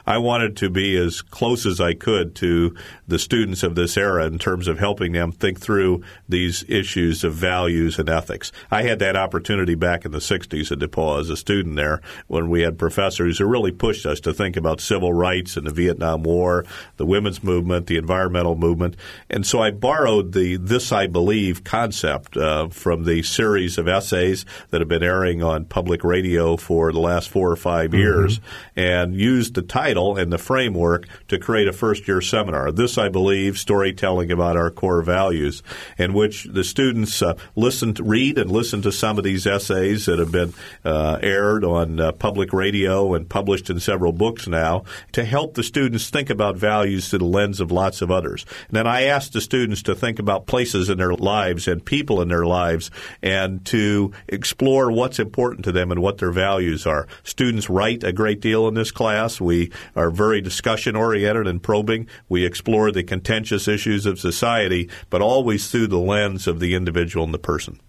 I 0.07 0.18
wanted 0.18 0.57
to 0.59 0.70
be 0.70 0.96
as 0.96 1.22
close 1.22 1.66
as 1.66 1.80
I 1.80 1.94
could 1.94 2.34
to 2.36 2.74
the 3.09 3.18
students 3.18 3.62
of 3.62 3.74
this 3.74 3.96
era 3.96 4.26
in 4.26 4.38
terms 4.38 4.68
of 4.68 4.78
helping 4.78 5.12
them 5.12 5.32
think 5.32 5.61
through 5.61 6.02
these 6.28 6.64
issues 6.68 7.24
of 7.24 7.34
values 7.34 7.98
and 7.98 8.09
ethics. 8.09 8.52
I 8.70 8.82
had 8.82 8.98
that 9.00 9.16
opportunity 9.16 9.74
back 9.74 10.04
in 10.04 10.12
the 10.12 10.18
60s 10.18 10.72
at 10.72 10.78
DePauw 10.78 11.20
as 11.20 11.30
a 11.30 11.36
student 11.36 11.76
there 11.76 12.00
when 12.26 12.50
we 12.50 12.62
had 12.62 12.78
professors 12.78 13.38
who 13.38 13.46
really 13.46 13.72
pushed 13.72 14.07
us 14.07 14.20
to 14.20 14.32
think 14.32 14.57
about 14.57 14.80
civil 14.80 15.12
rights 15.12 15.57
and 15.57 15.66
the 15.66 15.72
Vietnam 15.72 16.22
War, 16.22 16.64
the 16.96 17.07
women's 17.07 17.42
movement, 17.42 17.86
the 17.86 17.96
environmental 17.96 18.57
movement. 18.57 18.96
And 19.30 19.46
so 19.46 19.62
I 19.62 19.70
borrowed 19.70 20.32
the 20.32 20.57
This 20.57 20.92
I 20.92 21.07
Believe 21.07 21.64
concept 21.64 22.36
uh, 22.36 22.68
from 22.68 23.04
the 23.04 23.22
series 23.22 23.78
of 23.78 23.88
essays 23.88 24.44
that 24.70 24.80
have 24.80 24.88
been 24.88 25.02
airing 25.02 25.42
on 25.42 25.64
public 25.64 26.04
radio 26.04 26.57
for 26.57 26.92
the 26.92 27.00
last 27.00 27.28
four 27.28 27.50
or 27.50 27.57
5 27.57 27.90
mm-hmm. 27.90 27.98
years 27.98 28.40
and 28.74 29.14
used 29.14 29.45
the 29.51 29.62
title 29.62 30.16
and 30.16 30.32
the 30.32 30.38
framework 30.38 31.07
to 31.28 31.38
create 31.38 31.68
a 31.68 31.72
first 31.72 32.07
year 32.09 32.20
seminar. 32.20 32.72
This 32.72 32.99
I 32.99 33.09
Believe, 33.09 33.59
storytelling 33.59 34.30
about 34.30 34.57
our 34.57 34.70
core 34.70 35.03
values, 35.03 35.62
in 35.99 36.12
which 36.12 36.44
the 36.44 36.64
students 36.64 37.22
uh, 37.22 37.36
listen 37.55 37.94
to, 37.94 38.03
read 38.03 38.38
and 38.38 38.51
listen 38.51 38.82
to 38.82 38.92
some 38.92 39.18
of 39.18 39.24
these 39.24 39.47
essays 39.47 40.07
that 40.07 40.18
have 40.18 40.32
been 40.32 40.55
uh, 40.84 41.18
aired 41.22 41.64
on 41.64 42.01
uh, 42.01 42.12
public 42.12 42.53
radio 42.53 43.14
and 43.14 43.28
published 43.28 43.70
in 43.70 43.80
several 43.80 44.12
books 44.12 44.47
now 44.47 44.84
to 45.12 45.24
help 45.24 45.55
the 45.55 45.62
students 45.62 46.11
think 46.11 46.30
about 46.30 46.57
values 46.57 47.09
through 47.09 47.18
the 47.20 47.24
lens 47.24 47.61
of 47.61 47.70
lots 47.70 48.03
of 48.03 48.11
others. 48.11 48.44
And 48.68 48.76
then 48.76 48.86
I 48.86 49.03
asked 49.03 49.32
the 49.32 49.40
students 49.40 49.82
to 49.84 49.94
think 49.94 50.18
about 50.18 50.47
places 50.47 50.88
in 50.88 50.99
their 50.99 51.14
lives 51.14 51.68
and 51.68 51.84
people 51.84 52.20
in 52.20 52.28
their 52.28 52.47
lives 52.47 52.90
and 53.22 53.64
to 53.66 54.12
explore 54.28 54.90
what's 54.90 55.18
important 55.18 55.64
to 55.64 55.72
them 55.72 55.90
and 55.90 56.01
what 56.03 56.18
their 56.18 56.32
values 56.32 56.86
are. 56.86 57.07
Students 57.22 57.70
write 57.70 58.05
a 58.05 58.12
great 58.12 58.40
deal 58.40 58.68
in 58.68 58.74
this 58.74 58.90
class. 58.90 59.36
We 59.41 59.72
are 59.95 60.11
very 60.11 60.41
discussion 60.41 60.97
oriented 60.97 61.47
and 61.47 61.62
probing. 61.62 62.09
We 62.28 62.45
explore 62.45 62.91
the 62.91 63.05
contentious 63.05 63.68
issues 63.68 64.07
of 64.07 64.18
society, 64.18 64.91
but 65.11 65.22
always 65.22 65.70
through 65.70 65.89
the 65.89 65.99
lens 65.99 66.47
of 66.47 66.61
the 66.61 66.74
individual 66.74 67.24
and 67.24 67.34
the 67.34 67.39
person. 67.39 67.80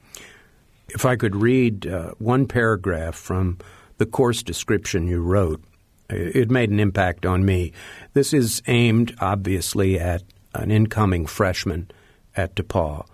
If 0.89 1.06
I 1.06 1.16
could 1.16 1.36
read 1.36 1.86
uh, 1.86 2.12
one 2.18 2.48
paragraph 2.48 3.16
from 3.16 3.58
the 3.98 4.06
course 4.06 4.43
description 4.43 5.08
you 5.08 5.22
wrote, 5.22 5.62
it 6.10 6.50
made 6.50 6.70
an 6.70 6.80
impact 6.80 7.26
on 7.26 7.45
me. 7.45 7.74
This 8.14 8.34
is 8.34 8.62
aimed, 8.68 9.16
obviously, 9.20 10.00
at 10.00 10.24
an 10.54 10.72
incoming 10.72 11.26
freshman 11.26 11.91
at 12.36 12.56
DePauw. 12.56 13.06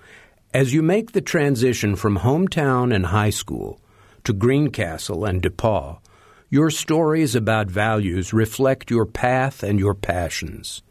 As 0.53 0.73
you 0.73 0.83
make 0.83 1.13
the 1.13 1.21
transition 1.21 1.95
from 1.95 2.19
hometown 2.19 2.93
and 2.93 3.07
high 3.07 3.31
school 3.31 3.81
to 4.23 4.33
Greencastle 4.33 5.25
and 5.25 5.41
DePauw, 5.41 5.99
your 6.53 6.69
stories 6.69 7.33
about 7.33 7.65
values 7.65 8.31
reflect 8.31 8.91
your 8.91 9.07
path 9.07 9.63
and 9.63 9.79
your 9.79 9.95
passions. 9.95 10.83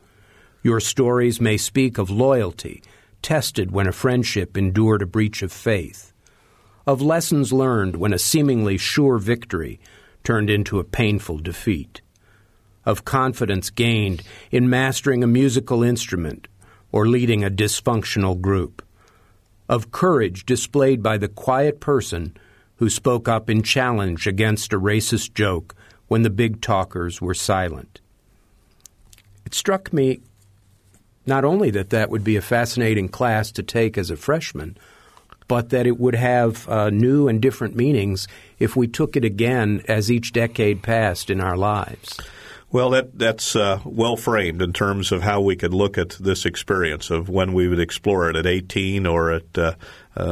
Your 0.64 0.80
stories 0.80 1.40
may 1.40 1.56
speak 1.56 1.98
of 1.98 2.10
loyalty, 2.10 2.82
tested 3.22 3.70
when 3.70 3.86
a 3.86 3.92
friendship 3.92 4.56
endured 4.56 5.02
a 5.02 5.06
breach 5.06 5.40
of 5.40 5.52
faith, 5.52 6.12
of 6.84 7.00
lessons 7.00 7.52
learned 7.52 7.94
when 7.94 8.12
a 8.12 8.18
seemingly 8.18 8.76
sure 8.76 9.18
victory 9.18 9.78
turned 10.24 10.50
into 10.50 10.80
a 10.80 10.90
painful 11.00 11.38
defeat, 11.38 12.00
of 12.84 13.04
confidence 13.04 13.70
gained 13.70 14.24
in 14.50 14.68
mastering 14.68 15.22
a 15.22 15.28
musical 15.28 15.84
instrument 15.84 16.48
or 16.90 17.06
leading 17.06 17.44
a 17.44 17.48
dysfunctional 17.48 18.40
group, 18.40 18.84
of 19.68 19.92
courage 19.92 20.44
displayed 20.44 21.04
by 21.04 21.16
the 21.16 21.28
quiet 21.28 21.78
person 21.78 22.36
who 22.82 22.90
spoke 22.90 23.28
up 23.28 23.48
in 23.48 23.62
challenge 23.62 24.26
against 24.26 24.72
a 24.72 24.76
racist 24.76 25.34
joke 25.34 25.72
when 26.08 26.22
the 26.22 26.28
big 26.30 26.60
talkers 26.60 27.20
were 27.20 27.32
silent. 27.32 28.00
It 29.46 29.54
struck 29.54 29.92
me 29.92 30.20
not 31.24 31.44
only 31.44 31.70
that 31.70 31.90
that 31.90 32.10
would 32.10 32.24
be 32.24 32.34
a 32.34 32.42
fascinating 32.42 33.08
class 33.08 33.52
to 33.52 33.62
take 33.62 33.96
as 33.96 34.10
a 34.10 34.16
freshman, 34.16 34.76
but 35.46 35.68
that 35.68 35.86
it 35.86 36.00
would 36.00 36.16
have 36.16 36.68
uh, 36.68 36.90
new 36.90 37.28
and 37.28 37.40
different 37.40 37.76
meanings 37.76 38.26
if 38.58 38.74
we 38.74 38.88
took 38.88 39.14
it 39.14 39.24
again 39.24 39.84
as 39.86 40.10
each 40.10 40.32
decade 40.32 40.82
passed 40.82 41.30
in 41.30 41.40
our 41.40 41.56
lives. 41.56 42.18
Well, 42.72 42.90
that 42.90 43.16
that's 43.16 43.54
uh, 43.54 43.80
well 43.84 44.16
framed 44.16 44.60
in 44.60 44.72
terms 44.72 45.12
of 45.12 45.22
how 45.22 45.40
we 45.40 45.54
could 45.54 45.72
look 45.72 45.98
at 45.98 46.10
this 46.18 46.44
experience 46.44 47.10
of 47.10 47.28
when 47.28 47.52
we 47.52 47.68
would 47.68 47.78
explore 47.78 48.28
it 48.28 48.34
at 48.34 48.46
18 48.46 49.06
or 49.06 49.30
at 49.30 49.56
uh, 49.56 49.74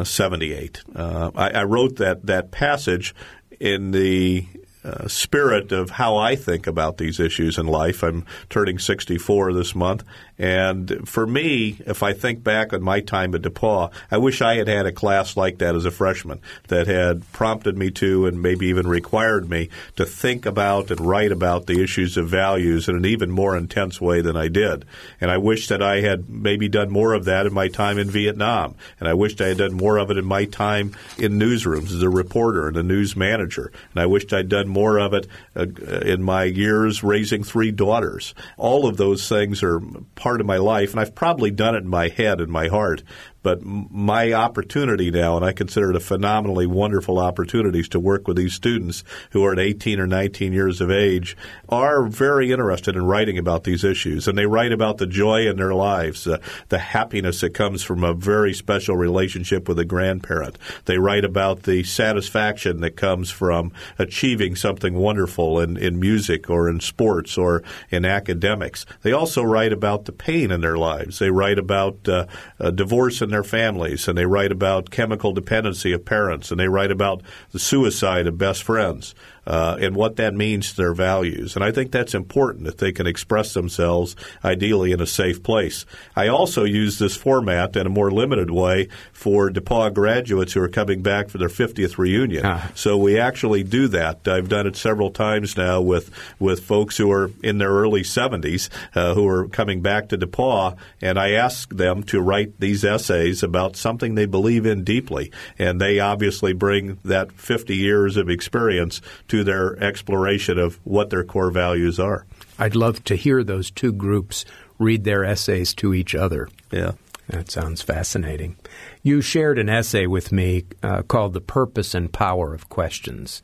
78. 0.05 0.83
Uh, 0.95 1.31
I, 1.35 1.51
I, 1.51 1.65
wrote 1.65 1.97
that 1.97 2.27
that 2.27 2.51
passage 2.51 3.15
in 3.59 3.93
the 3.93 4.47
uh, 4.83 5.09
spirit 5.09 5.73
of 5.73 5.91
how 5.91 6.17
I 6.17 6.37
think 6.37 6.67
about 6.67 6.97
these 6.97 7.21
issues 7.21 7.59
in 7.59 7.67
life. 7.67 8.03
I'm 8.03 8.25
turning 8.49 8.79
64 8.79 9.53
this 9.53 9.75
month, 9.75 10.05
and 10.41 11.07
for 11.07 11.27
me, 11.27 11.77
if 11.85 12.03
I 12.03 12.15
think 12.15 12.43
back 12.43 12.73
on 12.73 12.83
my 12.83 13.01
time 13.01 13.35
at 13.35 13.43
DePauw, 13.43 13.93
I 14.11 14.17
wish 14.17 14.41
I 14.41 14.55
had 14.55 14.69
had 14.69 14.87
a 14.87 14.93
class 14.93 15.37
like 15.37 15.59
that 15.59 15.75
as 15.75 15.85
a 15.85 15.91
freshman 15.91 16.41
that 16.69 16.87
had 16.87 17.31
prompted 17.33 17.77
me 17.77 17.91
to 17.91 18.25
and 18.25 18.41
maybe 18.41 18.69
even 18.69 18.89
required 18.89 19.51
me 19.51 19.69
to 19.97 20.07
think 20.07 20.47
about 20.47 20.91
and 20.91 20.99
write 20.99 21.31
about 21.31 21.67
the 21.67 21.83
issues 21.83 22.17
of 22.17 22.31
values 22.31 22.89
in 22.89 22.97
an 22.97 23.05
even 23.05 23.31
more 23.31 23.55
intense 23.55 24.01
way 24.01 24.23
than 24.23 24.35
I 24.35 24.49
did. 24.49 24.87
And 25.21 25.31
I 25.31 25.37
wish 25.37 25.69
that 25.69 25.83
I 25.83 26.01
had 26.01 26.31
maybe 26.31 26.71
done 26.71 26.89
more 26.89 27.13
of 27.13 27.27
that 27.27 27.45
in 27.45 27.53
my 27.53 27.69
time 27.69 27.99
in 27.99 28.11
Vietnam. 28.11 28.77
And 28.99 29.11
I 29.11 29.13
wished 29.13 29.43
I 29.43 29.49
had 29.49 29.59
done 29.59 29.75
more 29.75 29.99
of 29.99 30.11
it 30.11 30.17
in 30.17 30.25
my 30.25 30.47
time 30.47 30.97
in 31.19 31.39
newsrooms 31.39 31.93
as 31.93 32.01
a 32.01 32.09
reporter 32.09 32.67
and 32.67 32.79
a 32.79 32.83
news 32.83 33.15
manager. 33.15 33.73
And 33.93 34.01
I 34.01 34.07
wished 34.07 34.33
I'd 34.33 34.49
done 34.49 34.69
more 34.69 34.99
of 34.99 35.13
it 35.13 35.27
uh, 35.55 35.67
in 36.01 36.23
my 36.23 36.45
years 36.45 37.03
raising 37.03 37.45
three 37.45 37.73
daughters. 37.73 38.35
All 38.57 38.87
of 38.87 38.97
those 38.97 39.29
things 39.29 39.63
are 39.63 39.83
part 40.15 40.30
part 40.31 40.41
of 40.41 40.47
my 40.47 40.59
life, 40.59 40.93
and 40.93 41.01
I've 41.01 41.17
probably 41.17 41.51
done 41.51 41.75
it 41.75 41.79
in 41.79 41.89
my 41.89 42.07
head 42.07 42.41
and 42.41 42.53
my 42.53 42.69
heart. 42.69 43.03
But 43.43 43.63
my 43.65 44.33
opportunity 44.33 45.11
now, 45.11 45.37
and 45.37 45.45
I 45.45 45.53
consider 45.53 45.91
it 45.91 45.97
a 45.97 46.01
phenomenally 46.01 46.67
wonderful 46.67 47.19
opportunities 47.19 47.89
to 47.91 48.01
work 48.01 48.29
with 48.29 48.37
these 48.37 48.55
students 48.55 49.03
who 49.31 49.45
are 49.45 49.53
at 49.53 49.59
18 49.59 49.99
or 49.99 50.07
19 50.07 50.53
years 50.53 50.81
of 50.81 50.91
age, 50.91 51.37
are 51.69 52.05
very 52.07 52.53
interested 52.53 52.97
in 52.97 53.07
writing 53.07 53.39
about 53.39 53.65
these 53.65 53.85
issues. 53.85 54.29
And 54.29 54.37
they 54.37 54.47
write 54.47 54.73
about 54.73 54.99
the 54.99 55.07
joy 55.07 55.49
in 55.49 55.57
their 55.57 55.75
lives, 55.75 56.27
uh, 56.27 56.39
the 56.69 56.79
happiness 56.79 57.41
that 57.41 57.55
comes 57.55 57.83
from 57.83 58.05
a 58.05 58.15
very 58.15 58.53
special 58.53 58.97
relationship 58.97 59.69
with 59.69 59.79
a 59.79 59.85
grandparent. 59.85 60.59
They 60.85 60.99
write 60.99 61.25
about 61.25 61.63
the 61.63 61.83
satisfaction 61.83 62.81
that 62.81 62.97
comes 62.97 63.31
from 63.31 63.73
achieving 63.99 64.57
something 64.57 64.95
wonderful 64.95 65.61
in, 65.61 65.77
in 65.77 65.99
music 65.99 66.51
or 66.51 66.69
in 66.69 66.81
sports 66.81 67.39
or 67.39 67.63
in 67.91 68.05
academics. 68.05 68.85
They 69.03 69.13
also 69.13 69.43
write 69.43 69.73
about 69.73 70.05
the 70.05 70.13
pain 70.13 70.51
in 70.51 70.61
their 70.61 70.77
lives. 70.77 71.19
They 71.19 71.31
write 71.31 71.59
about 71.59 72.09
uh, 72.09 72.27
divorce 72.75 73.23
and 73.23 73.30
their 73.31 73.45
families, 73.45 74.09
and 74.09 74.17
they 74.17 74.27
write 74.27 74.53
about 74.53 74.91
chemical 74.91 75.33
dependency 75.33 75.93
of 75.93 76.05
parents, 76.05 76.51
and 76.51 76.59
they 76.59 76.69
write 76.69 76.91
about 76.91 77.23
the 77.53 77.59
suicide 77.59 78.27
of 78.27 78.39
best 78.39 78.63
friends 78.63 79.15
uh, 79.47 79.77
and 79.81 79.97
what 79.97 80.17
that 80.17 80.35
means 80.35 80.71
to 80.71 80.77
their 80.77 80.95
values. 80.95 81.57
And 81.57 81.65
I 81.65 81.73
think 81.73 81.93
that's 81.93 82.15
important 82.15 82.65
that 82.65 82.79
they 82.79 82.93
can 82.93 83.07
express 83.07 83.55
themselves 83.55 84.17
ideally 84.45 84.93
in 84.93 85.01
a 85.01 85.07
safe 85.07 85.43
place. 85.43 85.87
I 86.15 86.29
also 86.29 86.65
use 86.65 86.99
this 86.99 87.17
format 87.17 87.77
in 87.77 87.87
a 87.87 87.91
more 87.91 88.11
limited 88.11 88.51
way 88.51 88.89
for 89.13 89.51
DePauw 89.51 89.95
graduates 89.95 90.53
who 90.53 90.63
are 90.63 90.69
coming 90.69 91.03
back 91.03 91.29
for 91.29 91.39
their 91.39 91.49
50th 91.49 91.99
reunion. 91.99 92.45
Ah. 92.45 92.71
So 92.75 92.97
we 92.97 93.19
actually 93.19 93.63
do 93.63 93.89
that. 93.89 94.27
I've 94.29 94.49
done 94.49 94.67
it 94.67 94.77
several 94.77 95.11
times 95.11 95.57
now 95.57 95.81
with, 95.81 96.11
with 96.39 96.65
folks 96.65 96.97
who 96.97 97.11
are 97.11 97.31
in 97.43 97.59
their 97.59 97.71
early 97.71 98.03
70s 98.03 98.69
uh, 98.95 99.15
who 99.15 99.27
are 99.29 99.49
coming 99.49 99.83
back 99.83 100.09
to 100.09 100.19
DePauw, 100.19 100.77
and 101.01 101.19
I 101.19 101.33
ask 101.33 101.75
them 101.75 102.03
to 102.05 102.21
write 102.21 102.61
these 102.61 102.85
essays 102.85 103.43
about 103.43 103.77
something 103.77 104.15
they 104.15 104.27
believe 104.27 104.67
in 104.67 104.85
deeply. 104.85 105.33
And 105.59 105.81
they 105.81 106.01
obviously 106.01 106.53
bring 106.53 106.99
that 107.05 107.33
50 107.33 107.77
years 107.77 108.17
of 108.17 108.29
experience 108.29 109.01
to 109.31 109.45
their 109.45 109.83
exploration 109.83 110.59
of 110.59 110.81
what 110.85 111.11
their 111.11 111.25
core 111.25 111.51
values 111.51 111.99
are. 111.99 112.27
I'd 112.59 112.75
love 112.75 113.03
to 113.05 113.15
hear 113.15 113.43
those 113.43 113.71
two 113.71 113.93
groups 113.93 114.45
read 114.79 115.05
their 115.05 115.25
essays 115.25 115.73
to 115.75 115.95
each 115.95 116.15
other. 116.15 116.49
Yeah. 116.71 116.93
That 117.29 117.49
sounds 117.49 117.81
fascinating. 117.81 118.57
You 119.05 119.21
shared 119.21 119.61
an 119.61 119.69
essay 119.69 120.07
with 120.07 120.33
me 120.33 120.65
uh, 120.83 121.03
called 121.03 121.33
The 121.33 121.41
Purpose 121.41 121.95
and 121.95 122.13
Power 122.13 122.53
of 122.53 122.69
Questions. 122.69 123.41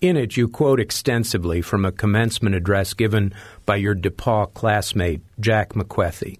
In 0.00 0.16
it, 0.16 0.36
you 0.36 0.46
quote 0.46 0.78
extensively 0.78 1.60
from 1.60 1.84
a 1.84 1.90
commencement 1.90 2.54
address 2.54 2.94
given 2.94 3.34
by 3.66 3.76
your 3.76 3.96
DePauw 3.96 4.54
classmate, 4.54 5.22
Jack 5.40 5.70
McWethy. 5.70 6.38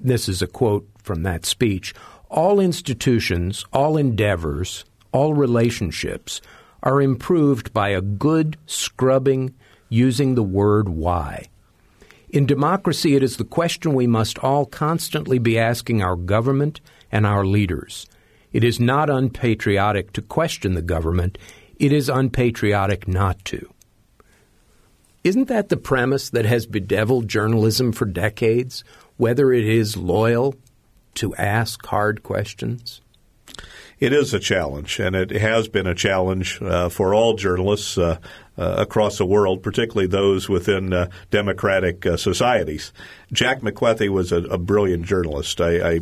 This 0.00 0.28
is 0.28 0.42
a 0.42 0.48
quote 0.48 0.88
from 1.04 1.22
that 1.22 1.46
speech. 1.46 1.94
All 2.28 2.58
institutions, 2.58 3.64
all 3.72 3.96
endeavors, 3.96 4.84
all 5.12 5.34
relationships 5.34 6.40
are 6.82 7.00
improved 7.00 7.72
by 7.72 7.90
a 7.90 8.00
good 8.00 8.56
scrubbing 8.66 9.54
using 9.88 10.34
the 10.34 10.42
word 10.42 10.88
why. 10.88 11.48
In 12.30 12.46
democracy, 12.46 13.14
it 13.14 13.22
is 13.22 13.36
the 13.36 13.44
question 13.44 13.92
we 13.92 14.06
must 14.06 14.38
all 14.38 14.64
constantly 14.64 15.38
be 15.38 15.58
asking 15.58 16.02
our 16.02 16.16
government 16.16 16.80
and 17.10 17.26
our 17.26 17.44
leaders. 17.44 18.06
It 18.52 18.64
is 18.64 18.80
not 18.80 19.10
unpatriotic 19.10 20.12
to 20.14 20.22
question 20.22 20.74
the 20.74 20.82
government, 20.82 21.36
it 21.78 21.92
is 21.92 22.08
unpatriotic 22.08 23.06
not 23.06 23.44
to. 23.46 23.72
Isn't 25.24 25.48
that 25.48 25.68
the 25.68 25.76
premise 25.76 26.30
that 26.30 26.46
has 26.46 26.66
bedeviled 26.66 27.28
journalism 27.28 27.92
for 27.92 28.06
decades, 28.06 28.82
whether 29.16 29.52
it 29.52 29.64
is 29.64 29.96
loyal 29.96 30.54
to 31.14 31.34
ask 31.36 31.84
hard 31.86 32.22
questions? 32.22 33.02
It 34.02 34.12
is 34.12 34.34
a 34.34 34.40
challenge, 34.40 34.98
and 34.98 35.14
it 35.14 35.30
has 35.30 35.68
been 35.68 35.86
a 35.86 35.94
challenge 35.94 36.60
uh, 36.60 36.88
for 36.88 37.14
all 37.14 37.34
journalists. 37.34 37.96
Uh, 37.96 38.18
uh, 38.58 38.74
across 38.78 39.18
the 39.18 39.26
world, 39.26 39.62
particularly 39.62 40.06
those 40.06 40.48
within 40.48 40.92
uh, 40.92 41.08
democratic 41.30 42.04
uh, 42.04 42.16
societies. 42.16 42.92
Jack 43.32 43.60
McWethy 43.60 44.10
was 44.10 44.30
a, 44.30 44.42
a 44.44 44.58
brilliant 44.58 45.06
journalist. 45.06 45.58
I, 45.60 45.94
I, 45.94 45.98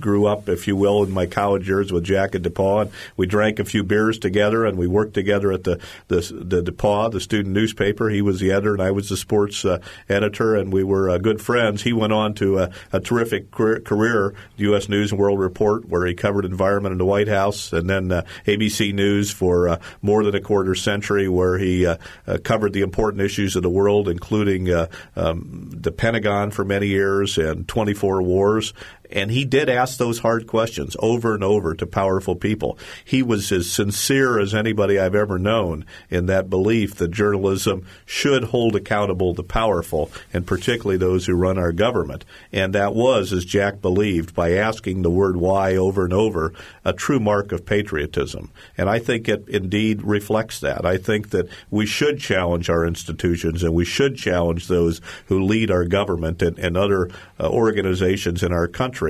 grew 0.00 0.26
up, 0.26 0.48
if 0.48 0.66
you 0.66 0.74
will, 0.74 1.04
in 1.04 1.12
my 1.12 1.26
college 1.26 1.68
years 1.68 1.92
with 1.92 2.02
Jack 2.02 2.34
at 2.34 2.42
DePauw. 2.42 2.82
And 2.82 2.90
we 3.16 3.26
drank 3.26 3.60
a 3.60 3.64
few 3.64 3.84
beers 3.84 4.18
together, 4.18 4.66
and 4.66 4.76
we 4.76 4.88
worked 4.88 5.14
together 5.14 5.52
at 5.52 5.62
the 5.62 5.80
the, 6.08 6.20
the 6.32 6.72
DePauw, 6.72 7.12
the 7.12 7.20
student 7.20 7.54
newspaper. 7.54 8.08
He 8.08 8.22
was 8.22 8.40
the 8.40 8.50
editor, 8.50 8.72
and 8.72 8.82
I 8.82 8.90
was 8.90 9.08
the 9.08 9.16
sports 9.16 9.64
uh, 9.64 9.78
editor, 10.08 10.56
and 10.56 10.72
we 10.72 10.82
were 10.82 11.10
uh, 11.10 11.18
good 11.18 11.40
friends. 11.40 11.82
He 11.82 11.92
went 11.92 12.12
on 12.12 12.34
to 12.34 12.58
a, 12.58 12.70
a 12.92 12.98
terrific 12.98 13.52
career, 13.52 13.78
career, 13.78 14.34
U.S. 14.56 14.88
News 14.88 15.12
and 15.12 15.20
World 15.20 15.38
Report, 15.38 15.88
where 15.88 16.04
he 16.06 16.14
covered 16.14 16.44
environment 16.44 16.92
in 16.92 16.98
the 16.98 17.06
White 17.06 17.28
House, 17.28 17.72
and 17.72 17.88
then 17.88 18.08
ABC 18.46 18.92
News 18.92 19.30
for 19.30 19.78
more 20.02 20.24
than 20.24 20.34
a 20.34 20.40
quarter 20.40 20.74
century, 20.74 21.28
where 21.28 21.51
where 21.52 21.58
he 21.58 21.84
uh, 21.84 21.98
uh, 22.26 22.38
covered 22.42 22.72
the 22.72 22.80
important 22.80 23.22
issues 23.22 23.56
of 23.56 23.62
the 23.62 23.68
world, 23.68 24.08
including 24.08 24.70
uh, 24.70 24.86
um, 25.16 25.68
the 25.70 25.92
Pentagon 25.92 26.50
for 26.50 26.64
many 26.64 26.86
years 26.86 27.36
and 27.36 27.68
24 27.68 28.22
wars 28.22 28.72
And 29.12 29.30
he 29.30 29.44
did 29.44 29.68
ask 29.68 29.98
those 29.98 30.20
hard 30.20 30.46
questions 30.46 30.96
over 30.98 31.34
and 31.34 31.44
over 31.44 31.74
to 31.74 31.86
powerful 31.86 32.34
people. 32.34 32.78
He 33.04 33.22
was 33.22 33.52
as 33.52 33.70
sincere 33.70 34.38
as 34.40 34.54
anybody 34.54 34.98
I've 34.98 35.14
ever 35.14 35.38
known 35.38 35.84
in 36.10 36.26
that 36.26 36.48
belief 36.48 36.94
that 36.96 37.10
journalism 37.10 37.86
should 38.06 38.44
hold 38.44 38.74
accountable 38.74 39.34
the 39.34 39.42
powerful, 39.42 40.10
and 40.32 40.46
particularly 40.46 40.96
those 40.96 41.26
who 41.26 41.34
run 41.34 41.58
our 41.58 41.72
government. 41.72 42.24
And 42.52 42.74
that 42.74 42.94
was, 42.94 43.32
as 43.32 43.44
Jack 43.44 43.82
believed, 43.82 44.34
by 44.34 44.52
asking 44.52 45.02
the 45.02 45.10
word 45.10 45.36
why 45.36 45.76
over 45.76 46.04
and 46.04 46.12
over, 46.12 46.54
a 46.84 46.92
true 46.92 47.20
mark 47.20 47.52
of 47.52 47.66
patriotism. 47.66 48.50
And 48.78 48.88
I 48.88 48.98
think 48.98 49.28
it 49.28 49.46
indeed 49.48 50.02
reflects 50.02 50.60
that. 50.60 50.86
I 50.86 50.96
think 50.96 51.30
that 51.30 51.48
we 51.70 51.86
should 51.86 52.18
challenge 52.18 52.70
our 52.70 52.86
institutions 52.86 53.62
and 53.62 53.74
we 53.74 53.84
should 53.84 54.16
challenge 54.16 54.68
those 54.68 55.00
who 55.26 55.42
lead 55.42 55.70
our 55.70 55.84
government 55.84 56.40
and, 56.40 56.58
and 56.58 56.76
other 56.76 57.10
uh, 57.38 57.48
organizations 57.48 58.42
in 58.42 58.52
our 58.52 58.68
country 58.68 59.01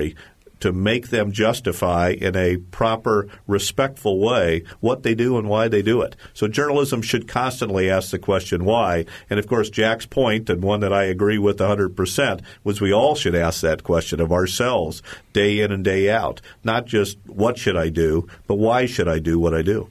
to 0.63 0.71
make 0.71 1.09
them 1.09 1.33
justify 1.33 2.11
in 2.11 2.37
a 2.37 2.55
proper, 2.55 3.27
respectful 3.47 4.17
way 4.17 4.63
what 4.79 5.03
they 5.03 5.13
do 5.13 5.37
and 5.37 5.49
why 5.49 5.67
they 5.67 5.81
do 5.81 6.01
it. 6.01 6.15
So 6.33 6.47
journalism 6.47 7.01
should 7.01 7.27
constantly 7.27 7.89
ask 7.89 8.11
the 8.11 8.17
question 8.17 8.63
why. 8.63 9.05
And 9.29 9.39
of 9.39 9.47
course, 9.47 9.69
Jack's 9.69 10.05
point, 10.05 10.49
and 10.49 10.63
one 10.63 10.79
that 10.79 10.93
I 10.93 11.03
agree 11.03 11.37
with 11.37 11.57
100%, 11.57 12.41
was 12.63 12.79
we 12.79 12.93
all 12.93 13.13
should 13.13 13.35
ask 13.35 13.59
that 13.59 13.83
question 13.83 14.21
of 14.21 14.31
ourselves 14.31 15.03
day 15.33 15.59
in 15.59 15.73
and 15.73 15.83
day 15.83 16.09
out. 16.09 16.39
Not 16.63 16.85
just 16.85 17.17
what 17.25 17.57
should 17.57 17.75
I 17.75 17.89
do, 17.89 18.25
but 18.47 18.55
why 18.55 18.85
should 18.85 19.09
I 19.09 19.19
do 19.19 19.37
what 19.37 19.53
I 19.53 19.63
do? 19.63 19.89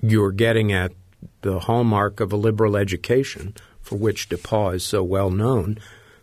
You're 0.00 0.30
getting 0.30 0.72
at 0.72 0.92
the 1.40 1.58
hallmark 1.58 2.20
of 2.20 2.32
a 2.32 2.36
liberal 2.36 2.76
education, 2.76 3.54
for 3.80 3.96
which 3.96 4.28
DePauw 4.28 4.76
is 4.76 4.84
so 4.84 5.02
well 5.02 5.30
known, 5.30 5.80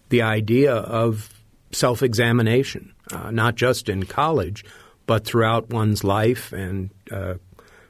the 0.07 0.21
idea 0.21 0.73
of 0.73 1.38
self 1.71 2.01
examination 2.01 2.93
uh, 3.11 3.31
not 3.31 3.55
just 3.55 3.89
in 3.89 4.03
college, 4.05 4.63
but 5.05 5.25
throughout 5.25 5.69
one's 5.69 6.03
life 6.03 6.53
and 6.53 6.89
uh, 7.11 7.35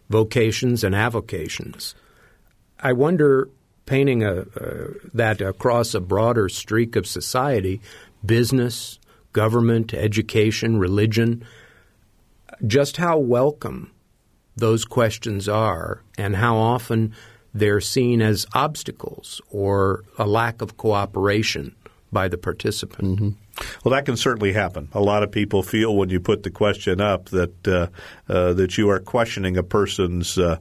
vocations 0.10 0.84
and 0.84 0.96
avocations. 0.96 1.96
I 2.80 2.94
wonder, 2.94 3.50
painting 3.86 4.24
a, 4.24 4.46
that 5.14 5.42
across 5.42 5.94
a 5.94 6.00
broader 6.00 6.48
streak 6.48 6.96
of 6.96 7.06
society, 7.06 7.82
business, 8.26 9.00
government, 9.34 9.94
education, 9.94 10.78
religion, 10.80 11.46
just 12.66 12.98
how 12.98 13.18
welcome 13.18 13.92
those 14.56 14.86
questions 14.86 15.48
are 15.48 16.04
and 16.18 16.36
how 16.36 16.58
often 16.58 17.14
they're 17.54 17.82
seen 17.82 18.22
as 18.22 18.46
obstacles 18.54 19.42
or 19.50 20.04
a 20.18 20.28
lack 20.28 20.62
of 20.62 20.78
cooperation 20.78 21.76
by 22.12 22.28
the 22.28 22.38
participant. 22.38 23.08
Mm-hmm. 23.08 23.30
Well, 23.84 23.94
that 23.94 24.06
can 24.06 24.16
certainly 24.16 24.54
happen. 24.54 24.88
A 24.94 25.02
lot 25.02 25.24
of 25.24 25.32
people 25.32 25.64
feel 25.64 25.96
when 25.96 26.10
you 26.10 26.20
put 26.20 26.44
the 26.44 26.52
question 26.52 27.02
up 27.02 27.26
that 27.30 27.68
uh, 27.68 27.88
uh, 28.32 28.54
that 28.54 28.78
you 28.78 28.90
are 28.90 29.00
questioning 29.00 29.58
a 29.58 29.64
person's 29.64 30.38
uh, 30.38 30.58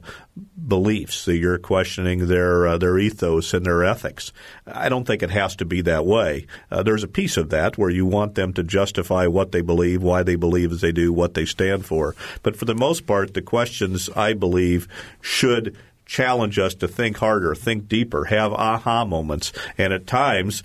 beliefs, 0.67 1.25
that 1.25 1.37
you're 1.37 1.57
questioning 1.59 2.27
their 2.27 2.67
uh, 2.67 2.77
their 2.77 2.97
ethos 2.97 3.53
and 3.53 3.65
their 3.65 3.83
ethics. 3.83 4.33
I 4.67 4.89
don't 4.89 5.05
think 5.05 5.23
it 5.23 5.31
has 5.31 5.55
to 5.57 5.65
be 5.65 5.81
that 5.81 6.05
way. 6.05 6.47
Uh, 6.69 6.83
there's 6.83 7.03
a 7.03 7.07
piece 7.07 7.37
of 7.37 7.49
that 7.51 7.77
where 7.77 7.89
you 7.89 8.05
want 8.05 8.35
them 8.35 8.53
to 8.53 8.63
justify 8.63 9.27
what 9.27 9.51
they 9.51 9.61
believe, 9.61 10.03
why 10.03 10.23
they 10.23 10.35
believe 10.35 10.71
as 10.71 10.81
they 10.81 10.91
do, 10.91 11.13
what 11.13 11.33
they 11.33 11.45
stand 11.45 11.85
for. 11.85 12.15
But 12.43 12.57
for 12.57 12.65
the 12.65 12.75
most 12.75 13.07
part, 13.07 13.33
the 13.33 13.41
questions 13.41 14.09
I 14.09 14.33
believe 14.33 14.87
should 15.21 15.77
challenge 16.05 16.57
us 16.57 16.73
to 16.73 16.87
think 16.87 17.17
harder, 17.17 17.53
think 17.53 17.87
deeper, 17.87 18.25
have 18.25 18.51
aha 18.51 19.05
moments, 19.05 19.53
and 19.77 19.93
at 19.93 20.07
times 20.07 20.63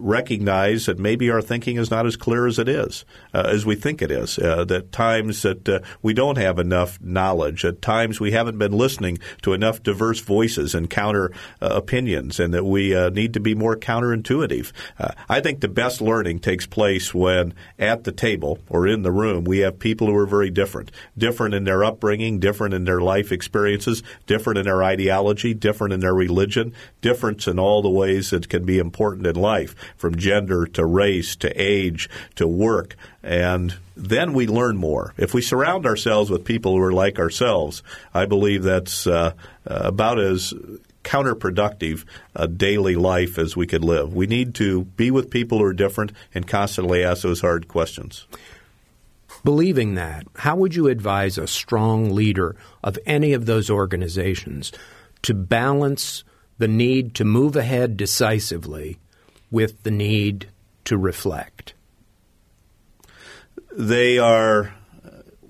recognize 0.00 0.86
that 0.86 0.98
maybe 0.98 1.30
our 1.30 1.42
thinking 1.42 1.76
is 1.76 1.90
not 1.90 2.06
as 2.06 2.16
clear 2.16 2.46
as 2.46 2.58
it 2.58 2.68
is, 2.68 3.04
uh, 3.34 3.44
as 3.46 3.66
we 3.66 3.74
think 3.74 4.02
it 4.02 4.10
is. 4.10 4.38
Uh, 4.38 4.64
that 4.64 4.92
times 4.92 5.42
that 5.42 5.68
uh, 5.68 5.80
we 6.02 6.14
don't 6.14 6.38
have 6.38 6.58
enough 6.58 7.00
knowledge. 7.00 7.64
At 7.64 7.82
times 7.82 8.20
we 8.20 8.32
haven't 8.32 8.58
been 8.58 8.72
listening 8.72 9.18
to 9.42 9.52
enough 9.52 9.82
diverse 9.82 10.20
voices 10.20 10.74
and 10.74 10.88
counter 10.88 11.32
uh, 11.60 11.68
opinions, 11.72 12.40
and 12.40 12.54
that 12.54 12.64
we 12.64 12.94
uh, 12.94 13.10
need 13.10 13.34
to 13.34 13.40
be 13.40 13.54
more 13.54 13.76
counterintuitive. 13.76 14.72
Uh, 14.98 15.10
I 15.28 15.40
think 15.40 15.60
the 15.60 15.68
best 15.68 16.00
learning 16.00 16.40
takes 16.40 16.66
place 16.66 17.14
when 17.14 17.54
at 17.78 18.04
the 18.04 18.12
table 18.12 18.58
or 18.68 18.86
in 18.86 19.02
the 19.02 19.12
room 19.12 19.44
we 19.44 19.58
have 19.58 19.78
people 19.78 20.06
who 20.06 20.16
are 20.16 20.26
very 20.26 20.50
different, 20.50 20.90
different 21.16 21.54
in 21.54 21.64
their 21.64 21.84
upbringing, 21.84 22.40
different 22.40 22.74
in 22.74 22.84
their 22.84 23.00
life 23.00 23.32
experiences, 23.32 24.02
different 24.26 24.58
in 24.58 24.64
their 24.64 24.82
ideology, 24.82 25.54
different 25.54 25.92
in 25.92 26.00
their 26.00 26.14
religion, 26.14 26.72
different 27.00 27.46
in 27.46 27.58
all 27.58 27.82
the 27.82 27.90
ways 27.90 28.30
that 28.30 28.48
can 28.48 28.64
be 28.64 28.78
important 28.78 29.26
in 29.26 29.36
life 29.36 29.74
from 29.96 30.16
gender 30.16 30.66
to 30.66 30.84
race 30.84 31.36
to 31.36 31.50
age 31.60 32.08
to 32.36 32.46
work. 32.46 32.96
And 33.22 33.76
then 33.96 34.32
we 34.32 34.46
learn 34.46 34.76
more. 34.76 35.14
If 35.16 35.34
we 35.34 35.42
surround 35.42 35.86
ourselves 35.86 36.30
with 36.30 36.44
people 36.44 36.72
who 36.76 36.82
are 36.82 36.92
like 36.92 37.18
ourselves, 37.18 37.82
I 38.14 38.26
believe 38.26 38.62
that's 38.62 39.06
uh, 39.06 39.32
uh 39.66 39.80
about 39.84 40.18
as 40.18 40.54
counterproductive 41.04 42.04
a 42.34 42.46
daily 42.46 42.94
life 42.94 43.38
as 43.38 43.56
we 43.56 43.66
could 43.66 43.84
live. 43.84 44.14
We 44.14 44.26
need 44.26 44.54
to 44.56 44.84
be 44.84 45.10
with 45.10 45.30
people 45.30 45.58
who 45.58 45.64
are 45.64 45.72
different 45.72 46.12
and 46.34 46.46
constantly 46.46 47.02
ask 47.04 47.22
those 47.22 47.40
hard 47.40 47.68
questions. 47.68 48.26
Believing 49.42 49.94
that, 49.94 50.26
how 50.36 50.56
would 50.56 50.74
you 50.74 50.88
advise 50.88 51.38
a 51.38 51.46
strong 51.46 52.10
leader 52.10 52.56
of 52.84 52.98
any 53.06 53.32
of 53.32 53.46
those 53.46 53.70
organizations 53.70 54.72
to 55.22 55.32
balance 55.32 56.24
the 56.58 56.68
need 56.68 57.14
to 57.14 57.24
move 57.24 57.56
ahead 57.56 57.96
decisively 57.96 58.98
with 59.50 59.82
the 59.82 59.90
need 59.90 60.48
to 60.84 60.96
reflect? 60.96 61.74
They 63.72 64.18
are 64.18 64.74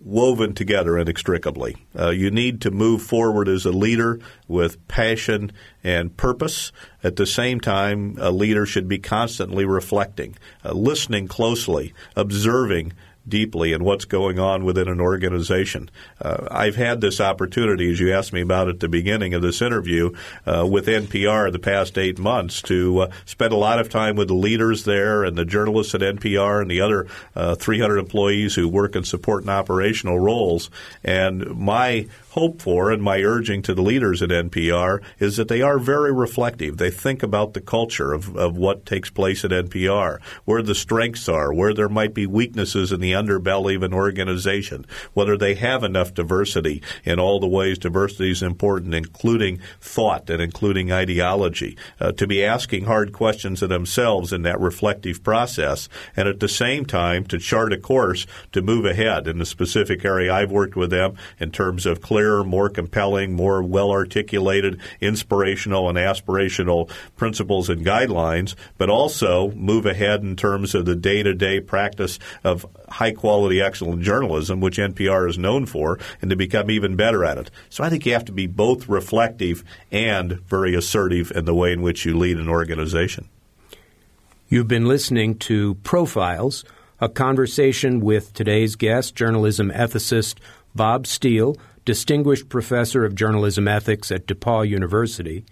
woven 0.04 0.54
together 0.54 0.98
inextricably. 0.98 1.76
Uh, 1.98 2.10
you 2.10 2.30
need 2.30 2.60
to 2.62 2.70
move 2.70 3.02
forward 3.02 3.48
as 3.48 3.64
a 3.64 3.70
leader 3.70 4.18
with 4.48 4.86
passion 4.88 5.52
and 5.84 6.16
purpose. 6.16 6.72
At 7.04 7.16
the 7.16 7.26
same 7.26 7.60
time, 7.60 8.16
a 8.18 8.30
leader 8.30 8.66
should 8.66 8.88
be 8.88 8.98
constantly 8.98 9.64
reflecting, 9.64 10.36
uh, 10.64 10.72
listening 10.72 11.28
closely, 11.28 11.92
observing 12.16 12.92
deeply 13.28 13.72
in 13.72 13.84
what's 13.84 14.04
going 14.04 14.38
on 14.38 14.64
within 14.64 14.88
an 14.88 15.00
organization. 15.00 15.90
Uh, 16.20 16.48
I've 16.50 16.76
had 16.76 17.00
this 17.00 17.20
opportunity, 17.20 17.90
as 17.90 18.00
you 18.00 18.12
asked 18.12 18.32
me 18.32 18.40
about 18.40 18.68
at 18.68 18.80
the 18.80 18.88
beginning 18.88 19.34
of 19.34 19.42
this 19.42 19.62
interview, 19.62 20.12
uh, 20.46 20.66
with 20.70 20.86
NPR 20.86 21.52
the 21.52 21.58
past 21.58 21.98
eight 21.98 22.18
months 22.18 22.62
to 22.62 23.00
uh, 23.00 23.10
spend 23.24 23.52
a 23.52 23.56
lot 23.56 23.78
of 23.78 23.88
time 23.88 24.16
with 24.16 24.28
the 24.28 24.34
leaders 24.34 24.84
there 24.84 25.24
and 25.24 25.36
the 25.36 25.44
journalists 25.44 25.94
at 25.94 26.00
NPR 26.00 26.60
and 26.60 26.70
the 26.70 26.80
other 26.80 27.06
uh, 27.34 27.54
300 27.54 27.98
employees 27.98 28.54
who 28.54 28.68
work 28.68 28.96
in 28.96 29.04
support 29.04 29.42
and 29.42 29.50
operational 29.50 30.18
roles. 30.18 30.70
And 31.04 31.56
my 31.56 32.08
hope 32.30 32.62
for 32.62 32.90
and 32.90 33.02
my 33.02 33.20
urging 33.22 33.60
to 33.60 33.74
the 33.74 33.82
leaders 33.82 34.22
at 34.22 34.30
NPR 34.30 35.02
is 35.18 35.36
that 35.36 35.48
they 35.48 35.62
are 35.62 35.78
very 35.78 36.12
reflective. 36.12 36.76
They 36.76 36.90
think 36.90 37.22
about 37.22 37.54
the 37.54 37.60
culture 37.60 38.12
of, 38.12 38.36
of 38.36 38.56
what 38.56 38.86
takes 38.86 39.10
place 39.10 39.44
at 39.44 39.50
NPR, 39.50 40.20
where 40.44 40.62
the 40.62 40.74
strengths 40.74 41.28
are, 41.28 41.52
where 41.52 41.74
there 41.74 41.88
might 41.88 42.14
be 42.14 42.26
weaknesses 42.26 42.92
in 42.92 43.00
the 43.00 43.12
underbelly 43.12 43.74
of 43.74 43.82
an 43.82 43.92
organization, 43.92 44.86
whether 45.12 45.36
they 45.36 45.54
have 45.54 45.82
enough 45.82 46.14
diversity 46.14 46.82
in 47.04 47.18
all 47.18 47.40
the 47.40 47.48
ways 47.48 47.78
diversity 47.78 48.30
is 48.30 48.42
important, 48.42 48.94
including 48.94 49.60
thought 49.80 50.30
and 50.30 50.40
including 50.40 50.92
ideology, 50.92 51.76
uh, 51.98 52.12
to 52.12 52.28
be 52.28 52.44
asking 52.44 52.84
hard 52.84 53.12
questions 53.12 53.60
of 53.60 53.68
themselves 53.68 54.32
in 54.32 54.42
that 54.42 54.60
reflective 54.60 55.24
process, 55.24 55.88
and 56.16 56.28
at 56.28 56.38
the 56.38 56.48
same 56.48 56.86
time 56.86 57.24
to 57.24 57.38
chart 57.38 57.72
a 57.72 57.76
course 57.76 58.24
to 58.52 58.62
move 58.62 58.84
ahead 58.84 59.26
in 59.26 59.38
the 59.38 59.46
specific 59.46 60.04
area 60.04 60.32
I've 60.32 60.52
worked 60.52 60.76
with 60.76 60.90
them 60.90 61.16
in 61.40 61.50
terms 61.50 61.86
of 61.86 62.00
clear 62.00 62.19
more 62.44 62.68
compelling, 62.68 63.32
more 63.32 63.62
well 63.62 63.90
articulated, 63.90 64.80
inspirational, 65.00 65.88
and 65.88 65.98
aspirational 65.98 66.90
principles 67.16 67.68
and 67.68 67.84
guidelines, 67.84 68.54
but 68.78 68.90
also 68.90 69.50
move 69.52 69.86
ahead 69.86 70.22
in 70.22 70.36
terms 70.36 70.74
of 70.74 70.84
the 70.84 70.96
day 70.96 71.22
to 71.22 71.34
day 71.34 71.60
practice 71.60 72.18
of 72.44 72.66
high 72.88 73.12
quality, 73.12 73.60
excellent 73.60 74.02
journalism, 74.02 74.60
which 74.60 74.78
NPR 74.78 75.28
is 75.28 75.38
known 75.38 75.66
for, 75.66 75.98
and 76.20 76.30
to 76.30 76.36
become 76.36 76.70
even 76.70 76.96
better 76.96 77.24
at 77.24 77.38
it. 77.38 77.50
So 77.68 77.84
I 77.84 77.90
think 77.90 78.06
you 78.06 78.12
have 78.12 78.24
to 78.26 78.32
be 78.32 78.46
both 78.46 78.88
reflective 78.88 79.64
and 79.90 80.40
very 80.40 80.74
assertive 80.74 81.32
in 81.32 81.44
the 81.44 81.54
way 81.54 81.72
in 81.72 81.82
which 81.82 82.04
you 82.04 82.16
lead 82.16 82.38
an 82.38 82.48
organization. 82.48 83.28
You've 84.48 84.68
been 84.68 84.86
listening 84.86 85.38
to 85.38 85.74
Profiles, 85.76 86.64
a 87.00 87.08
conversation 87.08 88.00
with 88.00 88.34
today's 88.34 88.74
guest, 88.74 89.14
journalism 89.14 89.70
ethicist 89.70 90.38
Bob 90.74 91.06
Steele 91.06 91.56
Distinguished 91.90 92.48
Professor 92.48 93.04
of 93.04 93.16
Journalism 93.16 93.66
Ethics 93.66 94.12
at 94.12 94.24
DePauw 94.24 94.62
University. 94.68 95.44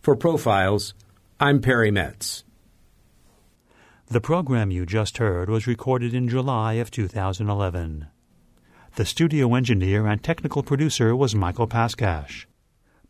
For 0.00 0.14
Profiles, 0.14 0.94
I'm 1.40 1.60
Perry 1.60 1.90
Metz. 1.90 2.44
The 4.06 4.20
program 4.20 4.70
you 4.70 4.86
just 4.86 5.18
heard 5.18 5.50
was 5.50 5.66
recorded 5.66 6.14
in 6.14 6.28
July 6.28 6.74
of 6.74 6.92
2011. 6.92 8.06
The 8.94 9.04
studio 9.04 9.52
engineer 9.56 10.06
and 10.06 10.22
technical 10.22 10.62
producer 10.62 11.16
was 11.16 11.34
Michael 11.34 11.66
Paskash. 11.66 12.46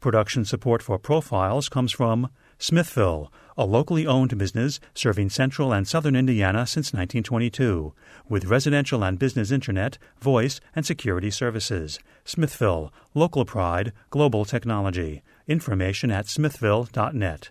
Production 0.01 0.47
support 0.47 0.81
for 0.81 0.99
Profiles 0.99 1.69
comes 1.69 1.93
from 1.93 2.31
Smithville, 2.59 3.31
a 3.61 3.65
locally 3.65 4.07
owned 4.07 4.39
business 4.39 4.81
serving 4.95 5.29
central 5.29 5.71
and 5.71 5.87
southern 5.87 6.17
Indiana 6.17 6.67
since 6.67 6.95
1922, 6.95 7.93
with 8.27 8.47
residential 8.47 9.05
and 9.05 9.19
business 9.19 9.51
internet, 9.51 9.99
voice, 10.19 10.63
and 10.75 10.87
security 10.87 11.31
services. 11.31 11.99
Smithville, 12.25 12.91
local 13.15 13.45
pride, 13.45 13.93
global 14.09 14.47
technology. 14.47 15.23
Information 15.47 16.11
at 16.11 16.27
smithville.net. 16.27 17.51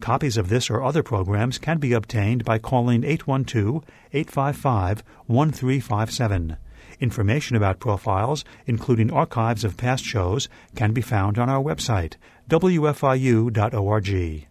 Copies 0.00 0.36
of 0.36 0.48
this 0.48 0.68
or 0.68 0.82
other 0.82 1.04
programs 1.04 1.58
can 1.58 1.78
be 1.78 1.92
obtained 1.92 2.44
by 2.44 2.58
calling 2.58 3.04
812 3.04 3.84
855 4.12 5.04
1357. 5.26 6.56
Information 6.98 7.54
about 7.54 7.78
profiles, 7.78 8.44
including 8.66 9.12
archives 9.12 9.62
of 9.62 9.76
past 9.76 10.04
shows, 10.04 10.48
can 10.74 10.92
be 10.92 11.00
found 11.00 11.38
on 11.38 11.48
our 11.48 11.62
website, 11.62 12.14
wfiu.org. 12.48 14.47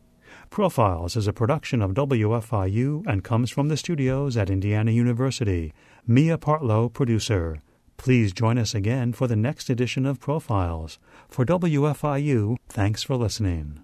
Profiles 0.50 1.16
is 1.16 1.28
a 1.28 1.34
production 1.34 1.82
of 1.82 1.94
WFIU 1.94 3.06
and 3.06 3.24
comes 3.24 3.52
from 3.52 3.68
the 3.68 3.78
studios 3.78 4.38
at 4.38 4.50
Indiana 4.50 4.92
University. 4.92 5.74
Mia 6.08 6.38
Partlow, 6.38 6.92
producer. 6.92 7.62
Please 7.98 8.32
join 8.32 8.58
us 8.58 8.74
again 8.74 9.14
for 9.14 9.28
the 9.28 9.36
next 9.36 9.70
edition 9.70 10.06
of 10.06 10.20
Profiles. 10.20 11.00
For 11.28 11.46
WFIU, 11.46 12.58
thanks 12.70 13.04
for 13.04 13.16
listening. 13.16 13.84